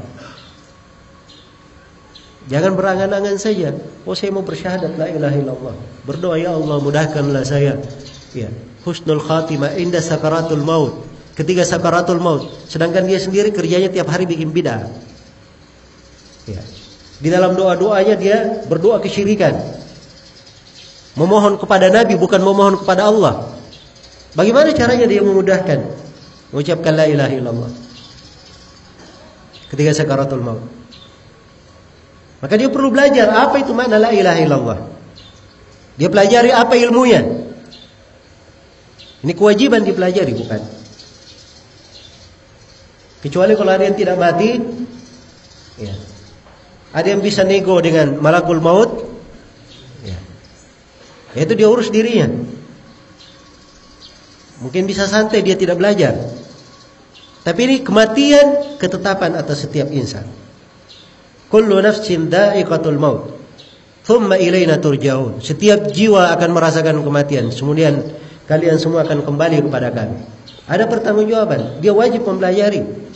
[2.46, 3.74] Jangan berangan-angan saja.
[4.06, 5.74] Oh saya mau bersyahadat la ilaha illallah.
[6.06, 7.74] Berdoa ya Allah mudahkanlah saya.
[8.38, 8.54] Ya.
[8.86, 11.07] Husnul khatimah inda sakaratul maut.
[11.38, 14.90] Ketika sakaratul maut, sedangkan dia sendiri kerjanya tiap hari bikin bidah.
[16.50, 16.58] Ya.
[17.22, 19.54] Di dalam doa-doanya dia berdoa kesyirikan.
[21.14, 23.54] Memohon kepada Nabi bukan memohon kepada Allah.
[24.34, 25.78] Bagaimana caranya dia memudahkan
[26.50, 27.70] mengucapkan la ilaha illallah?
[29.70, 30.66] Ketika sakaratul maut.
[32.42, 34.78] Maka dia perlu belajar apa itu makna la ilaha illallah.
[36.02, 37.22] Dia pelajari apa ilmunya.
[39.22, 40.77] Ini kewajiban dipelajari bukan?
[43.18, 44.62] Kecuali kalau ada yang tidak mati,
[45.78, 45.94] ya.
[46.94, 49.04] Ada yang bisa nego dengan malakul maut,
[50.06, 50.18] ya.
[51.34, 52.30] Itu dia urus dirinya.
[54.58, 56.14] Mungkin bisa santai dia tidak belajar.
[57.46, 60.26] Tapi ini kematian ketetapan atas setiap insan.
[61.48, 63.38] Kullu nafsin da'iqatul maut.
[64.04, 65.40] Thumma ilaina turja'un.
[65.40, 67.48] Setiap jiwa akan merasakan kematian.
[67.52, 68.04] Kemudian
[68.44, 70.16] kalian semua akan kembali kepada kami.
[70.68, 71.80] Ada pertanggungjawaban.
[71.80, 73.07] Dia wajib mempelajari.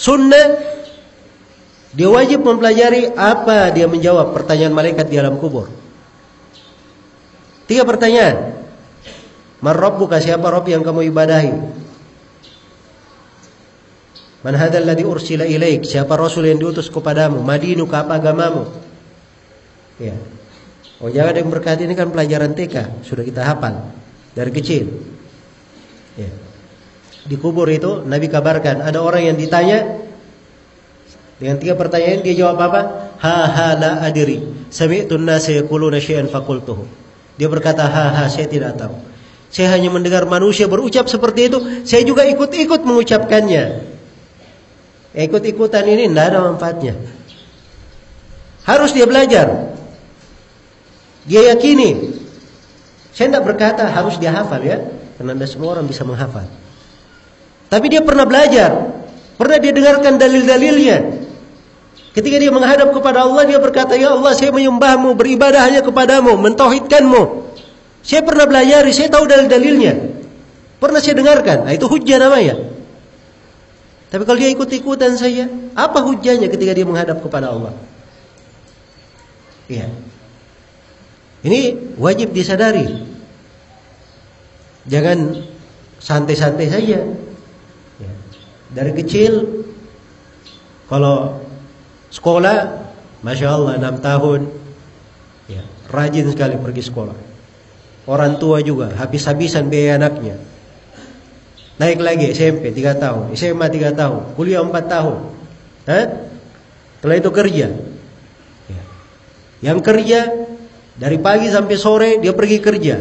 [0.00, 0.56] Sunnah
[1.92, 5.68] dia wajib mempelajari apa dia menjawab pertanyaan malaikat di alam kubur.
[7.68, 8.56] Tiga pertanyaan.
[9.60, 11.52] Man rabbuka siapa Rabb yang kamu ibadahi?
[14.40, 15.84] Man hadzal ladzi ursila ilaik?
[15.84, 17.44] Siapa rasul yang diutus kepadamu?
[17.44, 18.72] Madinuka apa agamamu?
[20.00, 20.16] Ya.
[21.04, 23.92] Oh jangan yang berkata ini kan pelajaran TK, sudah kita hafal
[24.32, 24.88] dari kecil.
[26.16, 26.32] Ya.
[27.26, 30.00] Di kubur itu Nabi kabarkan ada orang yang ditanya
[31.40, 32.80] dengan tiga pertanyaan dia jawab apa?
[33.16, 34.44] Ha ha la adri.
[34.68, 36.84] Sami'tu an-nasa yaquluna syai'an faqultuhu.
[37.40, 38.92] Dia berkata ha ha saya tidak tahu.
[39.50, 43.88] Saya hanya mendengar manusia berucap seperti itu, saya juga ikut-ikut mengucapkannya.
[45.10, 46.94] Ikut-ikutan ini tidak ada manfaatnya.
[48.62, 49.74] Harus dia belajar.
[51.26, 52.14] Dia yakini.
[53.10, 54.78] Saya tidak berkata harus dia hafal ya,
[55.18, 56.46] karena semua orang bisa menghafal.
[57.70, 58.98] Tapi dia pernah belajar,
[59.38, 61.22] pernah dia dengarkan dalil-dalilnya.
[62.10, 67.46] Ketika dia menghadap kepada Allah, dia berkata, Ya Allah, saya menyembahmu, beribadah hanya kepadamu, mentauhidkanmu.
[68.02, 69.94] Saya pernah belajar, saya tahu dalil-dalilnya.
[70.82, 71.70] Pernah saya dengarkan.
[71.70, 72.58] Nah, itu hujah namanya.
[74.10, 75.46] Tapi kalau dia ikut-ikutan saja,
[75.78, 77.70] apa hujahnya ketika dia menghadap kepada Allah?
[79.70, 79.86] Iya.
[81.46, 83.06] Ini wajib disadari.
[84.90, 85.46] Jangan
[86.02, 86.98] santai-santai saja.
[88.70, 89.64] Dari kecil,
[90.86, 91.42] kalau
[92.14, 92.70] sekolah,
[93.22, 94.46] masya Allah enam tahun,
[95.50, 97.18] ya, rajin sekali pergi sekolah.
[98.06, 100.38] Orang tua juga habis-habisan biaya anaknya.
[101.80, 105.16] Naik lagi SMP 3 tahun, SMA 3 tahun, kuliah 4 tahun.
[105.88, 106.06] Hah?
[107.00, 107.66] Setelah itu kerja.
[108.68, 108.82] Ya.
[109.64, 110.20] Yang kerja
[111.00, 113.00] dari pagi sampai sore dia pergi kerja.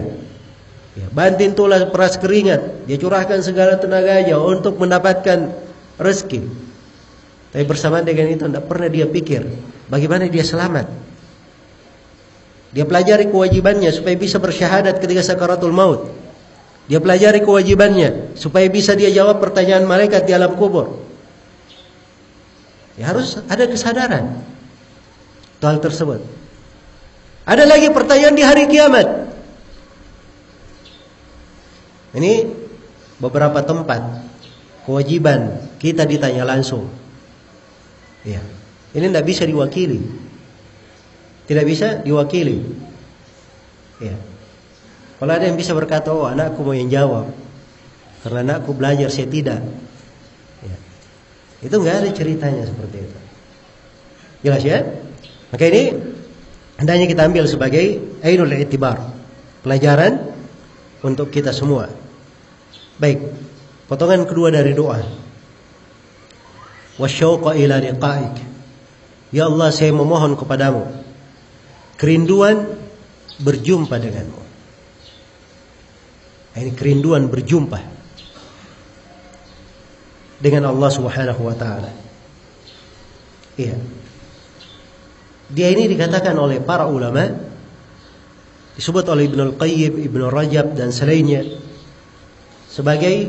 [1.00, 5.48] Ya, banting tulas peras keringat, dia curahkan segala tenaganya untuk mendapatkan
[5.96, 6.44] rezeki.
[7.56, 9.48] Tapi bersamaan dengan itu tidak pernah dia pikir
[9.88, 10.92] bagaimana dia selamat.
[12.76, 16.12] Dia pelajari kewajibannya supaya bisa bersyahadat ketika sakaratul maut.
[16.86, 21.00] Dia pelajari kewajibannya supaya bisa dia jawab pertanyaan malaikat di alam kubur.
[23.00, 24.44] Ya harus ada kesadaran.
[25.64, 26.22] hal tersebut.
[27.48, 29.19] Ada lagi pertanyaan di hari kiamat.
[32.14, 32.49] Ini
[33.22, 34.02] beberapa tempat
[34.88, 36.90] kewajiban kita ditanya langsung.
[38.26, 38.41] Ya.
[38.90, 40.02] Ini tidak bisa diwakili.
[41.45, 42.65] Tidak bisa diwakili.
[44.02, 44.18] Ya.
[45.19, 47.30] Kalau ada yang bisa berkata, oh anakku mau yang jawab.
[48.26, 49.61] Karena anakku belajar, saya tidak.
[50.65, 50.77] Ya.
[51.61, 53.19] Itu nggak ada ceritanya seperti itu.
[54.40, 54.80] Jelas ya?
[55.52, 55.84] Maka ini
[56.80, 58.98] hendaknya kita ambil sebagai ainul itibar.
[59.60, 60.28] Pelajaran
[61.04, 61.88] untuk kita semua.
[63.00, 63.20] Baik.
[63.88, 65.02] Potongan kedua dari doa.
[67.00, 68.36] Wasyauqa ila liqa'ik.
[69.32, 71.00] Ya Allah, saya memohon kepadamu
[72.00, 72.64] kerinduan
[73.44, 74.42] berjumpa denganmu.
[76.60, 77.80] Ini kerinduan berjumpa
[80.40, 81.92] dengan Allah Subhanahu wa taala.
[83.60, 83.76] Iya.
[85.52, 87.28] Dia ini dikatakan oleh para ulama
[88.80, 91.43] disebut oleh Ibnu Al-Qayyim, Ibnu Rajab dan selainnya
[92.72, 93.27] sebagai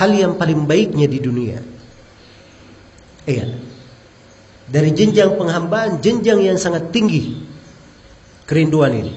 [0.00, 1.60] hal yang paling baiknya di dunia.
[3.28, 3.52] Iya.
[4.72, 7.36] Dari jenjang penghambaan, jenjang yang sangat tinggi
[8.48, 9.12] kerinduan ini.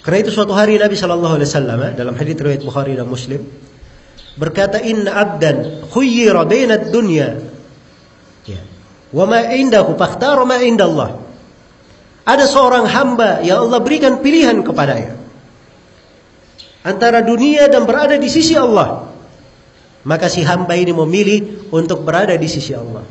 [0.00, 3.44] Karena itu suatu hari Nabi Shallallahu Alaihi Wasallam eh, dalam hadits riwayat Bukhari dan Muslim
[4.40, 7.36] berkata Inna abdan khuyyira baina dunya
[8.48, 8.64] ya
[9.12, 11.29] wa ma indahu fakhtara ma indallah.
[12.30, 15.18] Ada seorang hamba yang Allah berikan pilihan kepadanya
[16.86, 19.10] antara dunia dan berada di sisi Allah.
[20.00, 23.04] Maka si hamba ini memilih untuk berada di sisi Allah.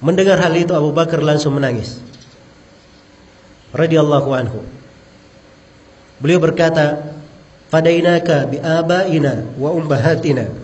[0.00, 2.00] Mendengar hal itu Abu Bakar langsung menangis.
[3.76, 4.64] Radhiyallahu anhu.
[6.16, 7.12] Beliau berkata,
[7.68, 10.63] "Fadainaka bi abaina wa ummahatina."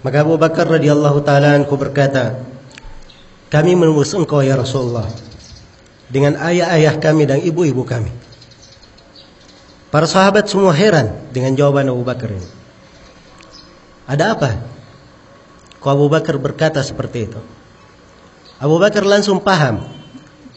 [0.00, 2.40] Maka Abu Bakar radhiyallahu taala anhu berkata,
[3.52, 5.08] "Kami menembus engkau ya Rasulullah
[6.08, 8.08] dengan ayah-ayah kami dan ibu-ibu kami."
[9.90, 12.48] Para sahabat semua heran dengan jawaban Abu Bakar ini.
[14.06, 14.50] Ada apa?
[15.82, 17.40] Kau Abu Bakar berkata seperti itu.
[18.62, 19.82] Abu Bakar langsung paham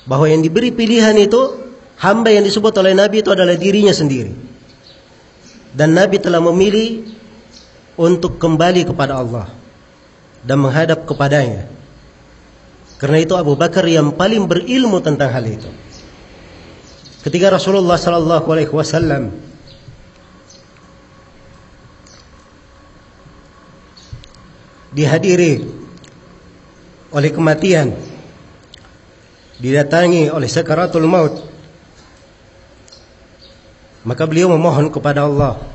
[0.06, 1.40] bahwa yang diberi pilihan itu
[1.98, 4.36] hamba yang disebut oleh Nabi itu adalah dirinya sendiri.
[5.74, 7.08] Dan Nabi telah memilih
[7.94, 9.48] untuk kembali kepada Allah
[10.42, 11.70] dan menghadap kepadanya.
[12.98, 15.68] Karena itu Abu Bakar yang paling berilmu tentang hal itu.
[17.24, 19.32] Ketika Rasulullah sallallahu alaihi wasallam
[24.92, 25.64] dihadiri
[27.12, 27.96] oleh kematian,
[29.60, 31.44] didatangi oleh sakaratul maut,
[34.04, 35.73] maka beliau memohon kepada Allah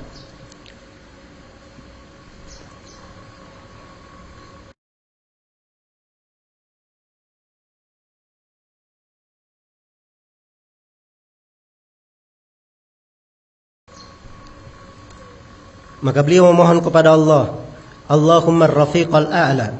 [15.98, 17.58] Maka beliau memohon kepada Allah,
[18.06, 19.74] Allahumma rafiqal a'la.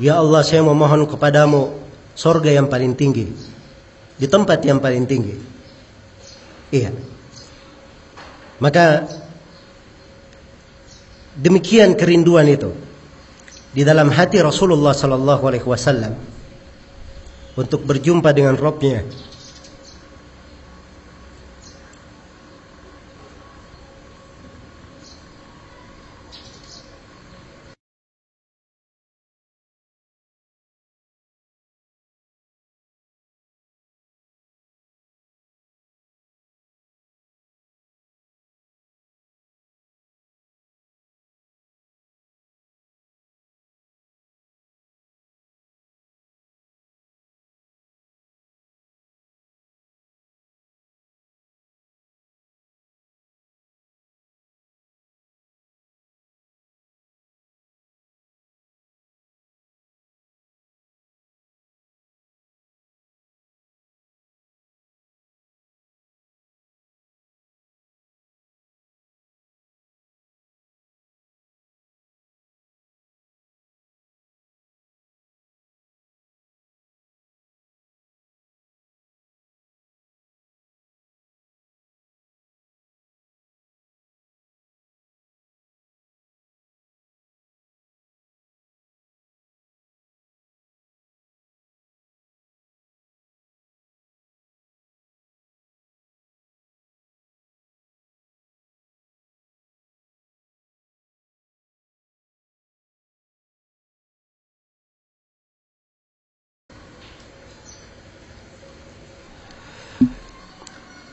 [0.00, 1.76] Ya Allah, saya memohon kepadamu
[2.16, 3.28] sorga yang paling tinggi.
[4.16, 5.36] Di tempat yang paling tinggi.
[6.72, 6.96] Iya.
[8.62, 9.04] Maka
[11.36, 12.72] demikian kerinduan itu
[13.72, 16.12] di dalam hati Rasulullah sallallahu alaihi wasallam
[17.56, 19.04] untuk berjumpa dengan Rabbnya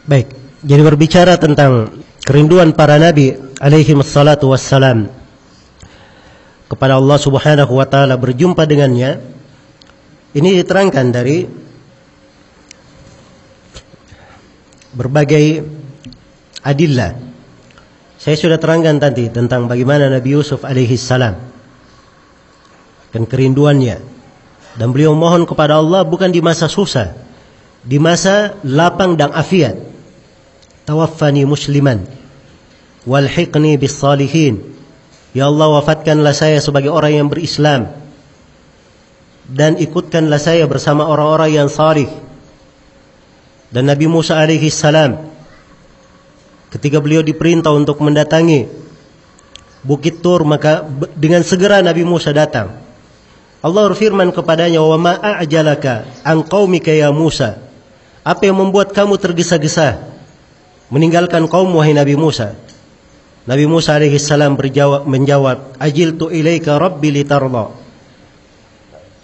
[0.09, 0.25] Baik,
[0.65, 3.29] jadi berbicara tentang kerinduan para nabi
[3.61, 5.05] alaihi wassalatu wassalam.
[6.65, 9.21] Kepada Allah Subhanahu wa taala berjumpa dengannya
[10.33, 11.45] ini diterangkan dari
[14.97, 15.61] berbagai
[16.65, 17.13] adillah.
[18.17, 21.37] Saya sudah terangkan tadi tentang bagaimana Nabi Yusuf alaihi salam
[23.13, 24.01] dan kerinduannya.
[24.73, 27.13] Dan beliau mohon kepada Allah bukan di masa susah,
[27.85, 29.88] di masa lapang dan afiat
[30.89, 32.01] tawaffani musliman.
[33.05, 34.65] Walhiqni bis salihin
[35.37, 37.93] ya Allah wafatkanlah saya sebagai orang yang berislam.
[39.45, 42.09] Dan ikutkanlah saya bersama orang-orang yang salih.
[43.69, 45.29] Dan Nabi Musa alaihi salam
[46.73, 48.65] ketika beliau diperintah untuk mendatangi
[49.79, 50.85] Bukit Tur maka
[51.15, 52.81] dengan segera Nabi Musa datang.
[53.59, 57.61] Allah berfirman kepadanya wa ma a'jalaka an qaumika ya Musa?
[58.25, 60.18] Apa yang membuat kamu tergesa-gesa
[60.89, 62.57] meninggalkan kaum wahai Nabi Musa.
[63.49, 67.73] Nabi Musa alaihi salam berjawab menjawab, "Ajiltu ilaika rabbi litarda."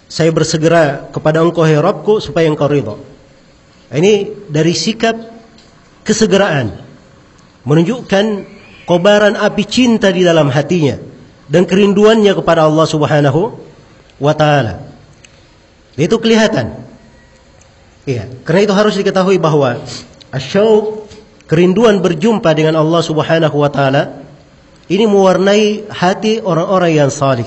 [0.06, 2.94] Saya bersegera kepada engkau hai Rabbku supaya engkau ridha.
[3.90, 5.14] Ini dari sikap
[6.06, 6.78] kesegeraan
[7.66, 8.24] menunjukkan
[8.86, 10.98] kobaran api cinta di dalam hatinya
[11.50, 13.58] dan kerinduannya kepada Allah Subhanahu
[14.22, 14.86] wa taala.
[15.98, 16.86] Itu kelihatan.
[18.06, 19.82] Iya, karena itu harus diketahui bahwa
[20.30, 21.05] asyauq
[21.46, 24.26] kerinduan berjumpa dengan Allah Subhanahu wa taala
[24.86, 27.46] ini mewarnai hati orang-orang yang salih.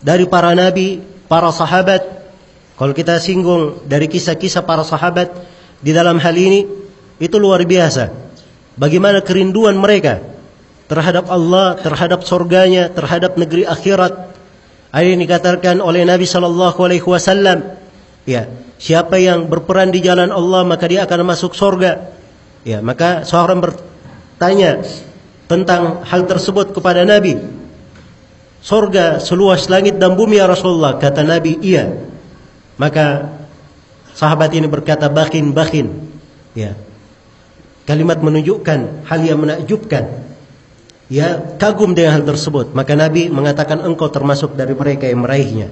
[0.00, 2.00] Dari para nabi, para sahabat,
[2.76, 5.32] kalau kita singgung dari kisah-kisah para sahabat
[5.80, 6.64] di dalam hal ini
[7.20, 8.12] itu luar biasa.
[8.76, 10.20] Bagaimana kerinduan mereka
[10.88, 14.36] terhadap Allah, terhadap surganya, terhadap negeri akhirat.
[14.96, 17.68] Yang dikatakan oleh Nabi sallallahu alaihi wasallam,
[18.24, 18.48] ya,
[18.80, 22.15] siapa yang berperan di jalan Allah maka dia akan masuk surga.
[22.66, 24.82] Ya, maka seorang bertanya
[25.46, 27.38] tentang hal tersebut kepada Nabi.
[28.58, 31.94] Surga seluas langit dan bumi ya Rasulullah, kata Nabi, iya.
[32.74, 33.38] Maka
[34.18, 36.10] sahabat ini berkata bakin bakin.
[36.58, 36.74] Ya.
[37.86, 40.26] Kalimat menunjukkan hal yang menakjubkan.
[41.06, 42.74] Ya, kagum dengan hal tersebut.
[42.74, 45.70] Maka Nabi mengatakan engkau termasuk dari mereka yang meraihnya.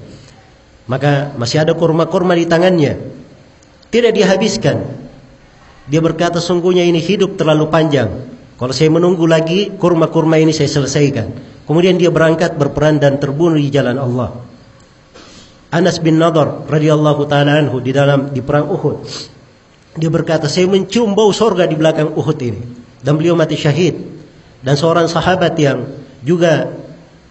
[0.86, 3.02] Maka masih ada kurma-kurma di tangannya.
[3.90, 5.03] Tidak dihabiskan.
[5.84, 8.08] Dia berkata sungguhnya ini hidup terlalu panjang.
[8.56, 11.54] Kalau saya menunggu lagi kurma-kurma ini saya selesaikan.
[11.68, 14.30] Kemudian dia berangkat berperan dan terbunuh di jalan Allah.
[15.74, 18.96] Anas bin Nadar radhiyallahu taala anhu di dalam di perang Uhud.
[19.98, 22.62] Dia berkata, "Saya mencium bau surga di belakang Uhud ini."
[23.04, 23.98] Dan beliau mati syahid.
[24.64, 25.84] Dan seorang sahabat yang
[26.24, 26.72] juga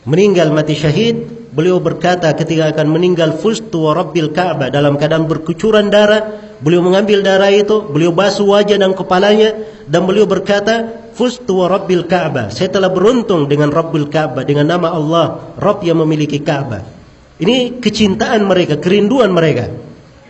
[0.05, 5.93] meninggal mati syahid, beliau berkata ketika akan meninggal fustu wa rabbil Ka'bah dalam keadaan berkucuran
[5.93, 9.51] darah, Beliau mengambil darah itu, beliau basuh wajah dan kepalanya
[9.83, 14.95] dan beliau berkata, "Fustu wa Rabbil Ka'bah." Saya telah beruntung dengan Rabbil Ka'bah, dengan nama
[14.95, 16.87] Allah, Rabb yang memiliki Ka'bah.
[17.35, 19.75] Ini kecintaan mereka, kerinduan mereka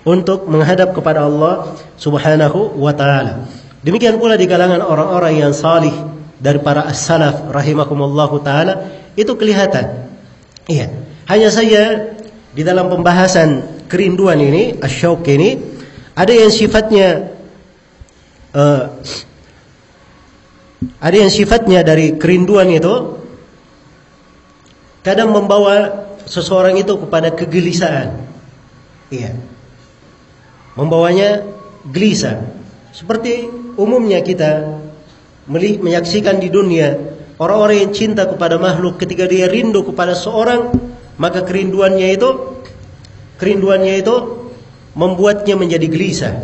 [0.09, 3.45] untuk menghadap kepada Allah Subhanahu wa taala.
[3.85, 5.93] Demikian pula di kalangan orang-orang yang salih
[6.41, 10.09] dari para as-salaf rahimakumullahu taala itu kelihatan.
[10.65, 11.12] Iya.
[11.27, 12.13] Hanya saja
[12.51, 15.55] di dalam pembahasan kerinduan ini, asyauq ini
[16.13, 17.33] ada yang sifatnya
[18.53, 18.91] uh,
[20.99, 23.23] ada yang sifatnya dari kerinduan itu
[25.03, 28.19] kadang membawa seseorang itu kepada kegelisahan.
[29.11, 29.35] Iya.
[30.75, 31.43] Membawanya
[31.87, 32.43] gelisah.
[32.91, 34.79] Seperti umumnya kita
[35.49, 36.95] menyaksikan di dunia
[37.35, 40.71] orang-orang yang cinta kepada makhluk ketika dia rindu kepada seorang
[41.17, 42.29] maka kerinduannya itu
[43.37, 44.15] kerinduannya itu
[44.93, 46.35] membuatnya menjadi gelisah.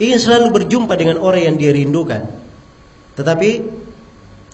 [0.00, 2.24] Ingin selalu berjumpa dengan orang yang dia rindukan.
[3.14, 3.50] Tetapi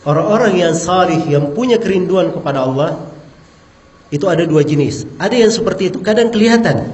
[0.02, 2.98] orang-orang yang salih yang punya kerinduan kepada Allah
[4.10, 5.06] itu ada dua jenis.
[5.18, 6.90] Ada yang seperti itu kadang kelihatan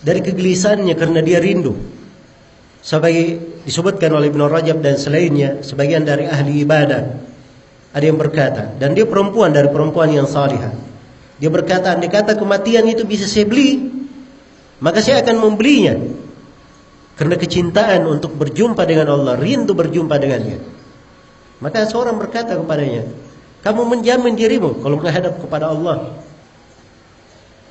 [0.00, 1.76] dari kegelisahannya karena dia rindu.
[2.82, 7.02] Sebagai disebutkan oleh Ibn Rajab dan selainnya sebagian dari ahli ibadah
[7.94, 10.91] ada yang berkata dan dia perempuan dari perempuan yang salihah.
[11.42, 13.90] Dia berkata, andai kata kematian itu bisa saya beli,
[14.78, 15.98] maka saya akan membelinya.
[17.18, 20.62] Karena kecintaan untuk berjumpa dengan Allah, rindu berjumpa dengannya.
[21.58, 23.10] Maka seorang berkata kepadanya,
[23.66, 26.14] kamu menjamin dirimu kalau menghadap kepada Allah.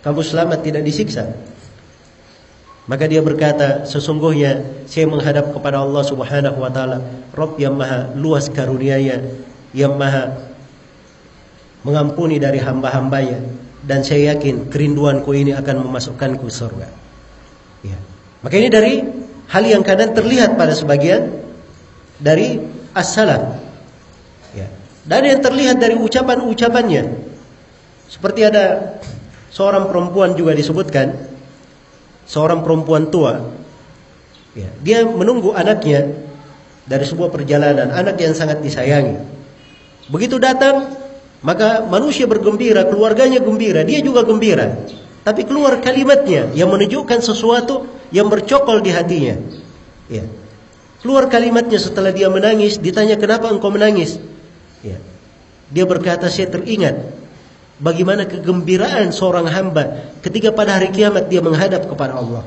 [0.03, 1.31] Kamu selamat tidak disiksa.
[2.91, 6.99] Maka dia berkata, sesungguhnya saya menghadap kepada Allah Subhanahu wa taala,
[7.31, 9.31] Rabb yang Maha luas karunia-Nya,
[9.71, 10.51] yang Maha
[11.87, 16.87] mengampuni dari hamba-hambanya dan saya yakin kerinduanku ini akan memasukkanku surga.
[17.81, 17.97] Ya.
[18.45, 19.01] Maka ini dari
[19.49, 21.41] hal yang kadang terlihat pada sebagian
[22.21, 22.61] dari
[22.93, 23.57] as-salaf.
[24.53, 24.69] Ya.
[25.05, 27.03] Dan yang terlihat dari ucapan-ucapannya
[28.05, 28.97] seperti ada
[29.49, 31.15] seorang perempuan juga disebutkan
[32.29, 33.41] seorang perempuan tua.
[34.51, 36.11] Ya, dia menunggu anaknya
[36.83, 39.15] dari sebuah perjalanan, anak yang sangat disayangi.
[40.11, 40.91] Begitu datang,
[41.41, 44.85] maka manusia bergembira, keluarganya gembira, dia juga gembira.
[45.21, 49.37] Tapi keluar kalimatnya yang menunjukkan sesuatu yang bercokol di hatinya.
[50.09, 50.25] Ya.
[51.01, 54.21] Keluar kalimatnya setelah dia menangis, ditanya kenapa engkau menangis?
[54.85, 55.01] Ya.
[55.73, 57.09] Dia berkata, saya teringat
[57.81, 62.45] bagaimana kegembiraan seorang hamba ketika pada hari kiamat dia menghadap kepada Allah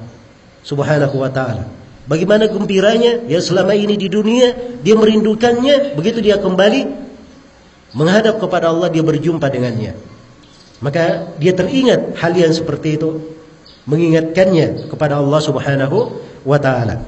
[0.62, 1.66] Subhanahu wa taala.
[2.06, 4.54] Bagaimana gembiranya dia selama ini di dunia,
[4.86, 7.03] dia merindukannya, begitu dia kembali
[7.94, 9.94] menghadap kepada Allah dia berjumpa dengannya.
[10.82, 13.22] Maka dia teringat hal yang seperti itu
[13.88, 15.98] mengingatkannya kepada Allah Subhanahu
[16.44, 17.00] wa taala.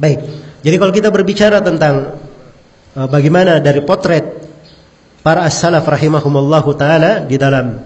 [0.00, 0.18] Baik.
[0.64, 2.16] Jadi kalau kita berbicara tentang
[2.96, 4.24] uh, bagaimana dari potret
[5.20, 7.76] para as-salaf rahimahumullahu taala di dalam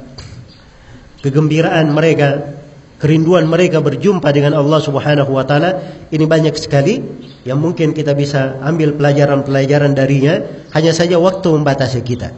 [1.20, 2.54] kegembiraan mereka
[3.02, 5.82] kerinduan mereka berjumpa dengan Allah Subhanahu wa taala
[6.14, 7.02] ini banyak sekali
[7.44, 10.40] yang mungkin kita bisa ambil pelajaran-pelajaran darinya
[10.72, 12.32] hanya saja waktu membatasi kita.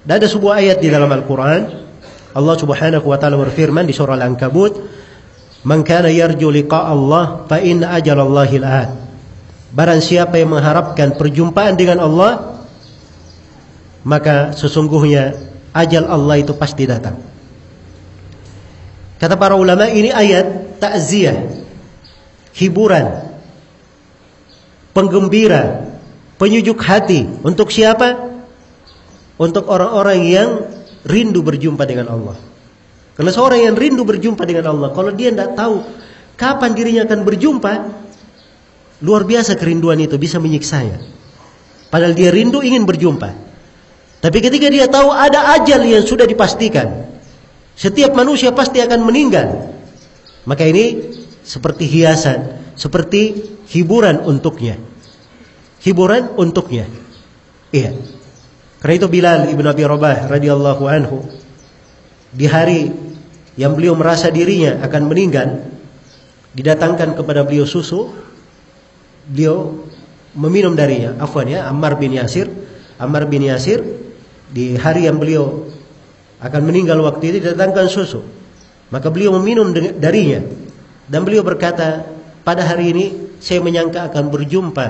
[0.00, 1.62] Dan ada sebuah ayat di dalam Al-Qur'an
[2.32, 4.80] Allah Subhanahu wa taala berfirman di surah Al-Ankabut
[5.60, 8.96] Man kana yarju liqa Allah fa in ajalallahi al
[9.70, 12.64] Barang siapa yang mengharapkan perjumpaan dengan Allah
[14.02, 15.36] maka sesungguhnya
[15.76, 17.20] ajal Allah itu pasti datang.
[19.20, 21.36] Kata para ulama ini ayat takziah,
[22.56, 23.29] hiburan,
[24.92, 25.94] penggembira,
[26.40, 28.30] penyujuk hati untuk siapa?
[29.40, 30.48] Untuk orang-orang yang
[31.08, 32.36] rindu berjumpa dengan Allah.
[33.16, 35.80] Karena seorang yang rindu berjumpa dengan Allah, kalau dia tidak tahu
[36.36, 37.72] kapan dirinya akan berjumpa,
[39.00, 41.00] luar biasa kerinduan itu bisa menyiksanya.
[41.88, 43.28] Padahal dia rindu ingin berjumpa.
[44.20, 47.08] Tapi ketika dia tahu ada ajal yang sudah dipastikan,
[47.72, 49.72] setiap manusia pasti akan meninggal.
[50.44, 54.80] Maka ini seperti hiasan, seperti hiburan untuknya.
[55.84, 56.88] Hiburan untuknya.
[57.68, 57.92] Iya.
[58.80, 61.28] Karena itu Bilal ibn Abi Rabah radhiyallahu anhu
[62.32, 62.88] di hari
[63.60, 65.68] yang beliau merasa dirinya akan meninggal,
[66.56, 68.08] didatangkan kepada beliau susu,
[69.28, 69.84] beliau
[70.32, 71.20] meminum darinya.
[71.20, 72.48] Afwan ya, Ammar bin Yasir.
[72.96, 73.84] Ammar bin Yasir
[74.48, 75.68] di hari yang beliau
[76.40, 78.24] akan meninggal waktu itu didatangkan susu.
[78.88, 79.68] Maka beliau meminum
[80.00, 80.40] darinya
[81.12, 83.06] dan beliau berkata, pada hari ini
[83.40, 84.86] saya menyangka akan berjumpa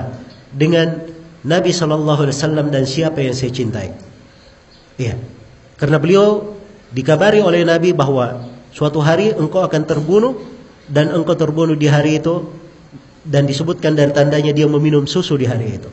[0.51, 1.07] dengan
[1.41, 3.89] Nabi Shallallahu Alaihi Wasallam dan siapa yang saya cintai.
[4.99, 5.17] Iya,
[5.81, 6.53] karena beliau
[6.93, 10.37] dikabari oleh Nabi bahwa suatu hari engkau akan terbunuh
[10.85, 12.45] dan engkau terbunuh di hari itu
[13.25, 15.89] dan disebutkan dari tandanya dia meminum susu di hari itu.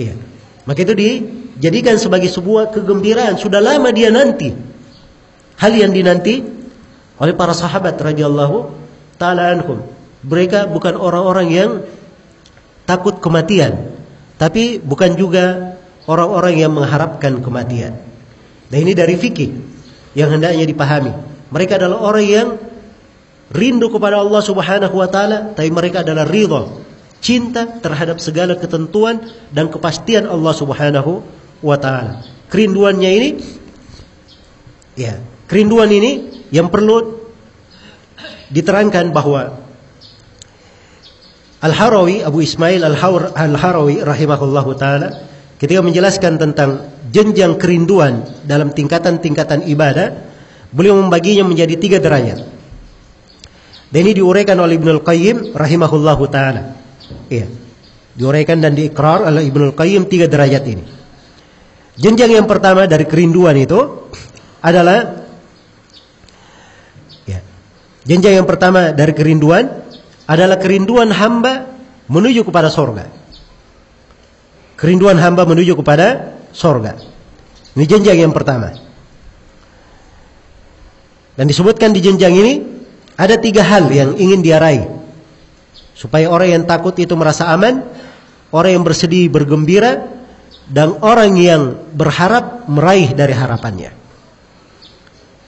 [0.00, 0.14] Iya.
[0.62, 3.34] Maka itu dijadikan sebagai sebuah kegembiraan.
[3.34, 4.54] Sudah lama dia nanti
[5.58, 6.42] hal yang dinanti
[7.18, 8.70] oleh para sahabat radhiyallahu
[9.18, 9.82] taala anhum.
[10.22, 11.70] Mereka bukan orang-orang yang
[12.86, 13.94] takut kematian,
[14.38, 15.76] tapi bukan juga
[16.06, 17.98] orang-orang yang mengharapkan kematian.
[18.70, 19.50] Dan ini dari fikih
[20.14, 21.12] yang hendaknya dipahami.
[21.52, 22.48] Mereka adalah orang yang
[23.52, 26.70] rindu kepada Allah Subhanahu wa taala, tapi mereka adalah ridha,
[27.20, 29.20] cinta terhadap segala ketentuan
[29.52, 31.22] dan kepastian Allah Subhanahu
[31.60, 32.24] wa taala.
[32.48, 33.30] Kerinduannya ini
[34.96, 35.20] ya,
[35.52, 37.20] Kerinduan ini yang perlu
[38.48, 39.61] diterangkan bahwa
[41.62, 45.30] Al-Harawi Abu Ismail Al-Harawi rahimahullahu taala
[45.62, 50.10] ketika menjelaskan tentang jenjang kerinduan dalam tingkatan-tingkatan ibadah,
[50.74, 52.42] beliau membaginya menjadi tiga derajat.
[53.92, 56.74] Dan ini diuraikan oleh Ibnu Al-Qayyim rahimahullahu taala.
[57.30, 57.46] Iya.
[58.12, 60.84] Diuraikan dan diikrar oleh Ibnu Al-Qayyim tiga derajat ini.
[61.94, 64.10] Jenjang yang pertama dari kerinduan itu
[64.64, 65.22] adalah
[68.02, 69.81] Jenjang yang pertama dari kerinduan
[70.26, 71.66] adalah kerinduan hamba
[72.06, 73.08] menuju kepada sorga.
[74.78, 76.98] Kerinduan hamba menuju kepada sorga.
[77.78, 78.74] Ini jenjang yang pertama.
[81.32, 82.52] Dan disebutkan di jenjang ini
[83.16, 84.84] ada tiga hal yang ingin diarai
[85.96, 87.84] supaya orang yang takut itu merasa aman,
[88.50, 90.10] orang yang bersedih bergembira,
[90.66, 93.90] dan orang yang berharap meraih dari harapannya.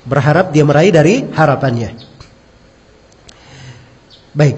[0.04, 2.13] Berharap dia meraih dari harapannya.
[4.34, 4.56] Baik.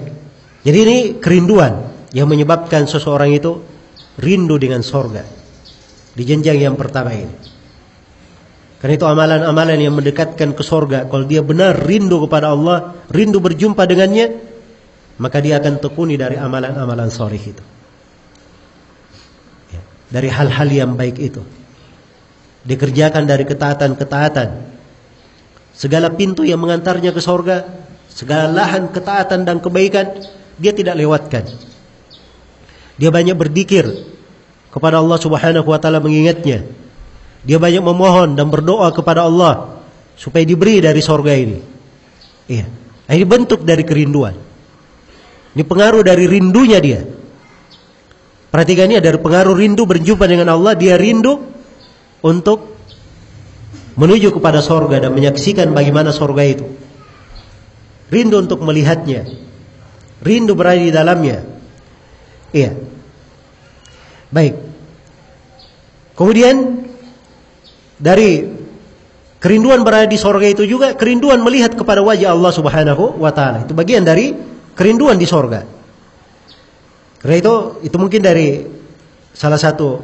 [0.65, 3.61] Jadi ini kerinduan yang menyebabkan seseorang itu
[4.17, 5.21] rindu dengan sorga.
[6.17, 7.35] Di jenjang yang pertama ini.
[8.77, 11.05] Karena itu amalan-amalan yang mendekatkan ke sorga.
[11.09, 14.37] Kalau dia benar rindu kepada Allah, rindu berjumpa dengannya,
[15.17, 17.63] maka dia akan tekuni dari amalan-amalan sorih itu.
[20.07, 21.43] dari hal-hal yang baik itu.
[22.63, 24.49] Dikerjakan dari ketaatan-ketaatan.
[25.75, 27.67] Segala pintu yang mengantarnya ke sorga,
[28.17, 30.09] segala lahan ketaatan dan kebaikan,
[30.57, 31.45] dia tidak lewatkan.
[32.97, 33.85] Dia banyak berzikir
[34.73, 36.65] kepada Allah Subhanahu wa taala mengingatnya.
[37.45, 39.85] Dia banyak memohon dan berdoa kepada Allah
[40.17, 41.61] supaya diberi dari sorga ini.
[42.49, 42.65] Iya.
[43.07, 44.33] Ini bentuk dari kerinduan.
[45.53, 47.05] Ini pengaruh dari rindunya dia.
[48.49, 51.37] Perhatikan ini dari pengaruh rindu berjumpa dengan Allah, dia rindu
[52.25, 52.73] untuk
[53.93, 56.65] menuju kepada sorga dan menyaksikan bagaimana sorga itu.
[58.07, 59.27] Rindu untuk melihatnya.
[60.23, 61.43] Rindu berada di dalamnya.
[62.55, 62.71] Iya.
[64.31, 64.55] Baik.
[66.17, 66.87] Kemudian
[67.99, 68.41] dari
[69.37, 73.67] kerinduan berada di sorga itu juga kerinduan melihat kepada wajah Allah Subhanahu wa taala.
[73.67, 74.33] Itu bagian dari
[74.73, 75.61] kerinduan di sorga.
[77.21, 77.53] Karena itu
[77.85, 78.65] itu mungkin dari
[79.33, 80.01] salah satu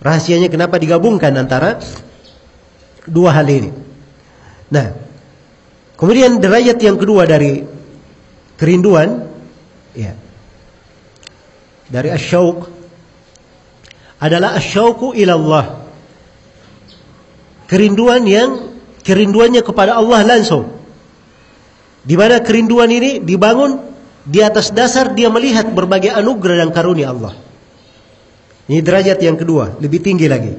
[0.00, 1.80] rahasianya kenapa digabungkan antara
[3.04, 3.70] dua hal ini.
[4.72, 4.86] Nah,
[6.02, 7.62] kemudian derajat yang kedua dari
[8.58, 9.30] kerinduan
[9.94, 10.18] ya.
[11.92, 12.58] Dari asyauq
[14.18, 15.66] adalah asyauqu ila Allah.
[17.70, 18.74] Kerinduan yang
[19.06, 20.82] kerinduannya kepada Allah langsung.
[22.02, 23.78] Di mana kerinduan ini dibangun
[24.26, 27.34] di atas dasar dia melihat berbagai anugerah dan karunia Allah.
[28.66, 30.54] Ini derajat yang kedua, lebih tinggi lagi.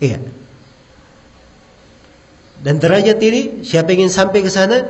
[0.00, 0.43] Iya.
[2.64, 4.88] Dan derajat ini siapa ingin sampai ke sana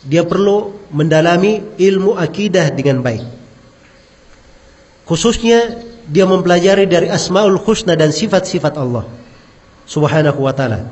[0.00, 3.20] dia perlu mendalami ilmu akidah dengan baik.
[5.04, 9.04] Khususnya dia mempelajari dari Asmaul Husna dan sifat-sifat Allah
[9.84, 10.88] Subhanahu wa taala.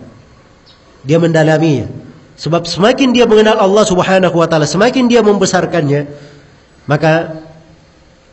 [1.09, 1.89] Dia mendalaminya.
[2.37, 6.09] Sebab semakin dia mengenal Allah Subhanahu wa taala, semakin dia membesarkannya,
[6.85, 7.41] maka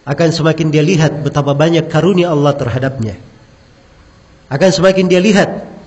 [0.03, 3.15] akan semakin dia lihat betapa banyak karunia Allah terhadapnya.
[4.51, 5.78] Akan semakin dia lihat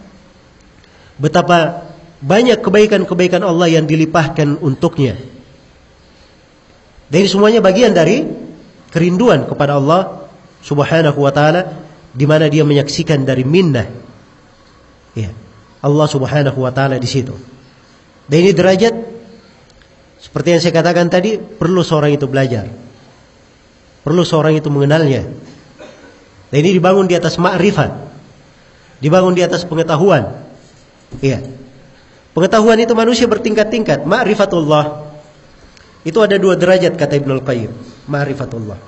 [1.22, 1.86] betapa
[2.18, 5.14] banyak kebaikan-kebaikan Allah yang dilimpahkan untuknya.
[7.06, 8.26] Dan semuanya bagian dari
[8.90, 10.26] kerinduan kepada Allah
[10.66, 13.86] Subhanahu wa taala di mana dia menyaksikan dari minnah.
[15.14, 15.30] Ya.
[15.82, 17.34] Allah Subhanahu wa taala di situ.
[18.26, 18.94] Dan ini derajat
[20.22, 22.70] seperti yang saya katakan tadi perlu seorang itu belajar.
[24.02, 25.26] Perlu seorang itu mengenalnya.
[26.50, 27.90] Dan ini dibangun di atas ma'rifat.
[29.02, 30.41] Dibangun di atas pengetahuan.
[31.20, 31.44] Iya.
[32.32, 34.08] Pengetahuan itu manusia bertingkat-tingkat.
[34.08, 35.12] Ma'rifatullah.
[36.06, 37.72] Itu ada dua derajat kata Ibnu Al-Qayyim.
[38.08, 38.78] Ma'rifatullah.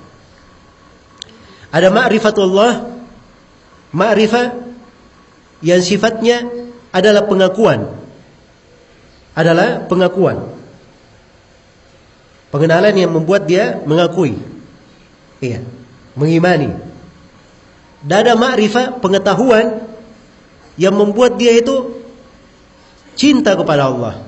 [1.69, 2.71] Ada ma'rifatullah.
[3.93, 4.45] Ma'rifah
[5.61, 6.47] yang sifatnya
[6.89, 8.05] adalah pengakuan
[9.35, 10.55] adalah pengakuan.
[12.49, 14.39] Pengenalan yang membuat dia mengakui.
[15.43, 15.67] Iya,
[16.15, 16.71] mengimani.
[17.99, 19.83] Dan ada ma'rifah, pengetahuan
[20.79, 22.04] yang membuat dia itu
[23.15, 24.21] cinta kepada Allah.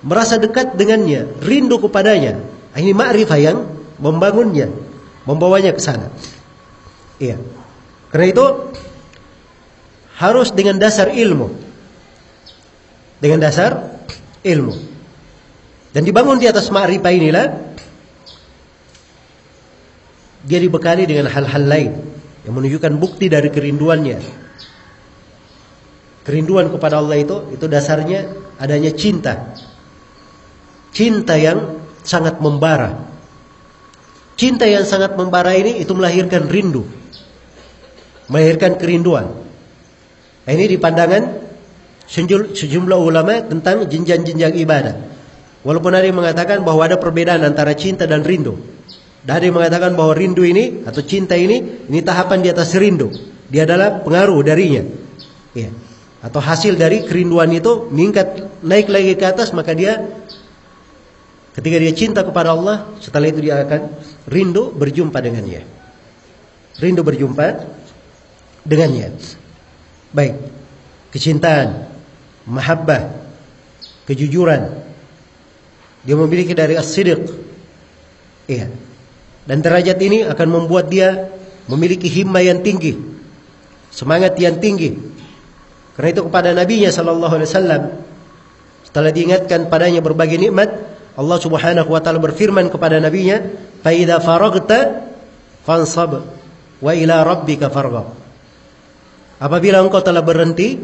[0.00, 2.40] Merasa dekat dengannya, rindu kepadanya.
[2.72, 3.58] Ini ma'rifah yang
[4.00, 4.72] membangunnya,
[5.28, 6.08] membawanya ke sana.
[7.20, 7.36] Iya.
[8.08, 8.46] Karena itu
[10.16, 11.52] harus dengan dasar ilmu.
[13.20, 14.00] Dengan dasar
[14.40, 14.72] ilmu.
[15.92, 17.46] Dan dibangun di atas ma'rifah inilah
[20.40, 21.92] dia dibekali dengan hal-hal lain
[22.48, 24.48] yang menunjukkan bukti dari kerinduannya.
[26.30, 28.30] Kerinduan kepada Allah itu itu dasarnya
[28.62, 29.50] adanya cinta.
[30.94, 33.10] Cinta yang sangat membara.
[34.38, 36.86] Cinta yang sangat membara ini itu melahirkan rindu.
[38.30, 39.42] Melahirkan kerinduan.
[40.46, 41.50] Ini di pandangan
[42.54, 44.94] sejumlah ulama tentang jenjang-jenjang ibadah.
[45.66, 48.54] Walaupun ada yang mengatakan bahwa ada perbedaan antara cinta dan rindu.
[49.26, 53.10] Dan ada yang mengatakan bahwa rindu ini atau cinta ini ini tahapan di atas rindu.
[53.50, 54.86] Dia adalah pengaruh darinya.
[55.58, 55.89] Ya.
[56.20, 60.04] Atau hasil dari kerinduan itu meningkat naik lagi ke atas maka dia
[61.56, 63.88] ketika dia cinta kepada Allah setelah itu dia akan
[64.28, 65.64] rindu berjumpa dengannya.
[66.76, 67.64] Rindu berjumpa
[68.68, 69.16] dengannya.
[70.12, 70.36] Baik.
[71.10, 71.90] Kecintaan
[72.46, 73.10] mahabbah,
[74.06, 74.76] kejujuran.
[76.04, 77.28] Dia memiliki dari as-sidq.
[78.48, 78.70] Iya.
[79.44, 81.32] Dan derajat ini akan membuat dia
[81.66, 82.98] memiliki himmah yang tinggi,
[83.90, 84.94] semangat yang tinggi.
[86.00, 87.82] Karena itu kepada nabinya sallallahu alaihi wasallam
[88.88, 90.72] setelah diingatkan padanya berbagai nikmat,
[91.12, 93.44] Allah Subhanahu wa taala berfirman kepada nabinya,
[93.84, 95.12] "Fa idza faragta
[95.60, 96.24] fansab
[96.80, 98.16] wa ila rabbika farghab."
[99.44, 100.80] Apabila engkau telah berhenti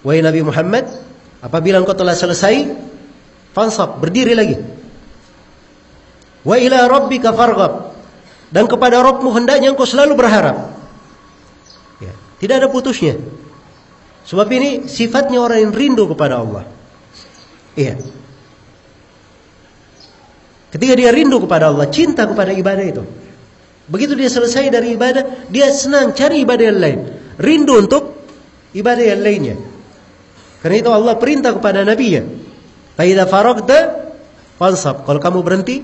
[0.00, 0.88] Wahai Nabi Muhammad,
[1.44, 2.72] apabila engkau telah selesai,
[3.52, 4.56] fansab, berdiri lagi.
[6.40, 7.92] Wa ila rabbika farghab.
[8.48, 10.80] Dan kepada Rabbmu hendaknya engkau selalu berharap.
[12.40, 13.20] Tidak ada putusnya.
[14.30, 16.62] Sebab ini sifatnya orang yang rindu kepada Allah.
[17.74, 17.98] Iya.
[20.70, 23.02] Ketika dia rindu kepada Allah, cinta kepada ibadah itu.
[23.90, 27.00] Begitu dia selesai dari ibadah, dia senang cari ibadah yang lain.
[27.42, 28.22] Rindu untuk
[28.70, 29.58] ibadah yang lainnya.
[30.62, 32.22] Karena itu Allah perintah kepada Nabi-Nya.
[32.94, 33.78] Faidah faragta
[34.62, 35.10] fansab.
[35.10, 35.82] Kalau kamu berhenti,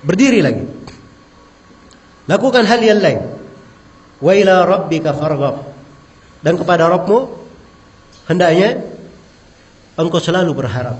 [0.00, 0.64] berdiri lagi.
[2.32, 3.20] Lakukan hal yang lain.
[4.24, 5.68] Wa ila rabbika farghab.
[6.40, 7.41] Dan kepada Rabbmu
[8.26, 8.82] hendaknya
[9.96, 10.98] engkau selalu berharap.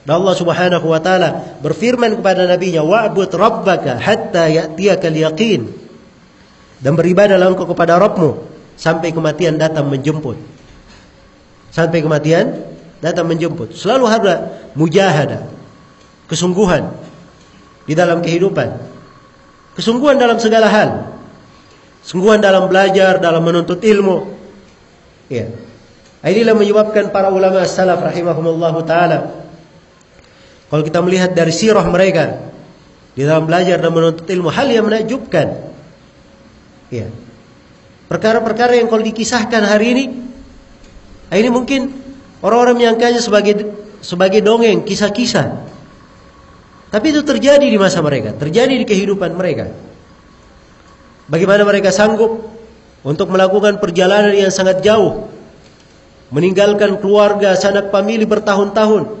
[0.00, 5.68] Dan Allah Subhanahu wa taala berfirman kepada nabinya, "Wa'bud rabbaka hatta ya'tiyakal yaqin."
[6.80, 8.40] Dan beribadahlah engkau kepada Rabbmu
[8.80, 10.40] sampai kematian datang menjemput.
[11.68, 12.56] Sampai kematian
[13.04, 13.76] datang menjemput.
[13.76, 14.34] Selalu ada
[14.72, 15.44] mujahadah,
[16.26, 16.88] kesungguhan
[17.84, 18.80] di dalam kehidupan.
[19.76, 20.90] Kesungguhan dalam segala hal.
[22.00, 24.24] Sungguhan dalam belajar, dalam menuntut ilmu.
[25.28, 25.52] Ya.
[26.20, 29.18] Inilah menyebabkan para ulama salaf rahimahumullah taala
[30.68, 32.38] kalau kita melihat dari sirah mereka
[33.16, 35.48] di dalam belajar dan menuntut ilmu hal yang menakjubkan.
[36.92, 37.08] Ya.
[38.06, 40.04] Perkara-perkara yang kalau dikisahkan hari ini
[41.30, 41.94] ini mungkin
[42.44, 43.66] orang-orang menyangkanya sebagai
[44.04, 45.70] sebagai dongeng, kisah-kisah.
[46.90, 49.70] Tapi itu terjadi di masa mereka, terjadi di kehidupan mereka.
[51.30, 52.50] Bagaimana mereka sanggup
[53.06, 55.29] untuk melakukan perjalanan yang sangat jauh.
[56.30, 59.18] Meninggalkan keluarga, sanak famili bertahun-tahun.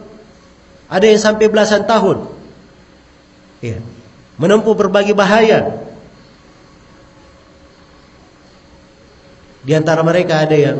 [0.86, 2.26] Ada yang sampai belasan tahun.
[3.62, 3.82] Ya.
[4.38, 5.86] Menempuh berbagai bahaya.
[9.60, 10.78] Di antara mereka ada yang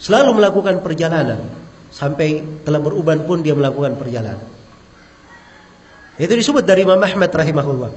[0.00, 1.44] selalu melakukan perjalanan
[1.92, 4.48] sampai telah beruban pun dia melakukan perjalanan.
[6.18, 7.90] Itu disebut dari Imam Ahmad rahimahullah.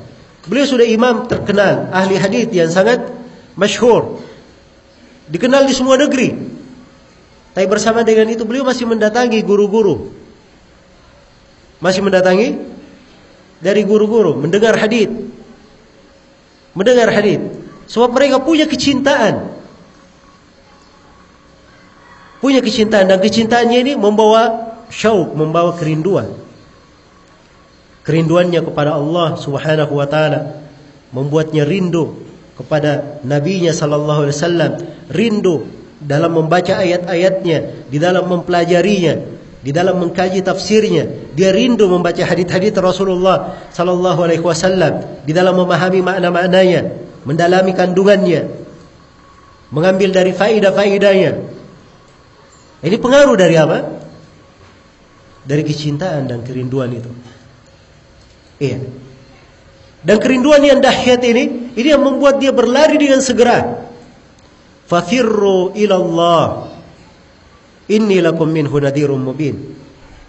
[0.46, 3.02] Beliau sudah imam terkenal, ahli hadis yang sangat
[3.54, 4.22] masyhur.
[5.30, 6.34] Dikenal di semua negeri.
[7.52, 10.12] Tapi bersama dengan itu beliau masih mendatangi guru-guru.
[11.84, 12.56] Masih mendatangi
[13.60, 15.12] dari guru-guru, mendengar hadis.
[16.72, 17.44] Mendengar hadis.
[17.92, 19.52] Sebab mereka punya kecintaan.
[22.40, 26.32] Punya kecintaan dan kecintaannya ini membawa syauk, membawa kerinduan.
[28.02, 30.58] Kerinduannya kepada Allah Subhanahu wa taala
[31.14, 32.18] membuatnya rindu
[32.58, 34.72] kepada nabinya sallallahu alaihi wasallam,
[35.12, 39.22] rindu dalam membaca ayat-ayatnya, di dalam mempelajarinya,
[39.62, 41.34] di dalam mengkaji tafsirnya.
[41.38, 46.82] Dia rindu membaca hadis-hadis Rasulullah sallallahu alaihi wasallam, di dalam memahami makna-maknanya,
[47.24, 48.50] mendalami kandungannya,
[49.70, 51.32] mengambil dari faidah-faidahnya.
[52.82, 53.78] Ini pengaruh dari apa?
[55.46, 57.12] Dari kecintaan dan kerinduan itu.
[58.58, 58.82] Iya.
[60.02, 63.91] Dan kerinduan yang dahsyat ini, ini yang membuat dia berlari dengan segera.
[64.92, 66.68] Fafirru ilallah.
[67.88, 69.56] Inni lakum minhu nadhirum mubin.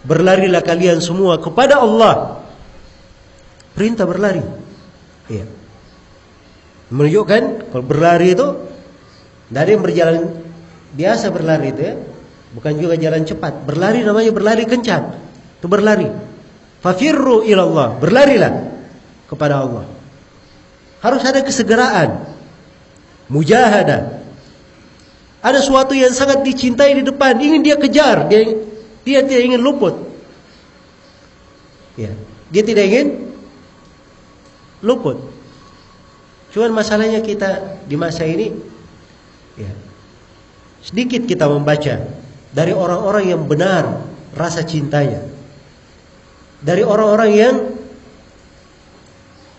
[0.06, 2.47] Berlarilah kalian semua kepada Allah.
[3.74, 4.43] Perintah berlari.
[5.26, 5.51] Iya.
[6.94, 8.47] Menunjukkan kalau berlari itu
[9.51, 10.30] dari berjalan
[10.94, 11.94] biasa berlari itu ya.
[12.55, 13.66] Bukan juga jalan cepat.
[13.66, 15.18] Berlari namanya berlari kencang.
[15.59, 16.06] Itu berlari.
[16.78, 17.98] Fafirru ilallah.
[17.98, 18.52] Berlarilah
[19.26, 19.90] kepada Allah.
[21.02, 22.30] Harus ada kesegeraan.
[23.26, 24.22] Mujahadah.
[25.43, 28.55] Ada sesuatu yang sangat dicintai di depan, ingin dia kejar, dia
[29.02, 29.98] dia tidak ingin luput.
[31.98, 32.14] Ya,
[32.55, 33.06] dia tidak ingin
[34.81, 35.19] luput.
[36.55, 38.55] Cuman masalahnya kita di masa ini
[39.59, 39.73] ya,
[40.78, 42.06] sedikit kita membaca
[42.55, 44.05] dari orang-orang yang benar
[44.39, 45.32] rasa cintanya
[46.62, 47.55] dari orang-orang yang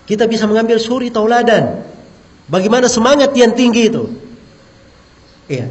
[0.07, 1.84] kita bisa mengambil suri tauladan.
[2.47, 4.22] Bagaimana semangat yang tinggi itu?
[5.52, 5.68] Iya.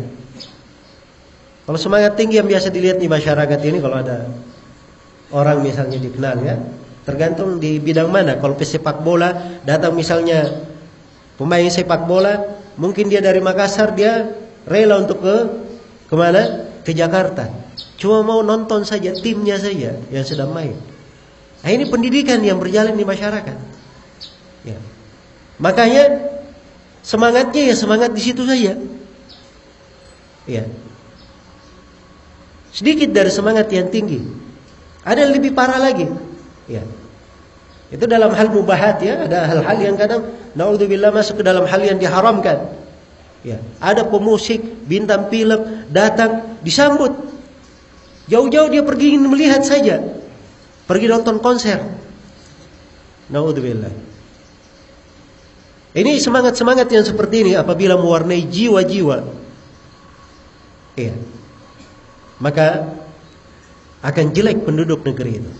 [1.62, 4.28] Kalau semangat tinggi yang biasa dilihat di masyarakat ini kalau ada
[5.32, 6.58] orang misalnya dikenal ya,
[7.06, 8.36] tergantung di bidang mana.
[8.36, 10.50] Kalau pesepak bola datang misalnya
[11.38, 14.26] pemain sepak bola, mungkin dia dari Makassar dia
[14.66, 15.36] rela untuk ke
[16.10, 16.68] ke mana?
[16.82, 17.48] Ke Jakarta.
[17.96, 20.74] Cuma mau nonton saja timnya saja yang sedang main.
[21.62, 23.56] Nah, ini pendidikan yang berjalan di masyarakat.
[24.66, 24.78] Ya.
[25.62, 26.34] Makanya
[27.06, 28.74] semangatnya ya semangat di situ saja.
[30.48, 30.66] Ya.
[32.72, 34.22] Sedikit dari semangat yang tinggi.
[35.04, 36.08] Ada yang lebih parah lagi.
[36.66, 36.82] Ya.
[37.92, 40.24] Itu dalam hal mubahat ya, ada hal-hal yang kadang
[40.56, 42.72] naudzubillah masuk ke dalam hal yang diharamkan.
[43.44, 47.12] Ya, ada pemusik, bintang film datang disambut.
[48.32, 50.00] Jauh-jauh dia pergi ingin melihat saja.
[50.88, 51.84] Pergi nonton konser.
[53.28, 53.92] Naudzubillah.
[55.92, 59.41] Ini semangat-semangat yang seperti ini apabila mewarnai jiwa-jiwa.
[60.96, 61.16] Iya.
[62.42, 62.98] Maka
[64.02, 65.52] akan jelek penduduk negeri itu.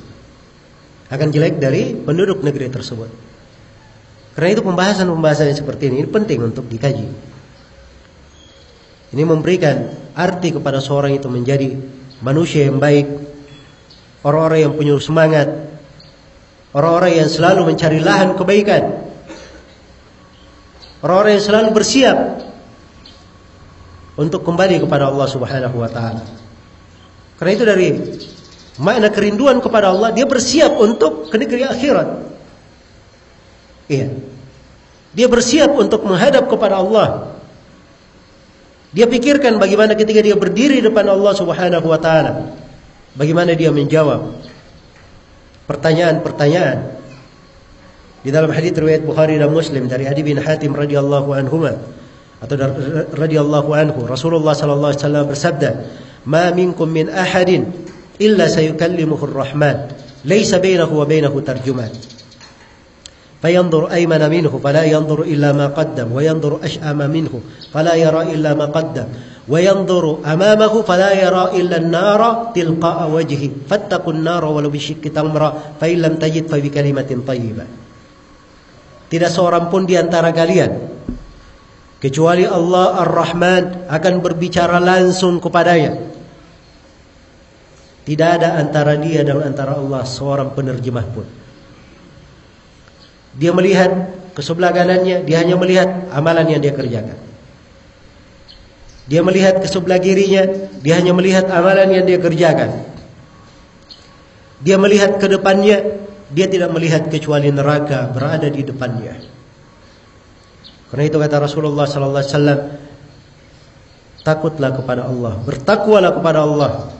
[1.08, 3.08] Akan jelek dari penduduk negeri tersebut.
[4.32, 7.06] Karena itu pembahasan-pembahasan yang seperti ini, ini penting untuk dikaji.
[9.12, 11.76] Ini memberikan arti kepada seorang itu menjadi
[12.24, 13.04] manusia yang baik,
[14.24, 15.48] orang-orang yang punya semangat,
[16.72, 18.82] orang-orang yang selalu mencari lahan kebaikan,
[21.04, 22.16] orang-orang yang selalu bersiap
[24.16, 26.24] untuk kembali kepada Allah Subhanahu wa taala.
[27.40, 27.88] Karena itu dari
[28.78, 32.08] makna kerinduan kepada Allah, dia bersiap untuk ke negeri akhirat.
[33.88, 34.08] Iya.
[35.12, 37.36] Dia bersiap untuk menghadap kepada Allah.
[38.92, 42.52] Dia pikirkan bagaimana ketika dia berdiri depan Allah Subhanahu wa taala.
[43.16, 44.40] Bagaimana dia menjawab
[45.68, 47.00] pertanyaan-pertanyaan.
[48.22, 51.66] Di dalam hadis riwayat Bukhari dan Muslim dari Adi bin Hatim radhiyallahu anhu
[52.41, 52.53] atau
[53.17, 55.69] radhiyallahu anhu Rasulullah sallallahu alaihi wasallam bersabda,
[56.29, 57.73] "Ma minkum min ahadin
[58.21, 59.89] illa sayukallimuhu ar-Rahman,
[60.21, 61.89] laisa bainahu wa bainahu tarjuman."
[63.37, 67.33] فينظر أيمن منه فلا ينظر إلا ما قدم وينظر أشأم منه
[67.69, 69.07] فلا يرى إلا ما قدم
[69.45, 72.21] وينظر أمامه فلا يرى إلا النار
[72.57, 77.65] تلقاء وجهه فاتقوا النار ولو بشك تمرة فإن لم تجد فبكلمة طيبة
[79.07, 80.90] Tidak seorang pun di antara kalian
[82.02, 86.02] kecuali Allah Ar-Rahman akan berbicara langsung kepadanya.
[88.02, 91.22] Tidak ada antara dia dan antara Allah seorang penerjemah pun.
[93.38, 97.14] Dia melihat ke sebelah kanannya, dia hanya melihat amalan yang dia kerjakan.
[99.06, 100.50] Dia melihat ke sebelah kirinya,
[100.82, 102.82] dia hanya melihat amalan yang dia kerjakan.
[104.58, 106.02] Dia melihat ke depannya,
[106.34, 109.31] dia tidak melihat kecuali neraka berada di depannya.
[110.92, 112.60] Karena itu kata Rasulullah sallallahu alaihi wasallam,
[114.20, 116.92] takutlah kepada Allah, bertakwalah kepada Allah.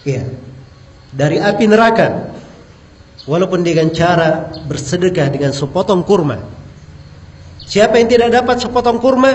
[0.00, 0.24] Iya.
[1.12, 2.32] Dari api neraka
[3.28, 6.40] walaupun dengan cara bersedekah dengan sepotong kurma.
[7.68, 9.32] Siapa yang tidak dapat sepotong kurma,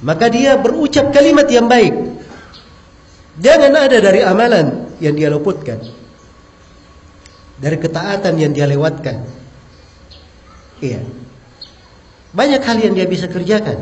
[0.00, 1.92] maka dia berucap kalimat yang baik.
[3.36, 5.84] Jangan ada dari amalan yang dia luputkan.
[7.60, 9.20] Dari ketaatan yang dia lewatkan.
[10.80, 11.25] Iya.
[12.36, 13.80] Banyak hal yang dia bisa kerjakan.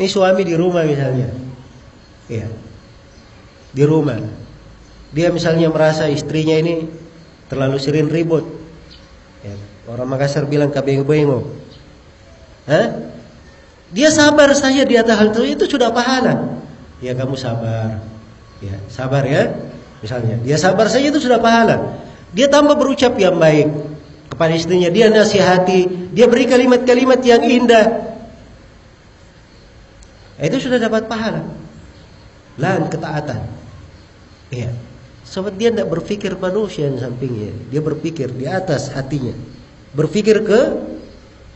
[0.00, 1.28] Ini suami di rumah misalnya.
[2.24, 2.48] Iya.
[3.76, 4.16] Di rumah.
[5.12, 6.88] Dia misalnya merasa istrinya ini
[7.52, 8.48] terlalu sering ribut.
[9.44, 9.52] Ya,
[9.92, 11.52] orang Makassar bilang kabeng-bengo.
[12.64, 13.12] Hah?
[13.92, 16.64] Dia sabar saja di atas hal itu itu sudah pahala.
[17.04, 18.00] Ya kamu sabar.
[18.64, 19.52] Ya, sabar ya.
[20.00, 22.00] Misalnya, dia sabar saja itu sudah pahala.
[22.32, 23.68] Dia tambah berucap yang baik
[24.30, 27.86] kepada istrinya, dia nasihati, dia beri kalimat-kalimat yang indah.
[30.40, 31.44] Itu sudah dapat pahala.
[32.56, 33.40] Lan ketaatan.
[34.54, 34.70] Iya.
[35.26, 37.52] Sebab dia tidak berpikir manusia yang sampingnya.
[37.68, 39.34] Dia berpikir di atas hatinya.
[39.92, 40.60] Berpikir ke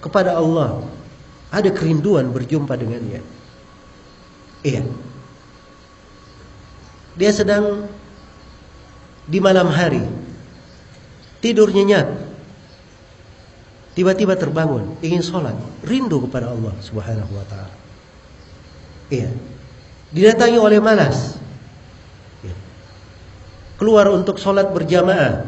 [0.04, 0.84] kepada Allah.
[1.54, 3.22] Ada kerinduan berjumpa dengannya.
[4.66, 4.82] Iya.
[7.14, 7.86] Dia sedang
[9.24, 10.04] di malam hari.
[11.40, 12.23] Tidur nyenyak.
[13.94, 15.54] Tiba-tiba terbangun, ingin sholat,
[15.86, 17.74] rindu kepada Allah Subhanahu wa taala.
[19.06, 19.30] Iya.
[20.10, 21.38] Didatangi oleh malas,
[23.78, 25.46] keluar untuk sholat berjamaah,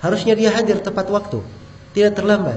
[0.00, 1.44] harusnya dia hadir tepat waktu,
[1.92, 2.56] tidak terlambat.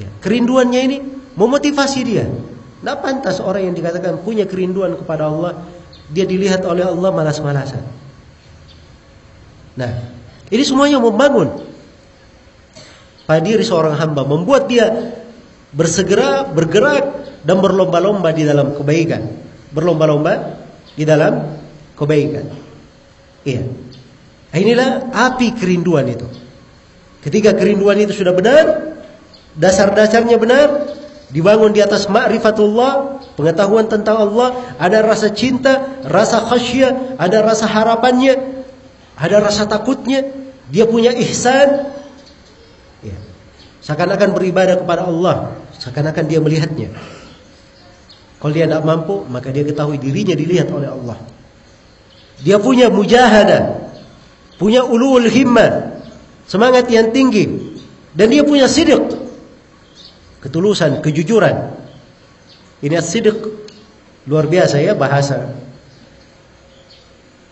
[0.00, 0.08] Ya.
[0.24, 0.98] Kerinduannya ini
[1.36, 2.24] memotivasi dia.
[2.28, 5.60] Tidak pantas orang yang dikatakan punya kerinduan kepada Allah,
[6.10, 7.84] dia dilihat oleh Allah malas-malasan.
[9.72, 9.92] Nah,
[10.52, 11.71] ini semuanya membangun
[13.24, 14.88] pada diri seorang hamba, membuat dia
[15.72, 19.22] bersegera bergerak dan berlomba-lomba di dalam kebaikan,
[19.72, 20.62] berlomba-lomba
[20.94, 21.58] di dalam
[21.96, 22.46] kebaikan.
[23.42, 23.62] Iya.
[24.52, 26.28] Nah, inilah api kerinduan itu.
[27.24, 28.98] Ketika kerinduan itu sudah benar,
[29.56, 30.92] dasar-dasarnya benar,
[31.32, 38.66] dibangun di atas ma'rifatullah, pengetahuan tentang Allah, ada rasa cinta, rasa khasyah, ada rasa harapannya,
[39.16, 40.28] ada rasa takutnya,
[40.68, 42.00] dia punya ihsan.
[43.82, 46.94] Seakan-akan beribadah kepada Allah, seakan-akan dia melihatnya.
[48.38, 51.18] Kalau dia tidak mampu, maka dia ketahui dirinya dilihat oleh Allah.
[52.42, 53.90] Dia punya mujahadah,
[54.58, 55.98] punya ulul himmah,
[56.46, 57.74] semangat yang tinggi
[58.14, 59.02] dan dia punya sidik,
[60.42, 61.70] ketulusan, kejujuran.
[62.82, 63.38] Ini sidik
[64.26, 65.54] luar biasa ya bahasa.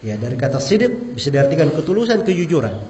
[0.02, 2.82] Ya, dari kata sidik bisa diartikan ketulusan, kejujuran.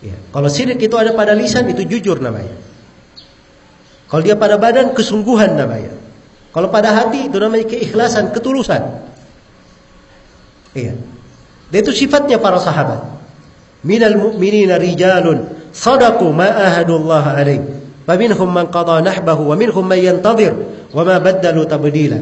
[0.00, 2.56] Ya, kalau sidik itu ada pada lisan itu jujur namanya.
[4.08, 5.92] Kalau dia pada badan kesungguhan namanya.
[6.50, 9.06] Kalau pada hati itu namanya keikhlasan, ketulusan.
[10.74, 10.98] Iya.
[11.70, 13.06] Dan itu sifatnya para sahabat.
[13.86, 17.62] Minal mu'minina rijalun sadaqu ma ahadullah alaih.
[18.02, 20.56] Faminhum man qada nahbahu wa minhum man yantazir
[20.90, 22.18] wa ma baddalu tabdila.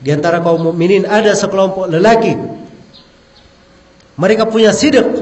[0.00, 2.32] Di antara kaum mukminin ada sekelompok lelaki.
[4.16, 5.19] Mereka punya sidik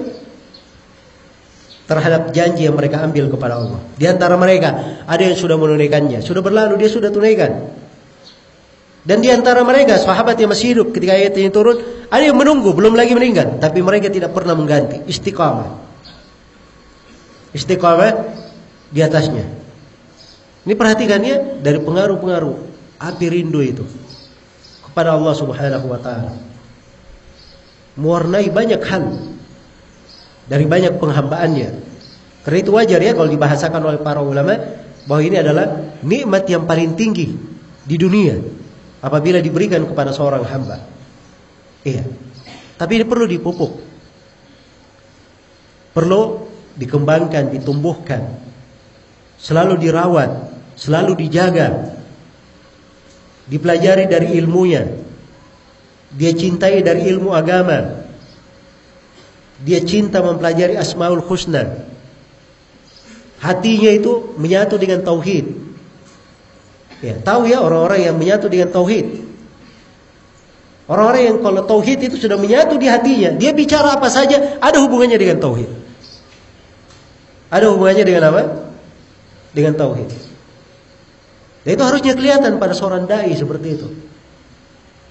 [1.89, 3.81] terhadap janji yang mereka ambil kepada Allah.
[3.97, 7.73] Di antara mereka ada yang sudah menunaikannya, sudah berlalu dia sudah tunaikan.
[9.09, 11.81] Dan di antara mereka sahabat yang masih hidup ketika ayat ini turun,
[12.13, 15.81] ada yang menunggu belum lagi meninggal, tapi mereka tidak pernah mengganti istiqamah.
[17.57, 18.13] Istiqamah
[18.93, 19.49] di atasnya.
[20.69, 22.55] Ini perhatikan ya dari pengaruh-pengaruh
[23.01, 23.89] api rindu itu
[24.85, 26.37] kepada Allah Subhanahu wa taala.
[27.97, 29.09] Mewarnai banyak hal
[30.49, 31.69] dari banyak penghambaannya.
[32.43, 34.57] Karena itu wajar ya kalau dibahasakan oleh para ulama
[35.05, 37.37] bahwa ini adalah nikmat yang paling tinggi
[37.85, 38.41] di dunia
[39.05, 40.81] apabila diberikan kepada seorang hamba.
[41.85, 42.05] Iya.
[42.79, 43.73] Tapi ini perlu dipupuk.
[45.93, 46.21] Perlu
[46.79, 48.39] dikembangkan, ditumbuhkan.
[49.39, 50.31] Selalu dirawat,
[50.79, 51.95] selalu dijaga.
[53.51, 54.85] Dipelajari dari ilmunya.
[56.15, 57.98] Dia cintai dari ilmu agama.
[59.63, 61.87] Dia cinta mempelajari Asmaul Husna.
[63.39, 65.47] Hatinya itu menyatu dengan tauhid.
[66.99, 69.07] Ya, tahu ya orang-orang yang menyatu dengan tauhid.
[70.91, 75.21] Orang-orang yang kalau tauhid itu sudah menyatu di hatinya, dia bicara apa saja ada hubungannya
[75.21, 75.71] dengan tauhid.
[77.53, 78.43] Ada hubungannya dengan apa?
[79.55, 80.11] Dengan tauhid.
[81.63, 83.89] Dan itu harusnya kelihatan pada seorang dai seperti itu.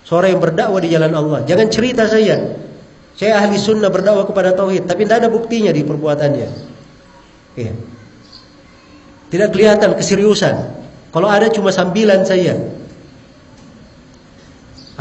[0.03, 1.39] Seorang yang berdakwah di jalan Allah.
[1.45, 2.66] Jangan cerita saya.
[3.17, 6.49] Saya ahli sunnah berdakwah kepada tauhid, tapi tidak ada buktinya di perbuatannya.
[7.57, 7.73] Iya.
[9.33, 10.55] Tidak kelihatan keseriusan.
[11.09, 12.53] Kalau ada cuma sambilan saja.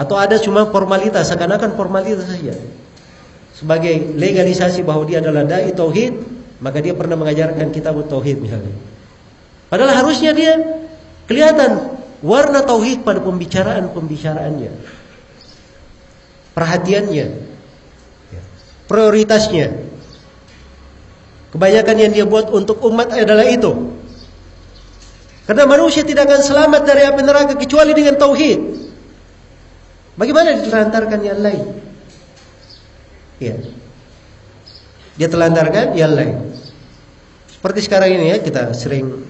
[0.00, 2.56] Atau ada cuma formalitas, seakan-akan formalitas saja.
[3.52, 6.16] Sebagai legalisasi bahwa dia adalah dai tauhid,
[6.60, 8.72] maka dia pernah mengajarkan kitab tauhid misalnya.
[9.68, 10.56] Padahal harusnya dia
[11.28, 14.72] kelihatan warna tauhid pada pembicaraan-pembicaraannya.
[16.56, 17.55] Perhatiannya.
[18.86, 19.74] Prioritasnya.
[21.50, 23.96] Kebanyakan yang dia buat untuk umat adalah itu.
[25.46, 28.60] Karena manusia tidak akan selamat dari api neraka kecuali dengan tauhid.
[30.18, 31.64] Bagaimana ditelantarkan yang lain?
[33.38, 33.54] Ya.
[35.16, 36.36] Dia telantarkan yang lain.
[37.46, 39.22] Seperti sekarang ini ya kita sering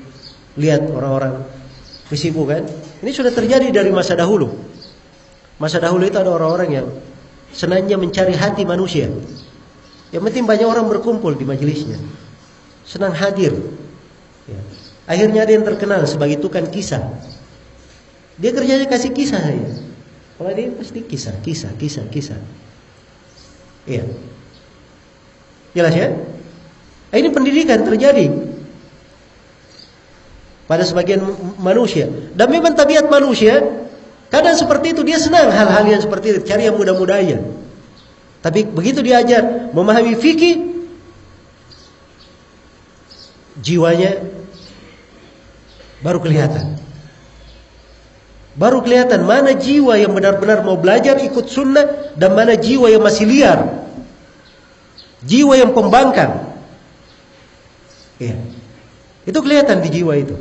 [0.57, 1.47] lihat orang-orang
[2.09, 2.65] kesibukan.
[3.05, 4.51] Ini sudah terjadi dari masa dahulu.
[5.61, 6.87] Masa dahulu itu ada orang-orang yang
[7.53, 9.09] senangnya mencari hati manusia.
[10.15, 11.99] Yang penting banyak orang berkumpul di majelisnya.
[12.87, 13.53] Senang hadir.
[14.47, 14.61] Ya.
[15.07, 17.03] Akhirnya ada yang terkenal sebagai tukang kisah.
[18.39, 19.71] Dia kerjanya kasih kisah saja.
[20.37, 22.39] Kalau dia pasti kisah, kisah, kisah, kisah.
[23.89, 24.05] Iya.
[25.73, 26.09] Jelas ya?
[27.17, 28.29] Ini pendidikan terjadi
[30.67, 31.23] pada sebagian
[31.63, 32.11] manusia.
[32.35, 33.63] Dan memang tabiat manusia
[34.29, 37.66] kadang seperti itu dia senang hal-hal yang seperti itu, cari yang mudah-mudahnya.
[38.47, 40.87] Tapi begitu diajar memahami fikih
[43.59, 44.23] jiwanya
[46.05, 46.77] Baru kelihatan.
[48.57, 53.29] Baru kelihatan mana jiwa yang benar-benar mau belajar ikut sunnah dan mana jiwa yang masih
[53.29, 53.61] liar.
[55.25, 56.47] Jiwa yang pembangkang.
[58.17, 58.39] Ya.
[59.29, 60.37] Itu kelihatan di jiwa itu.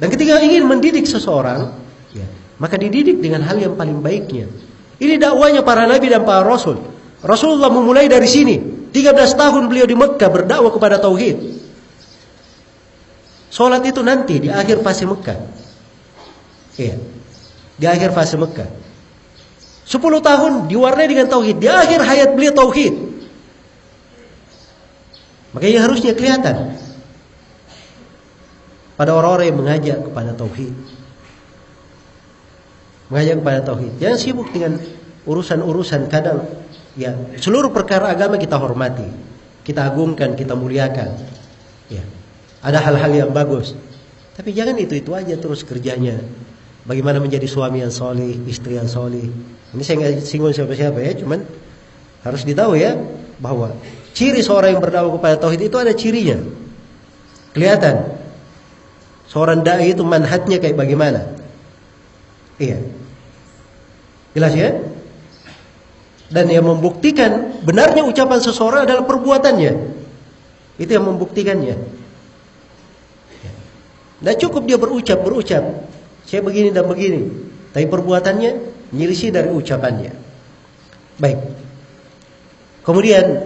[0.00, 1.70] Dan ketika ingin mendidik seseorang,
[2.10, 2.26] ya,
[2.58, 4.50] maka dididik dengan hal yang paling baiknya.
[4.98, 6.78] Ini dakwanya para nabi dan para rasul.
[7.24, 8.56] Rasulullah memulai dari sini.
[8.94, 11.34] 13 tahun beliau di Mekah berdakwah kepada tauhid.
[13.50, 15.38] Sholat itu nanti di akhir fase Mekah.
[16.78, 16.96] Iya.
[17.74, 18.70] Di akhir fase Mekah.
[19.82, 21.58] Sepuluh tahun diwarnai dengan tauhid.
[21.58, 22.94] Di akhir hayat beliau tauhid.
[25.54, 26.74] Makanya harusnya kelihatan
[28.94, 30.74] pada orang-orang yang mengajak kepada tauhid.
[33.14, 33.94] Mengajak kepada tauhid.
[34.02, 34.74] Jangan sibuk dengan
[35.22, 36.42] urusan-urusan kadang
[36.98, 39.06] ya seluruh perkara agama kita hormati,
[39.62, 41.14] kita agungkan, kita muliakan.
[41.86, 42.02] Ya.
[42.58, 43.78] Ada hal-hal yang bagus.
[44.34, 46.18] Tapi jangan itu-itu aja terus kerjanya.
[46.90, 49.30] Bagaimana menjadi suami yang solih, istri yang solih.
[49.70, 51.46] Ini saya nggak singgung siapa-siapa ya, cuman
[52.26, 52.98] harus ditahu ya
[53.38, 53.78] bahwa
[54.10, 56.42] ciri seorang yang berdakwah kepada tauhid itu ada cirinya.
[57.54, 58.10] Kelihatan.
[59.30, 61.30] Seorang dai itu manhatnya kayak bagaimana?
[62.58, 63.03] Iya.
[64.34, 64.70] Jelas ya?
[66.28, 69.72] Dan yang membuktikan benarnya ucapan seseorang adalah perbuatannya.
[70.76, 71.76] Itu yang membuktikannya.
[74.18, 75.62] Tidak cukup dia berucap berucap,
[76.24, 77.28] saya begini dan begini,
[77.76, 78.50] tapi perbuatannya
[78.88, 80.16] menyelisih dari ucapannya.
[81.20, 81.38] Baik.
[82.80, 83.44] Kemudian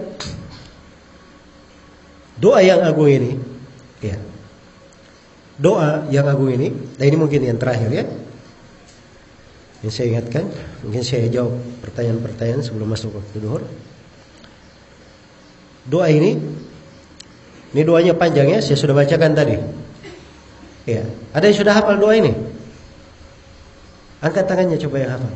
[2.38, 3.42] doa yang agung ini,
[3.98, 4.22] ya.
[5.58, 8.06] Doa yang agung ini, dan ini mungkin yang terakhir ya.
[9.86, 10.44] Yang saya ingatkan,
[10.82, 11.54] mungkin saya jawab
[11.86, 13.62] pertanyaan-pertanyaan sebelum masuk waktu duhur.
[15.86, 16.34] Doa ini
[17.68, 19.56] ini doanya panjang ya, saya sudah bacakan tadi.
[20.88, 21.04] Ya,
[21.36, 22.32] ada yang sudah hafal doa ini?
[24.24, 25.34] Angkat tangannya coba yang hafal.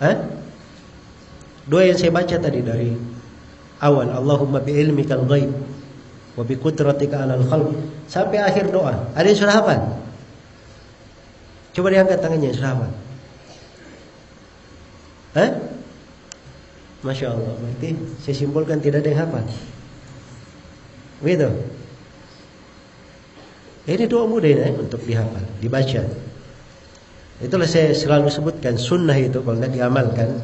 [0.00, 0.16] Hah?
[1.68, 2.90] Doa yang saya baca tadi dari
[3.84, 5.52] awal, Allahumma bi ilmikal ghaib
[6.34, 7.70] wa bi qudratika 'alal khalq
[8.08, 9.14] sampai akhir doa.
[9.14, 10.03] Ada yang sudah hafal?
[11.74, 12.90] Coba diangkat tangannya hafal.
[15.34, 15.50] Hah?
[17.04, 17.90] Masya Allah Berarti
[18.24, 19.44] saya simpulkan tidak ada yang hafal
[21.20, 21.50] Begitu
[23.84, 26.02] Ini doa mudah eh, untuk dihafal Dibaca
[27.44, 30.40] Itulah saya selalu sebutkan Sunnah itu kalau tidak diamalkan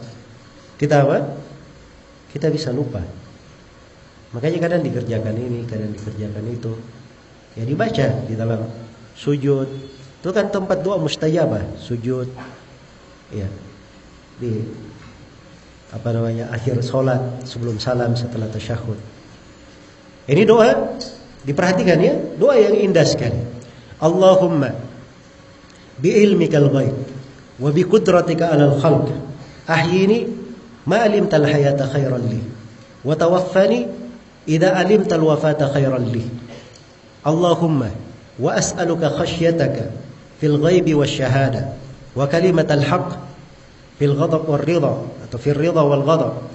[0.77, 1.39] Kita apa?
[2.35, 3.01] Kita bisa lupa
[4.37, 6.73] Makanya kadang dikerjakan ini Kadang dikerjakan itu
[7.57, 8.69] Ya dibaca di dalam
[9.17, 9.67] sujud
[10.21, 12.29] Itu kan tempat doa mustajabah Sujud
[13.33, 13.49] Ya
[14.37, 14.65] Di
[15.91, 18.95] apa namanya akhir solat sebelum salam setelah tasyahud.
[20.31, 20.71] Ini doa
[21.43, 23.43] diperhatikan ya, doa yang indah sekali.
[23.99, 24.71] Allahumma
[25.99, 26.97] bi ilmikal ghaib
[27.59, 29.11] wa bi qudratika 'alal khalq
[29.67, 30.31] ahyini
[30.87, 32.41] ma alimta al hayata khairan li
[33.05, 33.91] wa tawaffani
[34.47, 36.23] idza alimta al wafata khairan li.
[37.27, 37.91] Allahumma
[38.39, 39.91] wa as'aluka khashyataka
[40.41, 41.77] fil ghaibi wasyahada
[42.17, 43.09] wa kalimatal haqq
[44.01, 44.93] fil ghadab war ridha
[45.29, 46.49] atau fil ridha wal ghadab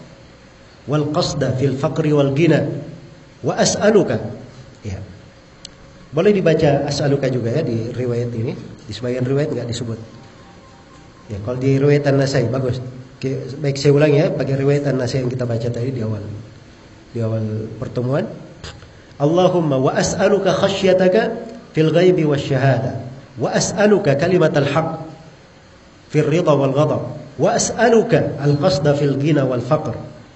[0.90, 2.66] wal wal ghina
[3.46, 4.18] wa as'aluka.
[4.82, 4.98] Ya
[6.10, 10.00] boleh dibaca as'aluka juga ya di riwayat ini di sebagian riwayat enggak disebut.
[11.30, 12.82] Ya kalau di riwayat An-Nasai bagus.
[13.62, 16.26] Baik saya ulang ya bagi riwayat An-Nasai yang kita baca tadi di awal
[17.14, 18.26] di awal pertemuan.
[19.22, 21.22] Allahumma wa as'aluka khasyataka
[21.78, 23.05] fil ghaibi wasyahada
[23.40, 25.00] kalimatal haqq
[26.10, 27.04] fil ridha wal ghadab
[27.40, 28.14] وأسألك
[28.46, 29.96] القصد في الغنى والفقر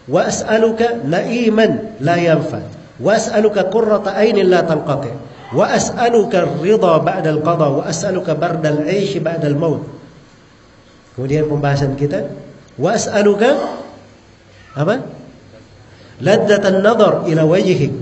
[0.10, 1.68] وأسألك نئيما
[2.00, 2.64] لا ينفد
[3.00, 5.14] وأسألك قرة عين لا تنقطع
[5.56, 9.84] وأسألك الرضا بعد القضاء وأسألك برد العيش بعد الموت.
[11.16, 12.32] Kemudian pembahasan kita
[12.80, 13.44] وأسألك
[14.76, 14.96] apa?
[16.20, 17.94] لذة النظر إلى وجهك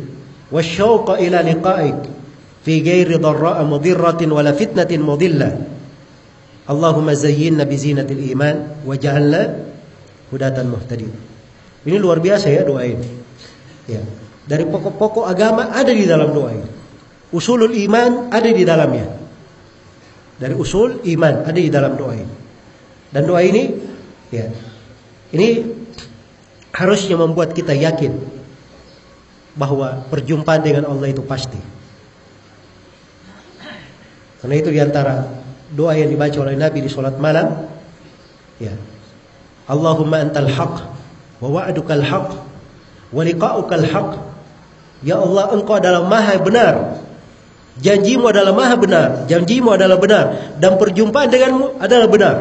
[0.49, 2.01] والشوق إلى لقائك.
[2.67, 5.55] fi ghairi dharra'a mudirratin wala fitnatin mudillah.
[6.67, 9.71] Allahumma zayyinna bi zinatil iman waj'alna
[10.27, 11.15] hudatan muhtadin.
[11.87, 13.07] Ini luar biasa ya doa ini.
[13.87, 14.03] Ya.
[14.43, 16.69] Dari pokok-pokok agama ada di dalam doa ini.
[17.31, 19.07] Usulul iman ada di dalamnya.
[20.35, 22.35] Dari usul iman ada di dalam doa ini.
[23.15, 23.63] Dan doa ini
[24.27, 24.43] ya.
[25.31, 25.47] Ini
[26.75, 28.11] harusnya membuat kita yakin
[29.55, 31.76] bahwa perjumpaan dengan Allah itu pasti.
[34.41, 35.25] Karena itu di antara
[35.73, 37.67] doa yang dibaca oleh Nabi di sholat malam
[38.61, 38.71] ya
[39.67, 40.75] Allahumma antal haq
[41.43, 42.29] wa wa'dukal haq
[43.11, 44.11] wa liqa'ukal haq.
[45.03, 46.75] Ya Allah engkau adalah maha benar.
[47.77, 49.09] Janjimu adalah maha benar.
[49.29, 50.57] Janjimu adalah benar.
[50.57, 52.35] Dan perjumpaan denganmu adalah benar.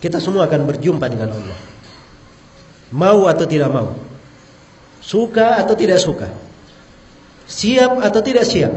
[0.00, 1.58] Kita semua akan berjumpa dengan Allah.
[2.96, 3.92] Mau atau tidak mau.
[5.04, 6.32] Suka atau tidak suka.
[7.44, 8.72] Siap atau tidak siap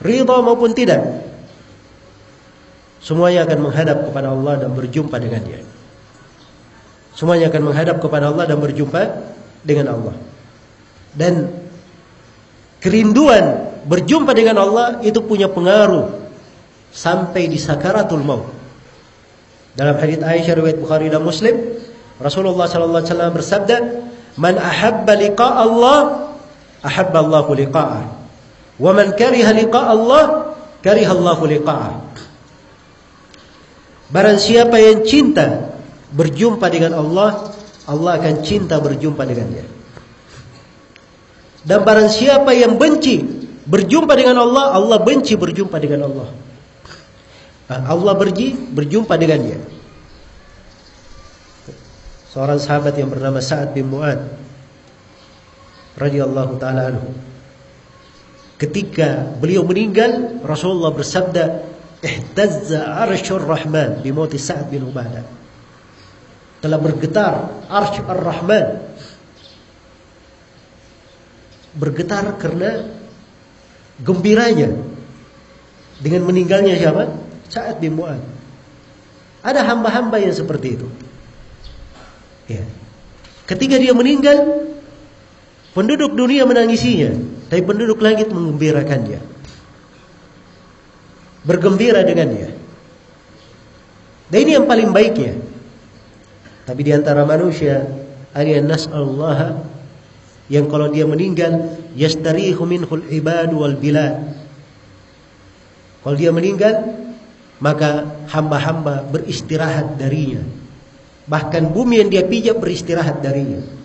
[0.00, 1.00] ridha maupun tidak
[3.00, 5.64] Semuanya akan menghadap kepada Allah dan berjumpa dengannya.
[7.16, 9.02] Semuanya akan menghadap kepada Allah dan berjumpa
[9.64, 10.14] dengan Allah.
[11.16, 11.48] Dan
[12.84, 16.12] kerinduan berjumpa dengan Allah itu punya pengaruh
[16.92, 18.52] sampai di sakaratul maut.
[19.72, 21.56] Dalam hadis Aisyah riwayat Bukhari dan Muslim,
[22.20, 23.76] Rasulullah sallallahu alaihi wasallam bersabda,
[24.36, 26.00] "Man ahabba liqa Allah,
[26.84, 28.19] ahabba Allah liqa'ah.
[28.80, 31.94] Wa man kariha liqa Allah, kariha Allah liqa'ah."
[34.10, 35.76] Barang siapa yang cinta
[36.10, 37.54] berjumpa dengan Allah,
[37.86, 39.62] Allah akan cinta berjumpa dengannya.
[41.60, 43.20] Dan barang siapa yang benci
[43.68, 46.28] berjumpa dengan Allah, Allah benci berjumpa dengan Allah.
[47.70, 49.62] Allah berji berjumpa dengannya.
[52.34, 54.26] Seorang sahabat yang bernama Sa'ad bin Mu'ad
[55.94, 57.29] radhiyallahu taala anhu.
[58.60, 61.64] Ketika beliau meninggal, Rasulullah bersabda,
[62.04, 65.40] ihtazza arsyur rahman bimauti Sa'ad bin Ubadah
[66.60, 68.84] telah bergetar arsy ar-rahman
[71.72, 72.84] bergetar karena
[74.00, 74.76] gembiranya
[76.00, 77.04] dengan meninggalnya siapa?
[77.48, 78.20] Sa'ad bin Mu'ad.
[79.40, 80.88] Ada hamba-hamba yang seperti itu.
[82.48, 82.64] Ya.
[83.48, 84.68] Ketika dia meninggal,
[85.76, 87.14] penduduk dunia menangisinya,
[87.50, 89.20] tapi penduduk langit mengembirakannya.
[91.46, 92.52] Bergembira dengannya.
[94.30, 95.34] Dan ini yang paling baiknya.
[96.68, 97.82] Tapi di antara manusia
[98.30, 99.58] ada yang nas'allah
[100.46, 104.38] yang kalau dia meninggal yastarihu minhul ibad wal bilad.
[106.04, 106.94] Kalau dia meninggal
[107.60, 110.42] maka hamba-hamba beristirahat darinya.
[111.26, 113.79] Bahkan bumi yang dia pijak beristirahat darinya.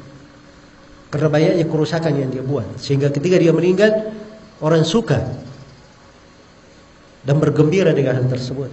[1.13, 2.65] Karena banyaknya kerusakan yang dia buat.
[2.81, 4.11] Sehingga ketika dia meninggal,
[4.59, 5.21] orang suka
[7.25, 8.69] dan bergembira dengan hal tersebut.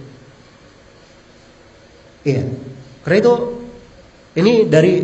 [2.23, 2.47] Iya.
[3.03, 3.33] Karena itu
[4.39, 5.03] ini dari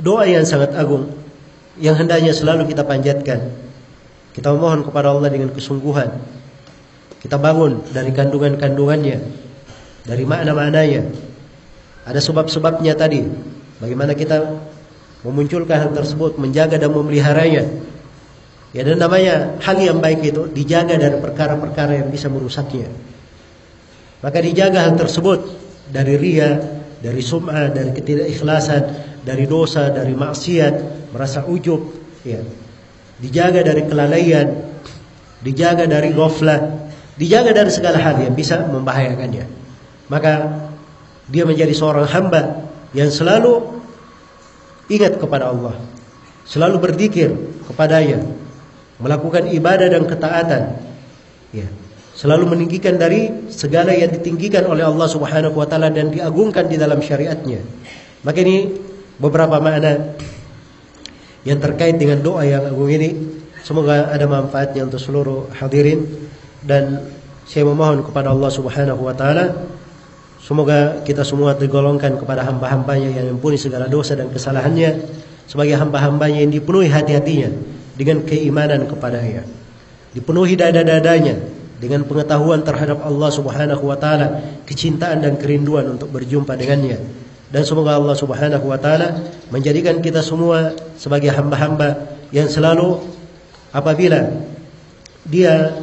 [0.00, 1.08] doa yang sangat agung
[1.80, 3.40] yang hendaknya selalu kita panjatkan.
[4.32, 6.08] Kita memohon kepada Allah dengan kesungguhan.
[7.20, 9.18] Kita bangun dari kandungan-kandungannya,
[10.08, 11.06] dari makna-maknanya.
[12.08, 13.22] Ada sebab-sebabnya tadi.
[13.78, 14.42] Bagaimana kita
[15.22, 17.64] memunculkan hal tersebut, menjaga dan memeliharanya.
[18.72, 22.88] Ya dan namanya hal yang baik itu dijaga dari perkara-perkara yang bisa merusaknya.
[24.24, 25.44] Maka dijaga hal tersebut
[25.92, 26.56] dari ria,
[27.02, 28.82] dari sum'ah, dari ketidakikhlasan,
[29.22, 30.74] dari dosa, dari maksiat,
[31.12, 31.80] merasa ujub,
[32.24, 32.40] ya.
[33.22, 34.48] Dijaga dari kelalaian,
[35.44, 39.44] dijaga dari ghaflah, dijaga dari segala hal yang bisa membahayakannya.
[40.10, 40.32] Maka
[41.30, 43.71] dia menjadi seorang hamba yang selalu
[44.92, 45.80] ingat kepada Allah,
[46.44, 47.32] selalu berzikir
[47.64, 48.20] kepadanya,
[49.00, 50.62] melakukan ibadah dan ketaatan.
[51.52, 51.68] Ya.
[52.12, 57.00] Selalu meninggikan dari segala yang ditinggikan oleh Allah Subhanahu wa taala dan diagungkan di dalam
[57.00, 57.64] syariatnya.
[58.20, 58.68] Maka ini
[59.16, 60.12] beberapa makna
[61.42, 63.40] yang terkait dengan doa yang agung ini.
[63.64, 66.04] Semoga ada manfaatnya untuk seluruh hadirin
[66.62, 67.00] dan
[67.48, 69.56] saya memohon kepada Allah Subhanahu wa taala
[70.42, 74.98] semoga kita semua tergolongkan kepada hamba-hambanya yang ampuni segala dosa dan kesalahannya
[75.46, 77.48] sebagai hamba-hambanya yang dipenuhi hati-hatinya
[77.94, 79.46] dengan keimanan kepadanya
[80.12, 81.40] dipenuhi dada-dadanya
[81.82, 87.02] dengan pengetahuan terhadap Allah Subhanahu wa taala, kecintaan dan kerinduan untuk berjumpa dengannya.
[87.50, 89.18] Dan semoga Allah Subhanahu wa taala
[89.50, 93.02] menjadikan kita semua sebagai hamba-hamba yang selalu
[93.74, 94.30] apabila
[95.26, 95.74] dia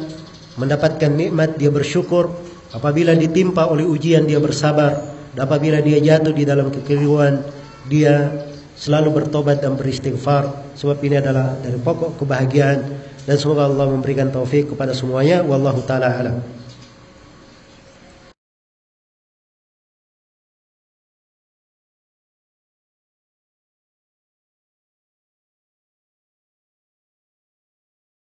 [0.56, 2.32] mendapatkan nikmat dia bersyukur,
[2.70, 4.96] apabila ditimpa oleh ujian dia bersabar,
[5.34, 7.42] dan apabila dia jatuh di dalam kekeliruan
[7.86, 8.30] dia
[8.74, 10.74] selalu bertobat dan beristighfar.
[10.78, 12.80] Sebab ini adalah dari pokok kebahagiaan.
[13.20, 15.44] Dan semoga Allah memberikan taufik kepada semuanya.
[15.44, 16.59] Wallahu taala alam